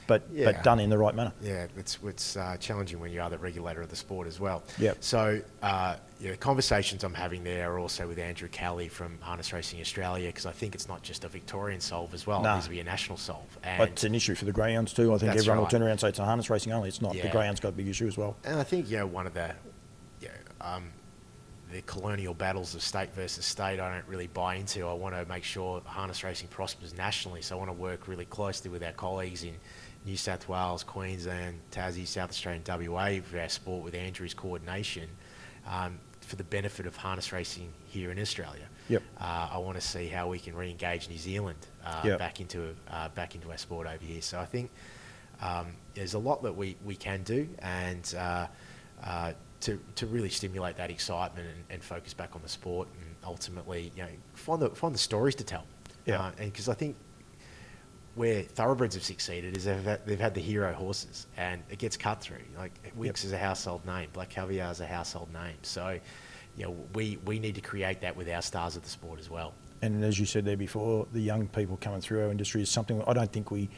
but, 0.07 0.23
Yeah. 0.33 0.47
but 0.47 0.63
done 0.63 0.81
in 0.81 0.91
the 0.91 0.99
right 0.99 1.15
manner. 1.15 1.33
Yeah, 1.41 1.67
it's 1.77 1.99
it's 2.05 2.37
uh, 2.37 2.57
challenging 2.59 3.01
when 3.01 3.13
you 3.13 3.21
are 3.21 3.31
the 3.31 3.39
regulator 3.39 3.83
of 3.83 3.89
the 3.91 3.97
sport 3.97 4.27
as 4.27 4.39
well. 4.41 4.63
Yep. 4.79 4.99
So, 5.01 5.41
uh, 5.63 5.97
yeah, 6.21 6.31
the 6.33 6.37
conversations 6.37 7.05
I'm 7.05 7.15
having 7.15 7.45
there 7.45 7.73
are 7.73 7.79
also 7.79 8.07
with 8.07 8.19
Andrew 8.19 8.49
Kelly 8.49 8.89
from 8.89 9.19
Harness 9.21 9.53
Racing 9.53 9.81
Australia 9.81 10.29
because 10.29 10.47
I 10.47 10.53
think 10.53 10.75
it's 10.75 10.89
not 10.89 11.03
just 11.03 11.25
a 11.25 11.29
Victorian 11.29 11.81
solve 11.81 12.15
as 12.15 12.27
well. 12.27 12.43
No. 12.43 12.51
It 12.51 12.55
needs 12.55 12.65
to 12.67 12.71
be 12.71 12.81
a 12.81 12.85
national 12.85 13.19
solve. 13.19 13.59
And, 13.63 13.79
But 13.79 13.89
it's 13.91 14.05
an 14.05 14.15
issue 14.15 14.35
for 14.35 14.45
the 14.45 14.53
greyhounds 14.53 14.93
too. 14.93 15.13
I 15.15 15.19
think 15.19 15.35
everyone 15.35 15.59
will 15.59 15.67
turn 15.67 15.83
around 15.83 15.93
and 15.93 16.01
say 16.01 16.09
it's 16.09 16.19
a 16.19 16.25
harness 16.25 16.51
racing 16.51 16.73
only. 16.73 16.89
It's 16.89 17.03
not. 17.03 17.15
Yeah. 17.15 17.23
The 17.23 17.29
Yeah. 17.29 17.33
greyhounds 17.33 17.61
got 17.61 17.69
a 17.71 17.73
big 17.73 17.89
issue 17.89 18.07
as 18.07 18.17
well. 18.17 18.37
and 18.45 18.59
I 18.59 18.63
think 18.65 18.91
you 18.91 18.99
know 18.99 19.07
one 19.07 19.27
of 19.27 19.35
the, 19.35 19.55
you 20.21 20.29
know, 20.29 20.67
um, 20.67 20.85
the 21.73 21.83
colonial 21.83 22.35
battles 22.35 22.75
of 22.77 22.83
state 22.83 23.13
versus 23.15 23.45
state. 23.45 23.81
I 23.81 23.93
don't 23.95 24.07
really 24.07 24.29
buy 24.29 24.55
into. 24.57 24.87
I 24.87 24.93
want 24.93 25.17
to 25.17 25.25
make 25.27 25.43
sure 25.43 25.83
harness 25.85 26.23
racing 26.23 26.47
prospers 26.49 26.97
nationally. 26.97 27.43
So 27.43 27.57
I 27.57 27.59
want 27.59 27.69
to 27.71 27.73
work 27.77 28.07
really 28.07 28.27
closely 28.27 28.71
with 28.71 28.83
our 28.85 28.93
colleagues 28.93 29.43
in 29.43 29.55
New 30.05 30.17
South 30.17 30.49
Wales, 30.49 30.83
Queensland, 30.85 31.61
Tassie, 31.71 32.07
South 32.07 32.31
Australia, 32.31 32.61
and 32.67 32.89
WA 32.91 33.21
for 33.23 33.41
our 33.41 33.49
sport 33.49 33.85
with 33.85 33.95
Andrew's 33.95 34.35
coordination 34.35 35.09
um, 35.67 35.99
for 36.21 36.37
the 36.37 36.45
benefit 36.45 36.87
of 36.87 36.97
harness 36.97 37.33
racing 37.33 37.71
here 37.87 38.11
in 38.11 38.19
Australia. 38.19 38.67
Yep. 38.89 39.03
Uh, 39.19 39.49
I 39.53 39.59
want 39.59 39.77
to 39.77 39.87
see 39.87 40.09
how 40.09 40.29
we 40.29 40.39
can 40.39 40.55
re-engage 40.55 41.09
New 41.09 41.17
Zealand 41.19 41.59
uh, 41.85 42.03
Yep. 42.05 42.19
back 42.19 42.41
into 42.41 42.75
uh, 42.91 43.09
back 43.11 43.35
into 43.35 43.51
our 43.51 43.57
sport 43.59 43.87
over 43.87 44.05
here. 44.05 44.21
So 44.21 44.39
I 44.39 44.45
think 44.45 44.71
um, 45.41 45.69
there's 45.95 46.15
a 46.15 46.19
lot 46.19 46.43
that 46.43 46.55
we, 46.55 46.77
we 46.85 46.97
can 46.97 47.23
do 47.23 47.49
and 47.61 48.15
uh, 48.19 48.47
uh, 49.03 49.33
to, 49.61 49.81
to 49.97 50.07
really 50.07 50.29
stimulate 50.29 50.77
that 50.77 50.91
excitement 50.91 51.47
and, 51.49 51.65
and 51.71 51.83
focus 51.83 52.13
back 52.13 52.37
on 52.37 52.43
the 52.43 52.49
sport 52.49 52.89
and 53.01 53.15
ultimately 53.25 53.91
you 53.97 54.03
know 54.03 54.09
find 54.35 54.61
the 54.61 54.69
find 54.71 54.95
the 54.95 54.99
stories 54.99 55.35
to 55.37 55.45
tell. 55.45 55.65
Yeah. 56.05 56.21
Uh, 56.21 56.31
and 56.39 56.53
because 56.53 56.69
I 56.69 56.75
think 56.75 56.97
where 58.15 58.43
thoroughbreds 58.43 58.95
have 58.95 59.05
succeeded 59.05 59.57
is 59.57 59.65
they've 59.65 59.83
had, 59.83 60.07
they've 60.07 60.21
had 60.21 60.35
the 60.35 60.41
hero 60.41 60.73
horses 60.73 61.27
and 61.37 61.63
it 61.69 61.79
gets 61.79 61.97
cut 61.97 62.21
through. 62.21 62.39
Like 62.57 62.73
Winx 62.99 63.25
is 63.25 63.33
a 63.33 63.39
household 63.39 63.85
name, 63.85 64.09
Black 64.13 64.31
Caviar 64.31 64.71
is 64.71 64.81
a 64.81 64.87
household 64.87 65.33
name. 65.33 65.57
So, 65.63 65.99
you 66.57 66.65
know, 66.65 66.77
we, 66.95 67.19
we 67.25 67.39
need 67.39 67.57
to 67.57 67.61
create 67.61 68.01
that 68.03 68.17
with 68.17 68.29
our 68.29 68.43
stars 68.43 68.77
of 68.77 68.83
the 68.83 68.89
sport 68.89 69.19
as 69.19 69.29
well. 69.31 69.53
And 69.83 70.05
as 70.05 70.19
you 70.19 70.27
said 70.27 70.45
there 70.45 70.57
before, 70.57 71.07
the 71.13 71.21
young 71.21 71.49
people 71.49 71.77
coming 71.77 72.01
through 72.01 72.25
our 72.25 72.31
industry 72.31 72.63
is 72.63 72.71
something 72.71 73.03
I 73.07 73.13
don't 73.13 73.33
think 73.33 73.51
we 73.51 73.69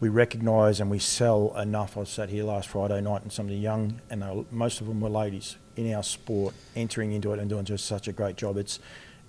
we 0.00 0.08
recognise 0.08 0.80
and 0.80 0.90
we 0.90 0.98
sell 0.98 1.56
enough. 1.56 1.96
I 1.96 2.02
sat 2.02 2.28
here 2.28 2.42
last 2.42 2.66
Friday 2.68 3.00
night 3.00 3.22
and 3.22 3.32
some 3.32 3.46
of 3.46 3.50
the 3.50 3.56
young, 3.56 4.00
and 4.10 4.20
they 4.20 4.26
were- 4.34 4.44
most 4.50 4.80
of 4.80 4.88
them 4.88 5.00
were 5.00 5.08
ladies 5.08 5.54
in 5.76 5.94
our 5.94 6.02
sport, 6.02 6.54
entering 6.74 7.12
into 7.12 7.32
it 7.32 7.38
and 7.38 7.48
doing 7.48 7.64
just 7.64 7.84
such 7.84 8.08
a 8.08 8.12
great 8.12 8.34
job. 8.36 8.56
It's 8.56 8.80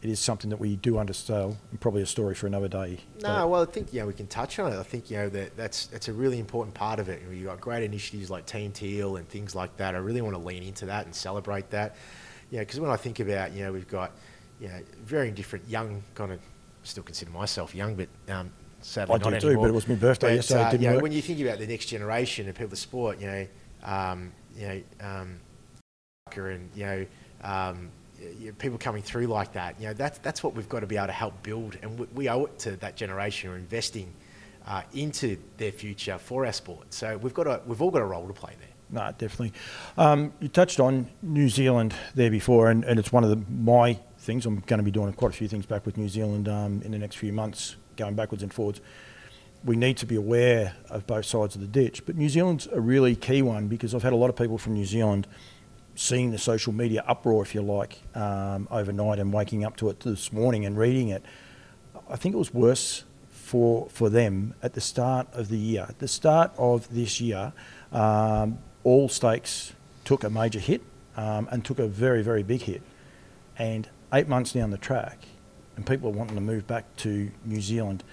it 0.03 0.09
is 0.09 0.19
something 0.19 0.49
that 0.49 0.59
we 0.59 0.75
do 0.75 0.97
undersell, 0.97 1.57
and 1.71 1.79
probably 1.79 2.01
a 2.01 2.05
story 2.05 2.35
for 2.35 2.45
another 2.45 2.67
day. 2.67 2.99
No, 3.21 3.47
well, 3.47 3.61
I 3.61 3.65
think 3.65 3.93
know 3.93 4.05
we 4.05 4.13
can 4.13 4.27
touch 4.27 4.59
on 4.59 4.73
it. 4.73 4.77
I 4.77 4.83
think 4.83 5.09
you 5.09 5.15
know 5.15 5.29
that 5.29 5.55
that's 5.55 5.85
that's 5.87 6.09
a 6.09 6.13
really 6.13 6.39
important 6.39 6.75
part 6.75 6.99
of 6.99 7.07
it. 7.07 7.21
You've 7.31 7.45
got 7.45 7.61
great 7.61 7.83
initiatives 7.83 8.29
like 8.29 8.45
Team 8.45 8.73
Teal 8.73 9.15
and 9.15 9.27
things 9.29 9.55
like 9.55 9.77
that. 9.77 9.95
I 9.95 9.99
really 9.99 10.21
want 10.21 10.35
to 10.35 10.41
lean 10.41 10.61
into 10.61 10.85
that 10.87 11.05
and 11.05 11.15
celebrate 11.15 11.69
that. 11.69 11.95
You 12.51 12.57
know, 12.57 12.63
because 12.63 12.81
when 12.81 12.91
I 12.91 12.97
think 12.97 13.21
about 13.21 13.53
you 13.53 13.63
know 13.63 13.71
we've 13.71 13.87
got 13.87 14.11
you 14.59 14.67
know 14.67 14.81
very 15.05 15.31
different 15.31 15.69
young 15.69 16.03
kind 16.15 16.33
of 16.33 16.41
still 16.83 17.03
consider 17.03 17.31
myself 17.31 17.73
young, 17.73 17.95
but 17.95 18.09
um, 18.27 18.51
sadly 18.81 19.15
I 19.15 19.17
not 19.19 19.29
do 19.35 19.39
too, 19.39 19.47
anymore. 19.47 19.67
but 19.67 19.69
it 19.69 19.75
was 19.75 19.87
my 19.87 19.95
birthday 19.95 20.27
But, 20.27 20.35
yesterday, 20.35 20.63
uh, 20.63 20.71
didn't 20.71 20.83
you 20.83 20.89
know, 20.89 20.95
work. 20.95 21.03
when 21.03 21.11
you 21.13 21.21
think 21.21 21.39
about 21.39 21.59
the 21.59 21.67
next 21.67 21.85
generation 21.85 22.49
of 22.49 22.55
people 22.55 22.73
of 22.73 22.77
sport, 22.77 23.21
you 23.21 23.27
know, 23.27 23.47
um, 23.83 24.33
you 24.53 24.67
know, 24.67 24.81
um, 24.99 25.39
and 26.35 26.69
you 26.75 26.85
know. 26.85 27.05
Um, 27.41 27.89
you 28.39 28.47
know, 28.47 28.53
people 28.57 28.77
coming 28.77 29.03
through 29.03 29.27
like 29.27 29.53
that, 29.53 29.79
you 29.79 29.87
know, 29.87 29.93
that's 29.93 30.17
that's 30.19 30.43
what 30.43 30.55
we've 30.55 30.69
got 30.69 30.81
to 30.81 30.87
be 30.87 30.97
able 30.97 31.07
to 31.07 31.13
help 31.13 31.41
build, 31.43 31.77
and 31.81 31.99
we, 31.99 32.07
we 32.13 32.29
owe 32.29 32.45
it 32.45 32.59
to 32.59 32.75
that 32.77 32.95
generation 32.95 33.49
who 33.49 33.55
are 33.55 33.59
investing 33.59 34.13
uh, 34.65 34.81
into 34.93 35.37
their 35.57 35.71
future 35.71 36.17
for 36.17 36.45
our 36.45 36.53
sport. 36.53 36.93
So 36.93 37.17
we've 37.17 37.33
got 37.33 37.47
a, 37.47 37.61
we've 37.65 37.81
all 37.81 37.91
got 37.91 38.01
a 38.01 38.05
role 38.05 38.27
to 38.27 38.33
play 38.33 38.53
there. 38.59 38.69
No, 38.89 39.11
definitely. 39.17 39.53
Um, 39.97 40.33
you 40.39 40.47
touched 40.47 40.79
on 40.79 41.07
New 41.21 41.49
Zealand 41.49 41.95
there 42.13 42.29
before, 42.29 42.69
and, 42.69 42.83
and 42.83 42.99
it's 42.99 43.11
one 43.11 43.23
of 43.23 43.29
the, 43.31 43.41
my 43.51 43.99
things. 44.19 44.45
I'm 44.45 44.59
going 44.59 44.77
to 44.77 44.83
be 44.83 44.91
doing 44.91 45.11
quite 45.13 45.31
a 45.31 45.35
few 45.35 45.47
things 45.47 45.65
back 45.65 45.85
with 45.85 45.97
New 45.97 46.09
Zealand 46.09 46.47
um, 46.47 46.81
in 46.83 46.91
the 46.91 46.99
next 46.99 47.15
few 47.15 47.33
months, 47.33 47.75
going 47.97 48.13
backwards 48.15 48.43
and 48.43 48.53
forwards. 48.53 48.81
We 49.65 49.75
need 49.75 49.97
to 49.97 50.05
be 50.05 50.15
aware 50.15 50.75
of 50.89 51.07
both 51.07 51.25
sides 51.25 51.55
of 51.55 51.61
the 51.61 51.67
ditch, 51.67 52.05
but 52.05 52.15
New 52.15 52.29
Zealand's 52.29 52.67
a 52.67 52.79
really 52.79 53.15
key 53.15 53.41
one 53.41 53.67
because 53.67 53.95
I've 53.95 54.03
had 54.03 54.13
a 54.13 54.17
lot 54.17 54.29
of 54.29 54.35
people 54.35 54.57
from 54.57 54.73
New 54.73 54.85
Zealand 54.85 55.25
seeing 55.95 56.31
the 56.31 56.37
social 56.37 56.73
media 56.73 57.03
uproar, 57.07 57.43
if 57.43 57.53
you 57.53 57.61
like, 57.61 57.99
um, 58.15 58.67
overnight 58.71 59.19
and 59.19 59.31
waking 59.31 59.63
up 59.63 59.77
to 59.77 59.89
it 59.89 59.99
this 60.01 60.33
morning 60.33 60.65
and 60.65 60.77
reading 60.77 61.09
it. 61.09 61.23
I 62.09 62.15
think 62.15 62.35
it 62.35 62.37
was 62.37 62.53
worse 62.53 63.03
for 63.29 63.87
for 63.89 64.09
them 64.09 64.55
at 64.63 64.73
the 64.73 64.81
start 64.81 65.27
of 65.33 65.49
the 65.49 65.57
year. 65.57 65.85
At 65.87 65.99
the 65.99 66.07
start 66.07 66.51
of 66.57 66.91
this 66.93 67.21
year, 67.21 67.53
um, 67.91 68.57
all 68.83 69.09
stakes 69.09 69.73
took 70.05 70.23
a 70.23 70.29
major 70.29 70.59
hit 70.59 70.81
um, 71.15 71.47
and 71.51 71.63
took 71.63 71.79
a 71.79 71.87
very 71.87 72.23
very 72.23 72.43
big 72.43 72.61
hit. 72.61 72.81
And 73.57 73.87
eight 74.11 74.27
months 74.27 74.53
down 74.53 74.71
the 74.71 74.77
track, 74.77 75.19
and 75.75 75.85
people 75.85 76.09
are 76.09 76.13
wanting 76.13 76.35
to 76.35 76.41
move 76.41 76.65
back 76.65 76.95
to 76.97 77.31
New 77.45 77.61
Zealand. 77.61 78.03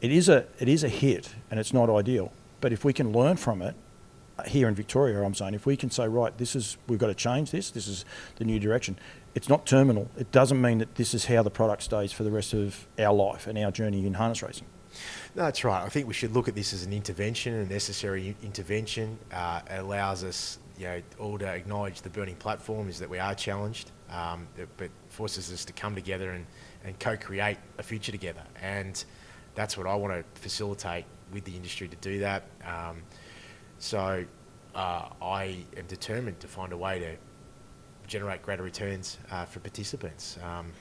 It 0.00 0.12
is 0.12 0.28
a 0.28 0.46
it 0.58 0.68
is 0.68 0.84
a 0.84 0.88
hit, 0.88 1.34
and 1.50 1.58
it's 1.58 1.72
not 1.72 1.88
ideal. 1.88 2.32
But 2.60 2.72
if 2.72 2.84
we 2.84 2.92
can 2.92 3.12
learn 3.12 3.36
from 3.36 3.62
it, 3.62 3.74
here 4.46 4.68
in 4.68 4.74
Victoria, 4.74 5.22
I'm 5.22 5.34
saying, 5.34 5.54
if 5.54 5.66
we 5.66 5.76
can 5.76 5.90
say, 5.90 6.08
right, 6.08 6.36
this 6.36 6.54
is, 6.54 6.76
we've 6.88 6.98
got 6.98 7.06
to 7.06 7.14
change 7.14 7.50
this, 7.50 7.70
this 7.70 7.88
is 7.88 8.04
the 8.36 8.44
new 8.44 8.58
direction, 8.58 8.98
it's 9.34 9.48
not 9.48 9.66
terminal. 9.66 10.10
It 10.16 10.30
doesn't 10.32 10.60
mean 10.60 10.78
that 10.78 10.94
this 10.96 11.14
is 11.14 11.26
how 11.26 11.42
the 11.42 11.50
product 11.50 11.82
stays 11.82 12.12
for 12.12 12.24
the 12.24 12.30
rest 12.30 12.54
of 12.54 12.86
our 12.98 13.14
life 13.14 13.46
and 13.46 13.58
our 13.58 13.70
journey 13.70 14.06
in 14.06 14.14
harness 14.14 14.42
racing. 14.42 14.66
No, 15.34 15.44
that's 15.44 15.64
right. 15.64 15.82
I 15.82 15.88
think 15.88 16.06
we 16.06 16.14
should 16.14 16.32
look 16.32 16.48
at 16.48 16.54
this 16.54 16.72
as 16.72 16.84
an 16.84 16.92
intervention, 16.92 17.54
a 17.54 17.66
necessary 17.66 18.34
intervention. 18.42 19.18
Uh, 19.32 19.60
it 19.70 19.80
allows 19.80 20.24
us, 20.24 20.58
you 20.78 20.86
know, 20.86 21.02
all 21.18 21.38
to 21.38 21.46
acknowledge 21.46 22.00
the 22.02 22.08
burning 22.08 22.36
platform 22.36 22.88
is 22.88 22.98
that 22.98 23.10
we 23.10 23.18
are 23.18 23.34
challenged, 23.34 23.90
um, 24.10 24.46
but 24.76 24.90
forces 25.08 25.52
us 25.52 25.64
to 25.66 25.72
come 25.72 25.94
together 25.94 26.30
and, 26.30 26.46
and 26.84 26.98
co-create 26.98 27.58
a 27.78 27.82
future 27.82 28.12
together. 28.12 28.42
And 28.62 29.02
that's 29.54 29.76
what 29.76 29.86
I 29.86 29.94
want 29.94 30.14
to 30.14 30.40
facilitate 30.40 31.04
with 31.32 31.44
the 31.44 31.54
industry 31.56 31.88
to 31.88 31.96
do 31.96 32.20
that. 32.20 32.44
Um, 32.64 33.02
so 33.78 34.24
uh, 34.74 35.08
I 35.22 35.64
am 35.76 35.86
determined 35.88 36.40
to 36.40 36.48
find 36.48 36.72
a 36.72 36.76
way 36.76 36.98
to 36.98 37.16
generate 38.06 38.42
greater 38.42 38.62
returns 38.62 39.18
uh, 39.30 39.44
for 39.44 39.60
participants. 39.60 40.38
Um, 40.44 40.72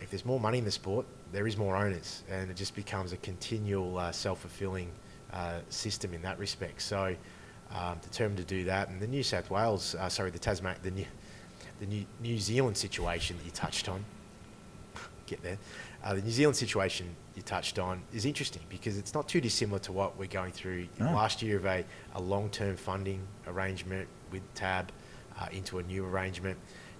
if 0.00 0.10
there's 0.10 0.24
more 0.24 0.40
money 0.40 0.58
in 0.58 0.64
the 0.64 0.70
sport, 0.70 1.06
there 1.32 1.46
is 1.46 1.56
more 1.56 1.76
owners, 1.76 2.22
and 2.30 2.50
it 2.50 2.56
just 2.56 2.74
becomes 2.74 3.12
a 3.12 3.16
continual 3.18 3.98
uh, 3.98 4.12
self-fulfilling 4.12 4.90
uh, 5.32 5.60
system 5.68 6.14
in 6.14 6.22
that 6.22 6.38
respect. 6.38 6.82
So, 6.82 7.14
um, 7.72 7.98
determined 8.02 8.38
to 8.38 8.44
do 8.44 8.64
that. 8.64 8.88
And 8.88 9.00
the 9.00 9.06
New 9.06 9.22
South 9.22 9.50
Wales, 9.50 9.94
uh, 9.94 10.08
sorry, 10.08 10.30
the 10.30 10.38
Tasman, 10.38 10.76
the 10.82 10.90
New, 10.90 11.06
the 11.78 11.86
New, 11.86 12.04
New 12.20 12.38
Zealand 12.38 12.76
situation 12.76 13.36
that 13.38 13.44
you 13.44 13.52
touched 13.52 13.88
on, 13.88 14.04
get 15.30 15.42
there. 15.42 15.58
Uh, 16.04 16.14
the 16.14 16.22
New 16.22 16.30
Zealand 16.30 16.56
situation 16.56 17.06
you 17.36 17.42
touched 17.42 17.78
on 17.78 18.02
is 18.12 18.24
interesting 18.24 18.62
because 18.68 18.98
it's 18.98 19.14
not 19.14 19.28
too 19.28 19.40
dissimilar 19.40 19.78
to 19.80 19.92
what 19.92 20.18
we're 20.18 20.26
going 20.26 20.52
through 20.52 20.88
No. 20.98 21.06
last 21.12 21.40
year 21.42 21.56
of 21.56 21.64
a, 21.66 21.84
a 22.14 22.20
long-term 22.20 22.76
funding 22.76 23.20
arrangement 23.46 24.08
with 24.32 24.42
TAB 24.54 24.90
uh, 25.40 25.46
into 25.52 25.78
a 25.78 25.82
new 25.84 26.04
arrangement. 26.04 26.58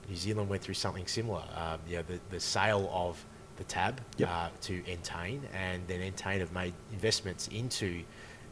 New 0.08 0.16
Zealand 0.16 0.48
went 0.48 0.62
through 0.62 0.74
something 0.74 1.06
similar. 1.06 1.42
Um, 1.56 1.80
you 1.88 1.96
know, 1.96 2.02
the, 2.02 2.20
the 2.30 2.40
sale 2.40 2.88
of 2.92 3.22
the 3.56 3.64
TAB 3.64 4.00
Yep. 4.16 4.28
uh, 4.28 4.48
to 4.62 4.82
Entain, 4.84 5.40
and 5.52 5.82
then 5.86 6.00
Entain 6.00 6.38
have 6.40 6.52
made 6.52 6.72
investments 6.92 7.48
into 7.48 8.02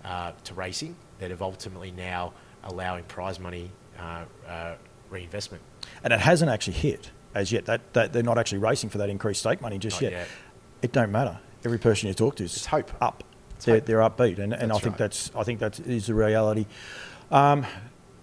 uh, 0.04 0.32
to 0.44 0.54
racing 0.54 0.94
that 1.18 1.30
have 1.30 1.42
ultimately 1.42 1.90
now 1.92 2.32
allowing 2.64 3.04
prize 3.04 3.40
money 3.40 3.70
uh, 3.98 4.24
uh, 4.46 4.74
reinvestment. 5.10 5.62
And 6.04 6.12
it 6.12 6.20
hasn't 6.20 6.50
actually 6.50 6.74
hit 6.74 7.10
as 7.38 7.52
yet. 7.52 7.64
That, 7.66 7.92
that 7.94 8.12
They're 8.12 8.22
not 8.22 8.38
actually 8.38 8.58
racing 8.58 8.90
for 8.90 8.98
that 8.98 9.08
increased 9.08 9.40
stake 9.40 9.60
money 9.60 9.78
just 9.78 10.00
yet. 10.00 10.12
yet. 10.12 10.28
It 10.82 10.92
don't 10.92 11.12
matter. 11.12 11.38
Every 11.64 11.78
person 11.78 12.08
you 12.08 12.14
talk 12.14 12.36
to 12.36 12.44
is 12.44 12.56
It's 12.56 12.66
hope. 12.66 12.90
up. 13.00 13.24
It's 13.56 13.64
They're, 13.64 13.76
hope. 13.76 13.86
they're 13.86 13.98
upbeat, 14.00 14.38
and, 14.38 14.52
and 14.52 14.70
I 14.72 14.78
think 14.78 14.92
right. 14.92 14.98
that's 14.98 15.32
I 15.34 15.42
think 15.42 15.58
that 15.60 15.80
is 15.80 16.06
the 16.06 16.14
reality. 16.14 16.66
Um, 17.30 17.66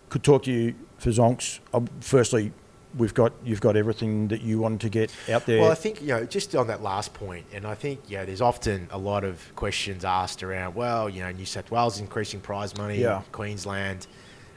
could 0.09 0.24
talk 0.24 0.43
to 0.43 0.51
you 0.51 0.76
for 0.97 1.09
Zonks. 1.09 1.59
Um, 1.74 1.88
firstly, 1.99 2.53
we've 2.97 3.13
got 3.13 3.34
you've 3.43 3.59
got 3.59 3.76
everything 3.76 4.30
that 4.30 4.41
you 4.41 4.59
wanted 4.59 4.80
to 4.82 4.89
get 4.89 5.11
out 5.30 5.45
there. 5.45 5.59
Well, 5.59 5.72
I 5.72 5.76
think 5.76 5.99
you 6.01 6.07
know, 6.07 6.26
just 6.26 6.55
on 6.55 6.68
that 6.68 6.82
last 6.82 7.13
point, 7.13 7.45
and 7.53 7.68
I 7.68 7.76
think 7.76 8.09
know, 8.09 8.26
there's 8.26 8.39
often 8.39 8.88
a 8.91 8.97
lot 8.97 9.26
of 9.26 9.53
questions 9.57 10.05
asked 10.05 10.41
around. 10.41 10.76
Well, 10.76 11.09
you 11.09 11.22
know, 11.22 11.32
New 11.32 11.45
South 11.45 11.70
Wales 11.70 11.95
is 11.95 11.99
increasing 12.01 12.39
prize 12.39 12.78
money, 12.78 13.01
Yeah. 13.01 13.22
Queensland, 13.34 14.07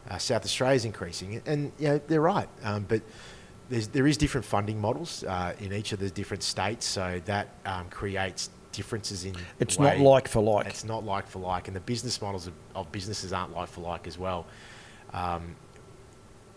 uh, 0.08 0.18
South 0.18 0.44
Australia 0.44 0.76
is 0.76 0.84
increasing, 0.84 1.42
and 1.44 1.72
you 1.80 1.88
know, 1.88 2.00
they're 2.06 2.20
right. 2.20 2.48
Um, 2.62 2.84
but 2.88 3.02
there's 3.68 3.88
there 3.88 4.06
is 4.06 4.16
different 4.16 4.44
funding 4.44 4.80
models 4.80 5.24
uh, 5.24 5.54
in 5.60 5.72
each 5.72 5.92
of 5.92 5.98
the 5.98 6.10
different 6.10 6.42
states, 6.42 6.86
so 6.86 7.20
that 7.26 7.48
um, 7.66 7.88
creates 7.90 8.50
differences 8.72 9.24
in. 9.24 9.34
It's 9.60 9.78
not 9.78 9.98
like 9.98 10.28
for 10.28 10.42
like. 10.42 10.66
It's 10.66 10.84
not 10.84 11.04
like 11.04 11.26
for 11.26 11.38
like, 11.40 11.68
and 11.68 11.76
the 11.76 11.80
business 11.80 12.20
models 12.20 12.46
of, 12.46 12.54
of 12.74 12.90
businesses 12.92 13.32
aren't 13.32 13.54
like 13.54 13.68
for 13.68 13.80
like 13.80 14.06
as 14.06 14.18
well. 14.18 14.46
Um, 15.12 15.56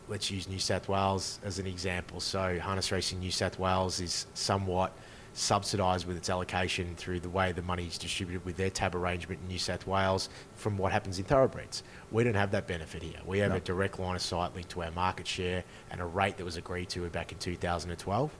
let's 0.08 0.30
use 0.30 0.48
New 0.48 0.60
South 0.60 0.90
Wales 0.90 1.40
as 1.44 1.60
an 1.60 1.68
example. 1.68 2.20
So 2.20 2.60
harness 2.60 2.92
racing 2.92 3.20
New 3.20 3.32
South 3.32 3.58
Wales 3.58 4.00
is 4.00 4.26
somewhat 4.34 4.94
subsidised 5.34 6.06
with 6.06 6.18
its 6.18 6.30
allocation 6.30 6.96
through 6.96 7.20
the 7.20 7.30
way 7.30 7.52
the 7.52 7.62
money 7.62 7.86
is 7.86 7.98
distributed 7.98 8.44
with 8.46 8.58
their 8.58 8.70
tab 8.70 8.96
arrangement 8.96 9.40
in 9.42 9.48
New 9.48 9.58
South 9.58 9.88
Wales 9.88 10.30
from 10.56 10.78
what 10.78 10.92
happens 10.92 11.20
in 11.20 11.26
thoroughbreds. 11.26 11.84
We 12.12 12.24
don't 12.24 12.34
have 12.36 12.52
that 12.52 12.68
benefit 12.68 13.02
here. 13.02 13.20
We 13.26 13.40
have 13.40 13.52
No. 13.52 13.58
a 13.58 13.62
direct 13.62 14.00
line 14.00 14.16
of 14.16 14.22
sight 14.22 14.54
linked 14.54 14.72
to 14.72 14.84
our 14.84 14.92
market 14.92 15.28
share 15.28 15.64
and 15.90 16.02
a 16.02 16.06
rate 16.06 16.38
that 16.38 16.44
was 16.44 16.58
agreed 16.58 16.90
to 16.90 17.08
back 17.10 17.32
in 17.32 17.38
2012. 17.38 18.32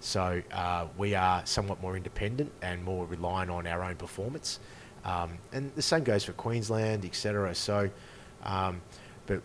So 0.00 0.42
uh, 0.52 0.86
we 0.96 1.14
are 1.14 1.44
somewhat 1.44 1.82
more 1.82 1.96
independent 1.96 2.52
and 2.62 2.82
more 2.82 3.04
reliant 3.04 3.50
on 3.50 3.66
our 3.66 3.82
own 3.82 3.96
performance. 3.96 4.60
Um, 5.04 5.38
and 5.52 5.74
the 5.74 5.82
same 5.82 6.04
goes 6.04 6.24
for 6.24 6.32
Queensland, 6.32 7.04
etc. 7.04 7.54
So, 7.54 7.90
um, 8.44 8.80
but 9.26 9.42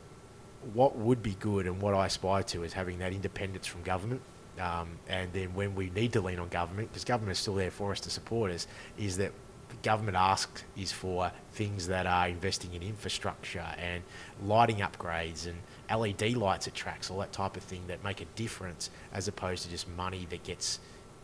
what 0.73 0.95
would 0.97 1.21
be 1.21 1.35
good 1.39 1.65
and 1.65 1.81
what 1.81 1.93
I 1.93 2.05
aspire 2.05 2.43
to 2.43 2.63
is 2.63 2.73
having 2.73 2.99
that 2.99 3.13
independence 3.13 3.67
from 3.67 3.81
government. 3.81 4.21
Um, 4.59 4.97
and 5.07 5.31
then 5.33 5.53
when 5.55 5.75
we 5.75 5.89
need 5.89 6.13
to 6.13 6.21
lean 6.21 6.39
on 6.39 6.47
government, 6.49 6.89
because 6.89 7.03
government 7.03 7.31
is 7.33 7.39
still 7.39 7.55
there 7.55 7.71
for 7.71 7.91
us 7.91 7.99
to 8.01 8.09
support 8.09 8.51
us, 8.51 8.67
is 8.97 9.17
that 9.17 9.31
the 9.69 9.75
government 9.77 10.15
ask 10.15 10.63
is 10.77 10.91
for 10.91 11.31
things 11.53 11.87
that 11.87 12.05
are 12.05 12.27
investing 12.27 12.73
in 12.73 12.83
infrastructure 12.83 13.65
and 13.79 14.03
lighting 14.45 14.77
upgrades 14.77 15.47
and 15.47 15.57
LED 15.89 16.35
lights 16.35 16.67
at 16.67 16.75
tracks, 16.75 17.09
all 17.09 17.19
that 17.19 17.31
type 17.31 17.57
of 17.57 17.63
thing 17.63 17.81
that 17.87 18.03
make 18.03 18.21
a 18.21 18.25
difference, 18.35 18.89
as 19.11 19.27
opposed 19.27 19.63
to 19.63 19.69
just 19.69 19.87
money 19.89 20.27
that 20.29 20.43
gets 20.43 20.79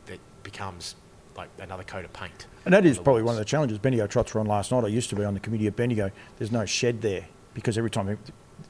that 0.08 0.20
becomes 0.44 0.96
like 1.38 1.50
another 1.60 1.84
coat 1.84 2.04
of 2.04 2.12
paint. 2.14 2.48
And 2.66 2.74
that 2.74 2.86
is 2.86 2.98
probably 2.98 3.22
one 3.24 3.36
of 3.36 3.40
the 3.40 3.46
challenges. 3.46 3.78
Bendigo 3.78 4.08
Trots 4.08 4.34
were 4.34 4.40
on 4.42 4.48
last 4.48 4.72
night. 4.72 4.84
I 4.84 4.88
used 4.88 5.10
to 5.12 5.16
be 5.16 5.24
on 5.24 5.36
the 5.36 5.40
committee 5.40 5.68
at 5.68 5.76
Bendigo. 5.76 6.12
There's 6.38 6.52
no 6.52 6.66
shed 6.66 7.02
there 7.02 7.26
because 7.54 7.78
every 7.78 7.92
time 7.92 8.08
we 8.08 8.16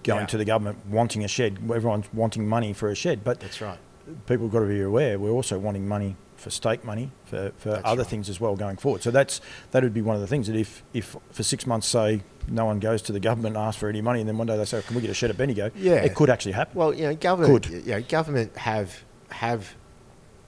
go 0.04 0.16
Yeah. 0.16 0.22
into 0.22 0.38
the 0.38 0.46
government 0.46 0.86
wanting 0.88 1.24
a 1.24 1.28
shed, 1.28 1.58
everyone's 1.64 2.06
wanting 2.14 2.48
money 2.48 2.74
for 2.74 2.90
a 2.90 2.96
shed. 2.96 3.24
But 3.24 3.40
That's 3.40 3.62
right. 3.62 3.80
People 4.28 4.46
have 4.46 4.54
got 4.54 4.60
to 4.60 4.66
be 4.68 4.82
aware 4.82 5.18
we're 5.20 5.30
also 5.30 5.58
wanting 5.60 5.88
money 5.88 6.16
for 6.40 6.50
stake 6.50 6.84
money 6.84 7.12
for, 7.26 7.52
for 7.58 7.70
That's 7.72 7.82
other 7.86 8.02
right. 8.02 8.08
things 8.10 8.30
as 8.30 8.40
well 8.40 8.56
going 8.56 8.78
forward. 8.78 9.04
So 9.04 9.12
that's 9.12 9.42
that 9.72 9.84
would 9.84 9.94
be 9.94 10.02
one 10.02 10.16
of 10.16 10.22
the 10.22 10.28
things 10.28 10.48
that 10.48 10.56
if, 10.56 10.84
if 10.94 11.16
for 11.32 11.44
six 11.44 11.68
months 11.68 11.88
say 11.88 12.22
no 12.48 12.66
one 12.66 12.80
goes 12.80 13.02
to 13.04 13.12
the 13.12 13.20
government 13.20 13.58
and 13.58 13.66
asks 13.66 13.80
for 13.80 13.90
any 13.90 14.02
money 14.02 14.22
and 14.22 14.30
then 14.30 14.38
one 14.38 14.48
day 14.48 14.58
they 14.58 14.66
say 14.66 14.82
can 14.82 14.96
we 14.96 15.02
get 15.02 15.12
a 15.12 15.14
shed 15.14 15.30
at 15.30 15.38
Bendigo? 15.38 15.70
Yeah. 15.76 15.96
it 15.96 16.16
could 16.16 16.30
actually 16.30 16.54
happen. 16.54 16.78
Well, 16.78 16.94
you 16.94 17.04
know, 17.04 17.16
government, 17.16 17.68
Good. 17.68 17.86
you 17.86 17.92
know, 17.92 18.02
government 18.02 18.56
have 18.58 19.04
have 19.30 19.76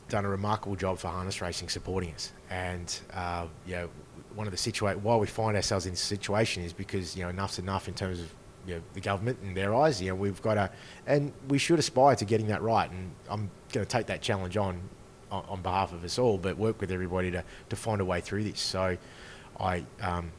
done 0.09 0.25
a 0.25 0.29
remarkable 0.29 0.75
job 0.75 0.97
for 0.97 1.09
harness 1.09 1.41
racing 1.41 1.69
supporting 1.69 2.13
us, 2.13 2.31
and 2.49 2.99
uh, 3.13 3.45
you 3.65 3.73
know, 3.75 3.89
one 4.35 4.47
of 4.47 4.51
the 4.51 4.57
situation 4.57 5.03
why 5.03 5.15
we 5.15 5.27
find 5.27 5.55
ourselves 5.55 5.85
in 5.85 5.91
this 5.91 6.01
situation 6.01 6.63
is 6.63 6.73
because 6.73 7.15
you 7.15 7.23
know 7.23 7.29
enough's 7.29 7.59
enough 7.59 7.87
in 7.87 7.93
terms 7.93 8.19
of 8.19 8.33
you 8.67 8.75
know, 8.75 8.81
the 8.93 9.01
government 9.01 9.39
in 9.43 9.53
their 9.53 9.73
eyes. 9.73 10.01
You 10.01 10.09
know, 10.09 10.15
we've 10.15 10.41
got 10.41 10.55
to, 10.55 10.69
and 11.07 11.31
we 11.47 11.57
should 11.57 11.79
aspire 11.79 12.15
to 12.15 12.25
getting 12.25 12.47
that 12.47 12.61
right. 12.61 12.89
And 12.89 13.11
I'm 13.29 13.49
going 13.71 13.85
to 13.85 13.91
take 13.91 14.07
that 14.07 14.21
challenge 14.21 14.57
on, 14.57 14.81
on 15.31 15.43
on 15.47 15.61
behalf 15.61 15.93
of 15.93 16.03
us 16.03 16.17
all, 16.19 16.37
but 16.37 16.57
work 16.57 16.81
with 16.81 16.91
everybody 16.91 17.31
to 17.31 17.43
to 17.69 17.75
find 17.75 18.01
a 18.01 18.05
way 18.05 18.21
through 18.21 18.43
this. 18.43 18.59
So, 18.59 18.97
I. 19.59 19.83
Um, 20.01 20.31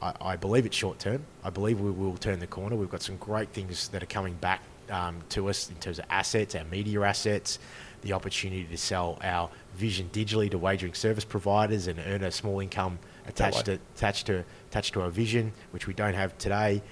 I, 0.00 0.12
I 0.20 0.36
believe 0.36 0.64
it's 0.64 0.76
short 0.76 1.00
term. 1.00 1.24
I 1.42 1.50
believe 1.50 1.80
we 1.80 1.90
will 1.90 2.16
turn 2.16 2.38
the 2.38 2.46
corner. 2.46 2.76
We've 2.76 2.88
got 2.88 3.02
some 3.02 3.16
great 3.16 3.48
things 3.48 3.88
that 3.88 4.00
are 4.00 4.06
coming 4.06 4.34
back 4.34 4.62
um, 4.90 5.20
to 5.30 5.48
us 5.48 5.68
in 5.68 5.76
terms 5.76 5.98
of 5.98 6.04
assets, 6.10 6.54
our 6.54 6.64
media 6.64 7.00
assets, 7.02 7.58
the 8.02 8.12
opportunity 8.12 8.64
to 8.64 8.76
sell 8.76 9.18
our 9.22 9.50
vision 9.74 10.08
digitally 10.12 10.50
to 10.50 10.58
wagering 10.58 10.94
service 10.94 11.24
providers 11.24 11.86
and 11.86 11.98
earn 12.06 12.22
a 12.22 12.30
small 12.30 12.60
income 12.60 12.98
attached 13.26 13.66
to 13.66 13.78
attached 13.96 14.26
to 14.26 14.44
attached 14.70 14.94
to 14.94 15.02
our 15.02 15.10
vision, 15.10 15.52
which 15.72 15.86
we 15.86 15.94
don't 15.94 16.14
have 16.14 16.36
today. 16.38 16.82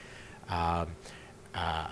Um, 0.49 0.89
uh, 1.55 1.89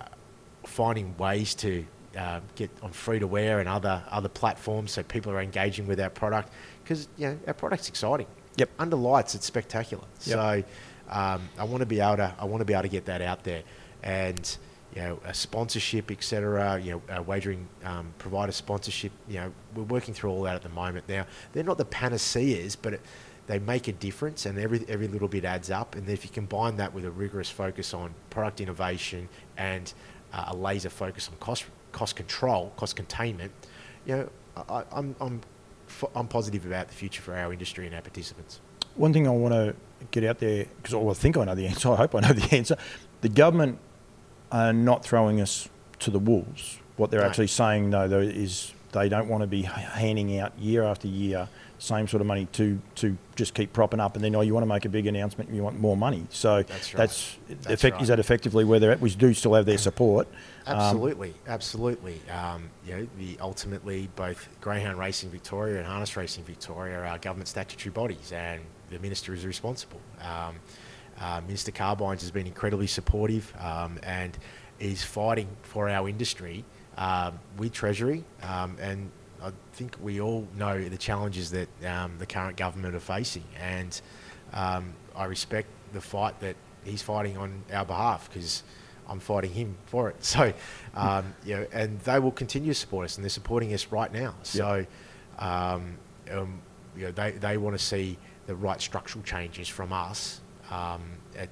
finding 0.66 1.16
ways 1.18 1.54
to 1.54 1.84
uh, 2.16 2.40
get 2.54 2.70
on 2.82 2.90
free 2.90 3.18
to 3.18 3.26
wear 3.26 3.60
and 3.60 3.68
other 3.68 4.02
other 4.10 4.28
platforms 4.28 4.92
so 4.92 5.02
people 5.02 5.32
are 5.32 5.40
engaging 5.40 5.86
with 5.86 6.00
our 6.00 6.10
product 6.10 6.50
because 6.82 7.08
you 7.16 7.26
know 7.26 7.38
our 7.46 7.54
product's 7.54 7.88
exciting. 7.88 8.26
Yep. 8.56 8.70
Under 8.78 8.96
lights, 8.96 9.34
it's 9.34 9.46
spectacular. 9.46 10.04
Yep. 10.24 10.34
So 10.34 10.64
um, 11.10 11.48
I 11.58 11.64
want 11.64 11.80
to 11.80 11.86
be 11.86 12.00
able 12.00 12.16
to 12.18 12.34
I 12.38 12.44
want 12.44 12.60
to 12.60 12.64
be 12.64 12.72
able 12.72 12.82
to 12.82 12.88
get 12.88 13.06
that 13.06 13.20
out 13.20 13.44
there, 13.44 13.62
and 14.02 14.56
you 14.94 15.02
know 15.02 15.20
a 15.24 15.34
sponsorship, 15.34 16.10
etc. 16.10 16.80
You 16.80 16.92
know, 16.92 17.02
a 17.08 17.22
wagering 17.22 17.66
um, 17.84 18.14
provider 18.18 18.52
sponsorship. 18.52 19.12
You 19.28 19.36
know, 19.36 19.52
we're 19.74 19.82
working 19.84 20.14
through 20.14 20.30
all 20.30 20.42
that 20.42 20.54
at 20.54 20.62
the 20.62 20.68
moment. 20.68 21.08
Now 21.08 21.26
they're 21.52 21.64
not 21.64 21.78
the 21.78 21.84
panaceas, 21.84 22.76
but 22.76 22.94
it, 22.94 23.00
they 23.46 23.58
make 23.58 23.88
a 23.88 23.92
difference, 23.92 24.46
and 24.46 24.58
every 24.58 24.84
every 24.88 25.08
little 25.08 25.28
bit 25.28 25.44
adds 25.44 25.70
up. 25.70 25.94
And 25.94 26.08
if 26.08 26.24
you 26.24 26.30
combine 26.30 26.76
that 26.76 26.94
with 26.94 27.04
a 27.04 27.10
rigorous 27.10 27.50
focus 27.50 27.92
on 27.94 28.14
product 28.30 28.60
innovation 28.60 29.28
and 29.56 29.92
uh, 30.32 30.44
a 30.48 30.56
laser 30.56 30.90
focus 30.90 31.28
on 31.28 31.36
cost 31.38 31.64
cost 31.92 32.16
control, 32.16 32.72
cost 32.76 32.96
containment, 32.96 33.52
you 34.06 34.16
know, 34.16 34.28
I, 34.56 34.74
I- 34.80 34.84
I'm 34.92 35.14
I'm 35.20 35.40
f- 35.88 36.04
I'm 36.14 36.26
positive 36.28 36.64
about 36.66 36.88
the 36.88 36.94
future 36.94 37.22
for 37.22 37.34
our 37.34 37.52
industry 37.52 37.86
and 37.86 37.94
our 37.94 38.02
participants. 38.02 38.60
One 38.96 39.12
thing 39.12 39.26
I 39.26 39.30
want 39.30 39.52
to 39.54 39.74
get 40.12 40.24
out 40.24 40.38
there, 40.38 40.66
because 40.82 40.94
I 40.94 41.12
think 41.20 41.36
I 41.36 41.44
know 41.44 41.54
the 41.54 41.66
answer, 41.72 41.90
I 41.90 41.96
hope 41.96 42.14
I 42.14 42.20
know 42.20 42.32
the 42.32 42.56
answer. 42.56 42.76
The 43.22 43.28
government 43.28 43.78
are 44.52 44.72
not 44.72 45.04
throwing 45.04 45.40
us 45.40 45.68
to 46.00 46.10
the 46.10 46.18
wolves. 46.18 46.78
What 46.96 47.10
they're 47.10 47.20
No. 47.22 47.26
actually 47.26 47.48
saying, 47.48 47.90
though, 47.90 48.06
though, 48.06 48.20
is 48.20 48.72
they 48.92 49.08
don't 49.08 49.28
want 49.28 49.40
to 49.40 49.46
be 49.48 49.62
handing 49.62 50.38
out 50.38 50.56
year 50.58 50.84
after 50.84 51.08
year 51.08 51.48
same 51.84 52.08
sort 52.08 52.20
of 52.20 52.26
money 52.26 52.46
to, 52.52 52.80
to 52.96 53.16
just 53.36 53.54
keep 53.54 53.72
propping 53.72 54.00
up, 54.00 54.16
and 54.16 54.24
then, 54.24 54.34
oh, 54.34 54.40
you 54.40 54.54
want 54.54 54.62
to 54.62 54.68
make 54.68 54.84
a 54.84 54.88
big 54.88 55.06
announcement, 55.06 55.50
you 55.50 55.62
want 55.62 55.78
more 55.78 55.96
money. 55.96 56.26
So 56.30 56.62
That's 56.62 56.94
right. 56.94 56.98
that's, 56.98 57.36
That's 57.48 57.66
effect, 57.66 57.94
right. 57.94 58.02
is 58.02 58.08
that 58.08 58.18
effectively 58.18 58.64
where 58.64 58.80
they're 58.80 58.92
at? 58.92 59.00
We 59.00 59.10
do 59.10 59.34
still 59.34 59.54
have 59.54 59.66
their 59.66 59.78
support. 59.78 60.28
Um, 60.66 60.78
Absolutely, 60.78 61.34
absolutely. 61.46 62.22
Um, 62.30 62.70
you 62.86 62.96
know, 62.96 63.06
the 63.18 63.36
ultimately 63.38 64.08
both 64.16 64.48
Greyhound 64.62 64.98
Racing 64.98 65.28
Victoria 65.28 65.76
and 65.76 65.86
Harness 65.86 66.16
Racing 66.16 66.42
Victoria 66.44 67.04
are 67.04 67.18
government 67.18 67.48
statutory 67.48 67.92
bodies, 67.92 68.32
and 68.32 68.62
the 68.88 68.98
minister 68.98 69.34
is 69.34 69.44
responsible. 69.44 70.00
Um, 70.22 70.54
uh, 71.20 71.42
Minister 71.46 71.70
Carbines 71.70 72.22
has 72.22 72.30
been 72.30 72.46
incredibly 72.46 72.86
supportive 72.86 73.52
um, 73.60 73.98
and 74.02 74.38
is 74.78 75.02
fighting 75.04 75.48
for 75.62 75.90
our 75.90 76.08
industry 76.08 76.64
um, 76.96 77.38
with 77.58 77.72
Treasury, 77.72 78.24
um, 78.42 78.76
and 78.80 79.10
I 79.44 79.52
think 79.72 79.96
we 80.00 80.20
all 80.20 80.48
know 80.56 80.88
the 80.88 80.96
challenges 80.96 81.50
that 81.50 81.68
um, 81.86 82.16
the 82.18 82.26
current 82.26 82.56
government 82.56 82.94
are 82.94 83.00
facing, 83.00 83.44
and 83.60 84.00
um, 84.52 84.94
I 85.14 85.26
respect 85.26 85.68
the 85.92 86.00
fight 86.00 86.40
that 86.40 86.56
he's 86.84 87.02
fighting 87.02 87.36
on 87.36 87.62
our 87.72 87.84
behalf 87.84 88.28
because 88.32 88.62
I'm 89.08 89.20
fighting 89.20 89.52
him 89.52 89.76
for 89.86 90.08
it. 90.08 90.16
So, 90.24 90.52
um, 90.94 91.34
you 91.44 91.56
know, 91.56 91.66
and 91.72 92.00
they 92.00 92.18
will 92.18 92.32
continue 92.32 92.72
to 92.72 92.78
support 92.78 93.04
us, 93.04 93.16
and 93.16 93.24
they're 93.24 93.30
supporting 93.30 93.74
us 93.74 93.88
right 93.88 94.12
now. 94.12 94.34
So, 94.42 94.86
um, 95.38 95.98
um, 96.30 96.60
you 96.96 97.04
know, 97.06 97.12
they, 97.12 97.32
they 97.32 97.56
want 97.58 97.76
to 97.78 97.84
see 97.84 98.16
the 98.46 98.54
right 98.54 98.80
structural 98.80 99.22
changes 99.24 99.68
from 99.68 99.92
us 99.92 100.40
um, 100.70 101.02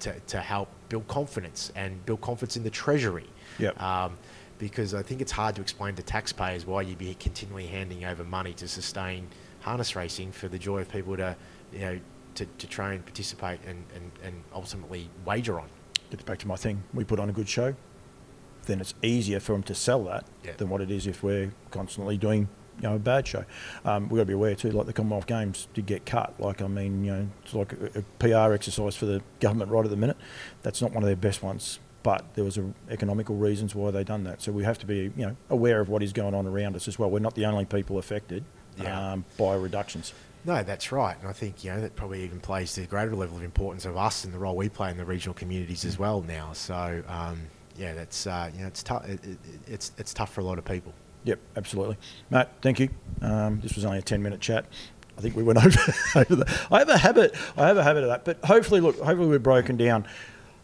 to, 0.00 0.18
to 0.18 0.40
help 0.40 0.68
build 0.88 1.06
confidence 1.08 1.72
and 1.74 2.04
build 2.06 2.20
confidence 2.20 2.56
in 2.56 2.62
the 2.62 2.70
treasury. 2.70 3.26
Yep. 3.58 3.80
Because 4.62 4.94
I 4.94 5.02
think 5.02 5.20
it's 5.20 5.32
hard 5.32 5.56
to 5.56 5.60
explain 5.60 5.96
to 5.96 6.04
taxpayers 6.04 6.64
why 6.64 6.82
you'd 6.82 6.96
be 6.98 7.12
continually 7.14 7.66
handing 7.66 8.04
over 8.04 8.22
money 8.22 8.52
to 8.52 8.68
sustain 8.68 9.26
harness 9.58 9.96
racing 9.96 10.30
for 10.30 10.46
the 10.46 10.56
joy 10.56 10.78
of 10.82 10.88
people 10.88 11.16
to, 11.16 11.34
you 11.72 11.80
know, 11.80 11.98
to, 12.36 12.46
to 12.46 12.66
train, 12.68 13.02
participate, 13.02 13.58
and, 13.66 13.84
and, 13.96 14.12
and 14.22 14.44
ultimately 14.54 15.10
wager 15.24 15.58
on. 15.58 15.68
Gets 16.10 16.22
back 16.22 16.38
to 16.38 16.46
my 16.46 16.54
thing. 16.54 16.80
We 16.94 17.02
put 17.02 17.18
on 17.18 17.28
a 17.28 17.32
good 17.32 17.48
show, 17.48 17.74
then 18.66 18.80
it's 18.80 18.94
easier 19.02 19.40
for 19.40 19.50
them 19.50 19.64
to 19.64 19.74
sell 19.74 20.04
that 20.04 20.26
Yeah. 20.44 20.52
than 20.56 20.68
what 20.68 20.80
it 20.80 20.92
is 20.92 21.08
if 21.08 21.24
we're 21.24 21.52
constantly 21.72 22.16
doing 22.16 22.46
you 22.80 22.88
know 22.88 22.94
a 22.94 23.00
bad 23.00 23.26
show. 23.26 23.44
Um, 23.84 24.04
we've 24.04 24.18
got 24.18 24.22
to 24.22 24.26
be 24.26 24.32
aware 24.34 24.54
too. 24.54 24.70
Like 24.70 24.86
the 24.86 24.92
Commonwealth 24.92 25.26
Games 25.26 25.66
did 25.74 25.86
get 25.86 26.06
cut. 26.06 26.34
Like 26.38 26.62
I 26.62 26.68
mean, 26.68 27.02
you 27.04 27.10
know, 27.10 27.28
it's 27.44 27.52
like 27.52 27.72
a, 27.72 27.98
a 27.98 28.02
PR 28.20 28.52
exercise 28.54 28.94
for 28.94 29.06
the 29.06 29.22
government 29.40 29.72
right 29.72 29.84
at 29.84 29.90
the 29.90 29.96
minute. 29.96 30.16
That's 30.62 30.80
not 30.80 30.92
one 30.92 31.02
of 31.02 31.08
their 31.08 31.16
best 31.16 31.42
ones. 31.42 31.80
But 32.02 32.24
there 32.34 32.44
was 32.44 32.58
a, 32.58 32.72
economical 32.90 33.36
reasons 33.36 33.74
why 33.74 33.90
they 33.92 34.02
done 34.04 34.24
that. 34.24 34.42
So 34.42 34.50
we 34.52 34.64
have 34.64 34.78
to 34.80 34.86
be, 34.86 35.12
you 35.16 35.26
know, 35.26 35.36
aware 35.50 35.80
of 35.80 35.88
what 35.88 36.02
is 36.02 36.12
going 36.12 36.34
on 36.34 36.46
around 36.46 36.74
us 36.76 36.88
as 36.88 36.98
well. 36.98 37.10
We're 37.10 37.20
not 37.20 37.34
the 37.34 37.46
only 37.46 37.64
people 37.64 37.98
affected 37.98 38.44
Yeah. 38.78 39.12
um, 39.12 39.24
by 39.38 39.54
reductions. 39.54 40.12
No, 40.44 40.64
that's 40.64 40.90
right, 40.90 41.16
and 41.20 41.28
I 41.28 41.32
think 41.32 41.62
you 41.62 41.70
know 41.70 41.80
that 41.80 41.94
probably 41.94 42.24
even 42.24 42.40
plays 42.40 42.72
to 42.74 42.80
the 42.80 42.88
greater 42.88 43.14
level 43.14 43.36
of 43.36 43.44
importance 43.44 43.84
of 43.84 43.96
us 43.96 44.24
and 44.24 44.34
the 44.34 44.40
role 44.40 44.56
we 44.56 44.68
play 44.68 44.90
in 44.90 44.96
the 44.96 45.04
regional 45.04 45.34
communities 45.34 45.84
as 45.84 46.00
well 46.00 46.20
now. 46.20 46.52
So 46.52 47.04
um, 47.06 47.42
yeah, 47.78 47.94
that's 47.94 48.26
uh, 48.26 48.50
you 48.52 48.62
know 48.62 48.66
it's 48.66 48.82
tough. 48.82 49.08
It, 49.08 49.24
it, 49.24 49.38
it's 49.68 49.92
it's 49.98 50.12
tough 50.12 50.32
for 50.32 50.40
a 50.40 50.44
lot 50.44 50.58
of 50.58 50.64
people. 50.64 50.92
Yep, 51.22 51.38
absolutely. 51.56 51.96
Matt, 52.30 52.50
thank 52.60 52.80
you. 52.80 52.88
Um, 53.20 53.60
this 53.60 53.76
was 53.76 53.84
only 53.84 53.98
a 53.98 54.02
10 54.02 54.20
minute 54.20 54.40
chat. 54.40 54.64
I 55.16 55.20
think 55.20 55.36
we 55.36 55.44
went 55.44 55.58
over, 55.64 55.78
over 56.16 56.34
that. 56.34 56.66
I 56.72 56.80
have 56.80 56.88
a 56.88 56.98
habit, 56.98 57.36
I 57.56 57.68
have 57.68 57.76
a 57.76 57.84
habit 57.84 58.02
of 58.02 58.08
that, 58.08 58.24
but 58.24 58.44
hopefully, 58.44 58.80
look, 58.80 58.98
hopefully 58.98 59.28
we're 59.28 59.38
broken 59.38 59.76
down. 59.76 60.08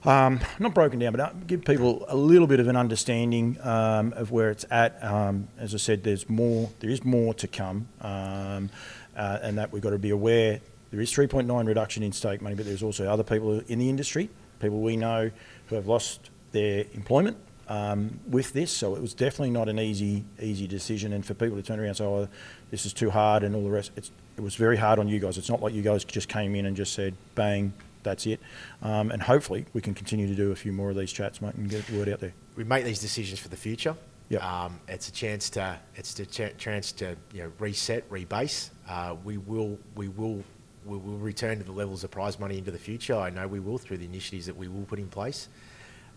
Um, 0.04 0.40
not 0.58 0.74
broken 0.74 0.98
down, 0.98 1.12
but 1.12 1.20
uh, 1.20 1.30
give 1.46 1.64
people 1.64 2.04
a 2.08 2.16
little 2.16 2.46
bit 2.46 2.60
of 2.60 2.68
an 2.68 2.76
understanding 2.76 3.58
um, 3.62 4.12
of 4.14 4.30
where 4.30 4.50
it's 4.50 4.64
at. 4.70 5.02
Um, 5.02 5.48
as 5.58 5.74
I 5.74 5.78
said, 5.78 6.04
there's 6.04 6.28
more, 6.28 6.70
there 6.80 6.90
is 6.90 7.04
more 7.04 7.34
to 7.34 7.48
come, 7.48 7.88
um, 8.00 8.70
uh, 9.16 9.38
and 9.42 9.58
that 9.58 9.72
we've 9.72 9.82
got 9.82 9.90
to 9.90 9.98
be 9.98 10.10
aware 10.10 10.60
there 10.90 11.00
is 11.00 11.12
3.9 11.12 11.66
reduction 11.66 12.02
in 12.02 12.12
stake 12.12 12.40
money, 12.40 12.54
but 12.54 12.64
there's 12.64 12.82
also 12.82 13.06
other 13.10 13.22
people 13.22 13.60
in 13.68 13.78
the 13.78 13.88
industry, 13.88 14.30
people 14.60 14.80
we 14.80 14.96
know 14.96 15.30
who 15.66 15.74
have 15.74 15.86
lost 15.86 16.30
their 16.52 16.86
employment 16.94 17.36
um, 17.68 18.18
with 18.26 18.54
this. 18.54 18.70
So 18.70 18.94
it 18.94 19.02
was 19.02 19.12
definitely 19.12 19.50
not 19.50 19.68
an 19.68 19.78
easy 19.78 20.24
easy 20.40 20.66
decision. 20.66 21.12
And 21.12 21.24
for 21.24 21.34
people 21.34 21.56
to 21.56 21.62
turn 21.62 21.78
around 21.78 21.88
and 21.88 21.96
say, 21.96 22.04
"Oh, 22.04 22.28
this 22.70 22.86
is 22.86 22.94
too 22.94 23.10
hard," 23.10 23.42
and 23.42 23.54
all 23.54 23.62
the 23.62 23.70
rest, 23.70 23.90
it 23.96 24.40
was 24.40 24.54
very 24.54 24.78
hard 24.78 24.98
on 24.98 25.08
you 25.08 25.20
guys. 25.20 25.36
It's 25.36 25.50
not 25.50 25.60
like 25.60 25.74
you 25.74 25.82
guys 25.82 26.04
just 26.04 26.28
came 26.28 26.54
in 26.54 26.64
and 26.64 26.76
just 26.76 26.94
said, 26.94 27.14
"Bang." 27.34 27.74
That's 28.02 28.26
it, 28.26 28.40
um, 28.82 29.10
and 29.10 29.22
hopefully 29.22 29.66
we 29.72 29.80
can 29.80 29.94
continue 29.94 30.26
to 30.26 30.34
do 30.34 30.52
a 30.52 30.56
few 30.56 30.72
more 30.72 30.90
of 30.90 30.96
these 30.96 31.12
chats, 31.12 31.40
mate, 31.42 31.54
and 31.54 31.68
get 31.68 31.86
the 31.86 31.98
word 31.98 32.08
out 32.08 32.20
there. 32.20 32.32
We 32.56 32.64
make 32.64 32.84
these 32.84 33.00
decisions 33.00 33.38
for 33.38 33.48
the 33.48 33.56
future. 33.56 33.96
Yep. 34.30 34.44
Um, 34.44 34.80
it's 34.88 35.08
a 35.08 35.12
chance 35.12 35.48
to 35.50 35.78
it's 35.94 36.18
a 36.18 36.26
ch- 36.26 36.56
chance 36.58 36.92
to 36.92 37.16
you 37.32 37.44
know 37.44 37.52
reset, 37.58 38.08
rebase. 38.10 38.70
Uh, 38.88 39.16
we 39.24 39.38
will 39.38 39.78
we 39.94 40.08
will 40.08 40.42
we 40.84 40.96
will 40.96 41.18
return 41.18 41.58
to 41.58 41.64
the 41.64 41.72
levels 41.72 42.04
of 42.04 42.10
prize 42.10 42.38
money 42.38 42.58
into 42.58 42.70
the 42.70 42.78
future. 42.78 43.14
I 43.14 43.30
know 43.30 43.46
we 43.46 43.60
will 43.60 43.78
through 43.78 43.98
the 43.98 44.04
initiatives 44.04 44.46
that 44.46 44.56
we 44.56 44.68
will 44.68 44.84
put 44.84 44.98
in 44.98 45.08
place. 45.08 45.48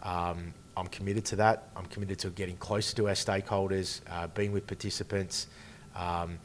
Um, 0.03 0.53
I'm 0.75 0.87
committed 0.87 1.25
to 1.25 1.35
that. 1.37 1.69
I'm 1.75 1.85
committed 1.85 2.19
to 2.19 2.29
getting 2.29 2.57
closer 2.57 2.95
to 2.97 3.07
our 3.09 3.13
stakeholders, 3.13 4.01
uh, 4.09 4.27
being 4.27 4.51
with 4.51 4.67
participants. 4.67 5.47
Um, 5.95 6.39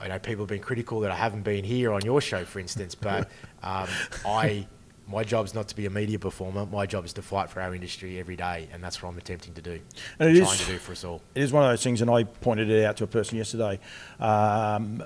I 0.00 0.06
know 0.08 0.18
people 0.18 0.44
have 0.44 0.48
been 0.48 0.60
critical 0.60 1.00
that 1.00 1.10
I 1.10 1.16
haven't 1.16 1.42
been 1.42 1.64
here 1.64 1.92
on 1.92 2.04
your 2.04 2.20
show, 2.20 2.44
for 2.44 2.60
instance, 2.60 2.94
but 2.94 3.28
um, 3.62 3.88
I, 4.24 4.66
my 5.06 5.24
job 5.24 5.46
is 5.46 5.54
not 5.54 5.68
to 5.68 5.76
be 5.76 5.86
a 5.86 5.90
media 5.90 6.18
performer. 6.18 6.66
My 6.66 6.86
job 6.86 7.04
is 7.04 7.12
to 7.14 7.22
fight 7.22 7.50
for 7.50 7.60
our 7.60 7.74
industry 7.74 8.18
every 8.18 8.36
day, 8.36 8.68
and 8.72 8.82
that's 8.82 9.02
what 9.02 9.08
I'm 9.10 9.18
attempting 9.18 9.54
to 9.54 9.62
do. 9.62 9.80
And 10.18 10.36
it 10.36 10.40
trying 10.40 10.52
is- 10.54 10.60
to 10.60 10.72
do 10.72 10.78
for 10.78 10.92
us 10.92 11.04
all. 11.04 11.22
It 11.34 11.42
is 11.42 11.52
one 11.52 11.64
of 11.64 11.70
those 11.70 11.82
things, 11.82 12.00
and 12.02 12.10
I 12.10 12.24
pointed 12.24 12.70
it 12.70 12.84
out 12.84 12.96
to 12.98 13.04
a 13.04 13.08
person 13.08 13.38
yesterday. 13.38 13.80
Um, 14.20 15.02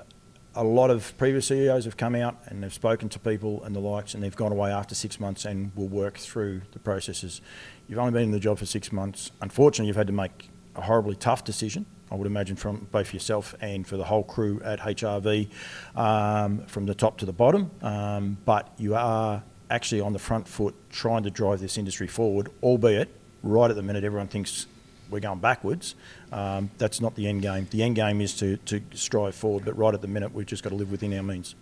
a 0.55 0.63
lot 0.63 0.91
of 0.91 1.17
previous 1.17 1.47
CEOs 1.47 1.85
have 1.85 1.97
come 1.97 2.13
out 2.13 2.37
and 2.45 2.61
they've 2.61 2.71
spoken 2.73 3.09
to 3.09 3.19
people 3.19 3.63
and 3.63 3.75
the 3.75 3.79
likes, 3.79 4.13
and 4.13 4.21
they've 4.21 4.35
gone 4.35 4.51
away 4.51 4.71
after 4.71 4.93
six 4.93 5.19
months 5.19 5.45
and 5.45 5.71
will 5.75 5.87
work 5.87 6.17
through 6.17 6.61
the 6.73 6.79
processes. 6.79 7.41
You've 7.87 7.97
only 7.97 8.11
been 8.11 8.23
in 8.23 8.31
the 8.31 8.39
job 8.39 8.59
for 8.59 8.65
six 8.67 8.91
months. 8.91 9.31
Unfortunately, 9.41 9.87
you've 9.87 9.95
had 9.95 10.07
to 10.07 10.13
make 10.13 10.49
a 10.75 10.81
horribly 10.81 11.15
tough 11.15 11.43
decision. 11.43 11.85
I 12.13 12.15
would 12.15 12.27
imagine 12.27 12.55
from 12.55 12.87
both 12.91 13.11
yourself 13.11 13.55
and 13.59 13.87
for 13.87 13.97
the 13.97 14.03
whole 14.03 14.23
crew 14.23 14.61
at 14.63 14.79
HRV, 14.79 15.49
um, 15.95 16.59
from 16.67 16.85
the 16.85 16.93
top 16.93 17.17
to 17.17 17.25
the 17.25 17.33
bottom. 17.33 17.71
Um, 17.81 18.37
but 18.45 18.71
you 18.77 18.93
are 18.93 19.41
actually 19.71 20.01
on 20.01 20.13
the 20.13 20.19
front 20.19 20.47
foot 20.47 20.75
trying 20.91 21.23
to 21.23 21.31
drive 21.31 21.59
this 21.59 21.75
industry 21.75 22.05
forward, 22.05 22.49
albeit 22.61 23.09
right 23.41 23.67
at 23.67 23.75
the 23.75 23.81
minute 23.81 24.03
everyone 24.03 24.27
thinks 24.27 24.67
we're 25.09 25.21
going 25.21 25.39
backwards. 25.39 25.95
Um, 26.31 26.69
that's 26.77 27.01
not 27.01 27.15
the 27.15 27.27
end 27.27 27.41
game. 27.41 27.67
The 27.71 27.81
end 27.81 27.95
game 27.95 28.21
is 28.21 28.35
to, 28.37 28.57
to 28.57 28.79
strive 28.93 29.33
forward, 29.33 29.65
but 29.65 29.75
right 29.75 29.95
at 29.95 30.01
the 30.01 30.07
minute 30.07 30.35
we've 30.35 30.45
just 30.45 30.61
got 30.61 30.69
to 30.69 30.75
live 30.75 30.91
within 30.91 31.17
our 31.17 31.23
means. 31.23 31.55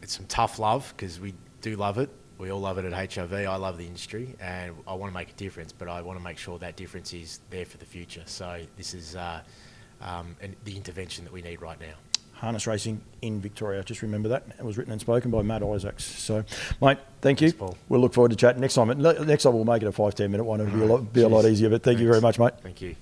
It's 0.00 0.16
some 0.16 0.24
tough 0.24 0.58
love 0.58 0.94
because 0.96 1.20
we 1.20 1.34
do 1.60 1.76
love 1.76 1.98
it. 1.98 2.08
We 2.38 2.50
all 2.50 2.60
love 2.60 2.78
it 2.78 2.86
at 2.86 3.10
HRV. 3.10 3.46
I 3.46 3.56
love 3.56 3.76
the 3.76 3.86
industry, 3.86 4.36
and 4.40 4.72
I 4.86 4.94
want 4.94 5.12
to 5.12 5.14
make 5.14 5.30
a 5.30 5.34
difference. 5.34 5.72
But 5.72 5.88
I 5.88 6.00
want 6.00 6.18
to 6.18 6.24
make 6.24 6.38
sure 6.38 6.58
that 6.60 6.76
difference 6.76 7.12
is 7.12 7.40
there 7.50 7.66
for 7.66 7.78
the 7.78 7.84
future. 7.84 8.22
So 8.26 8.62
this 8.76 8.94
is 8.94 9.16
uh, 9.16 9.40
um, 10.00 10.36
an, 10.40 10.56
the 10.64 10.76
intervention 10.76 11.24
that 11.24 11.32
we 11.32 11.42
need 11.42 11.60
right 11.60 11.80
now. 11.80 11.94
Harness 12.34 12.68
racing 12.68 13.00
in 13.20 13.40
Victoria. 13.40 13.82
Just 13.82 14.00
remember 14.00 14.28
that. 14.28 14.44
It 14.58 14.64
was 14.64 14.78
written 14.78 14.92
and 14.92 15.00
spoken 15.00 15.30
by 15.30 15.42
Matt 15.42 15.62
Isaacs. 15.62 16.04
So, 16.04 16.44
mate, 16.80 16.98
thank 17.20 17.40
you. 17.40 17.48
Thanks, 17.50 17.58
Paul. 17.58 17.76
We'll 17.88 18.00
look 18.00 18.14
forward 18.14 18.30
to 18.30 18.36
chatting 18.36 18.60
next 18.60 18.74
time. 18.74 18.88
Next 19.00 19.42
time 19.42 19.54
we'll 19.54 19.64
make 19.64 19.82
it 19.82 19.88
a 19.88 19.92
five 19.92 20.14
ten 20.14 20.30
minute 20.30 20.44
one. 20.44 20.60
It'll 20.60 20.72
be 20.72 20.82
a 20.82 20.86
lot, 20.86 21.12
be 21.12 21.22
a 21.22 21.28
lot 21.28 21.44
easier. 21.46 21.68
But 21.68 21.82
thank 21.82 21.98
you 21.98 22.06
very 22.06 22.20
much, 22.20 22.38
mate. 22.38 22.52
Thank 22.62 22.80
you. 22.80 22.94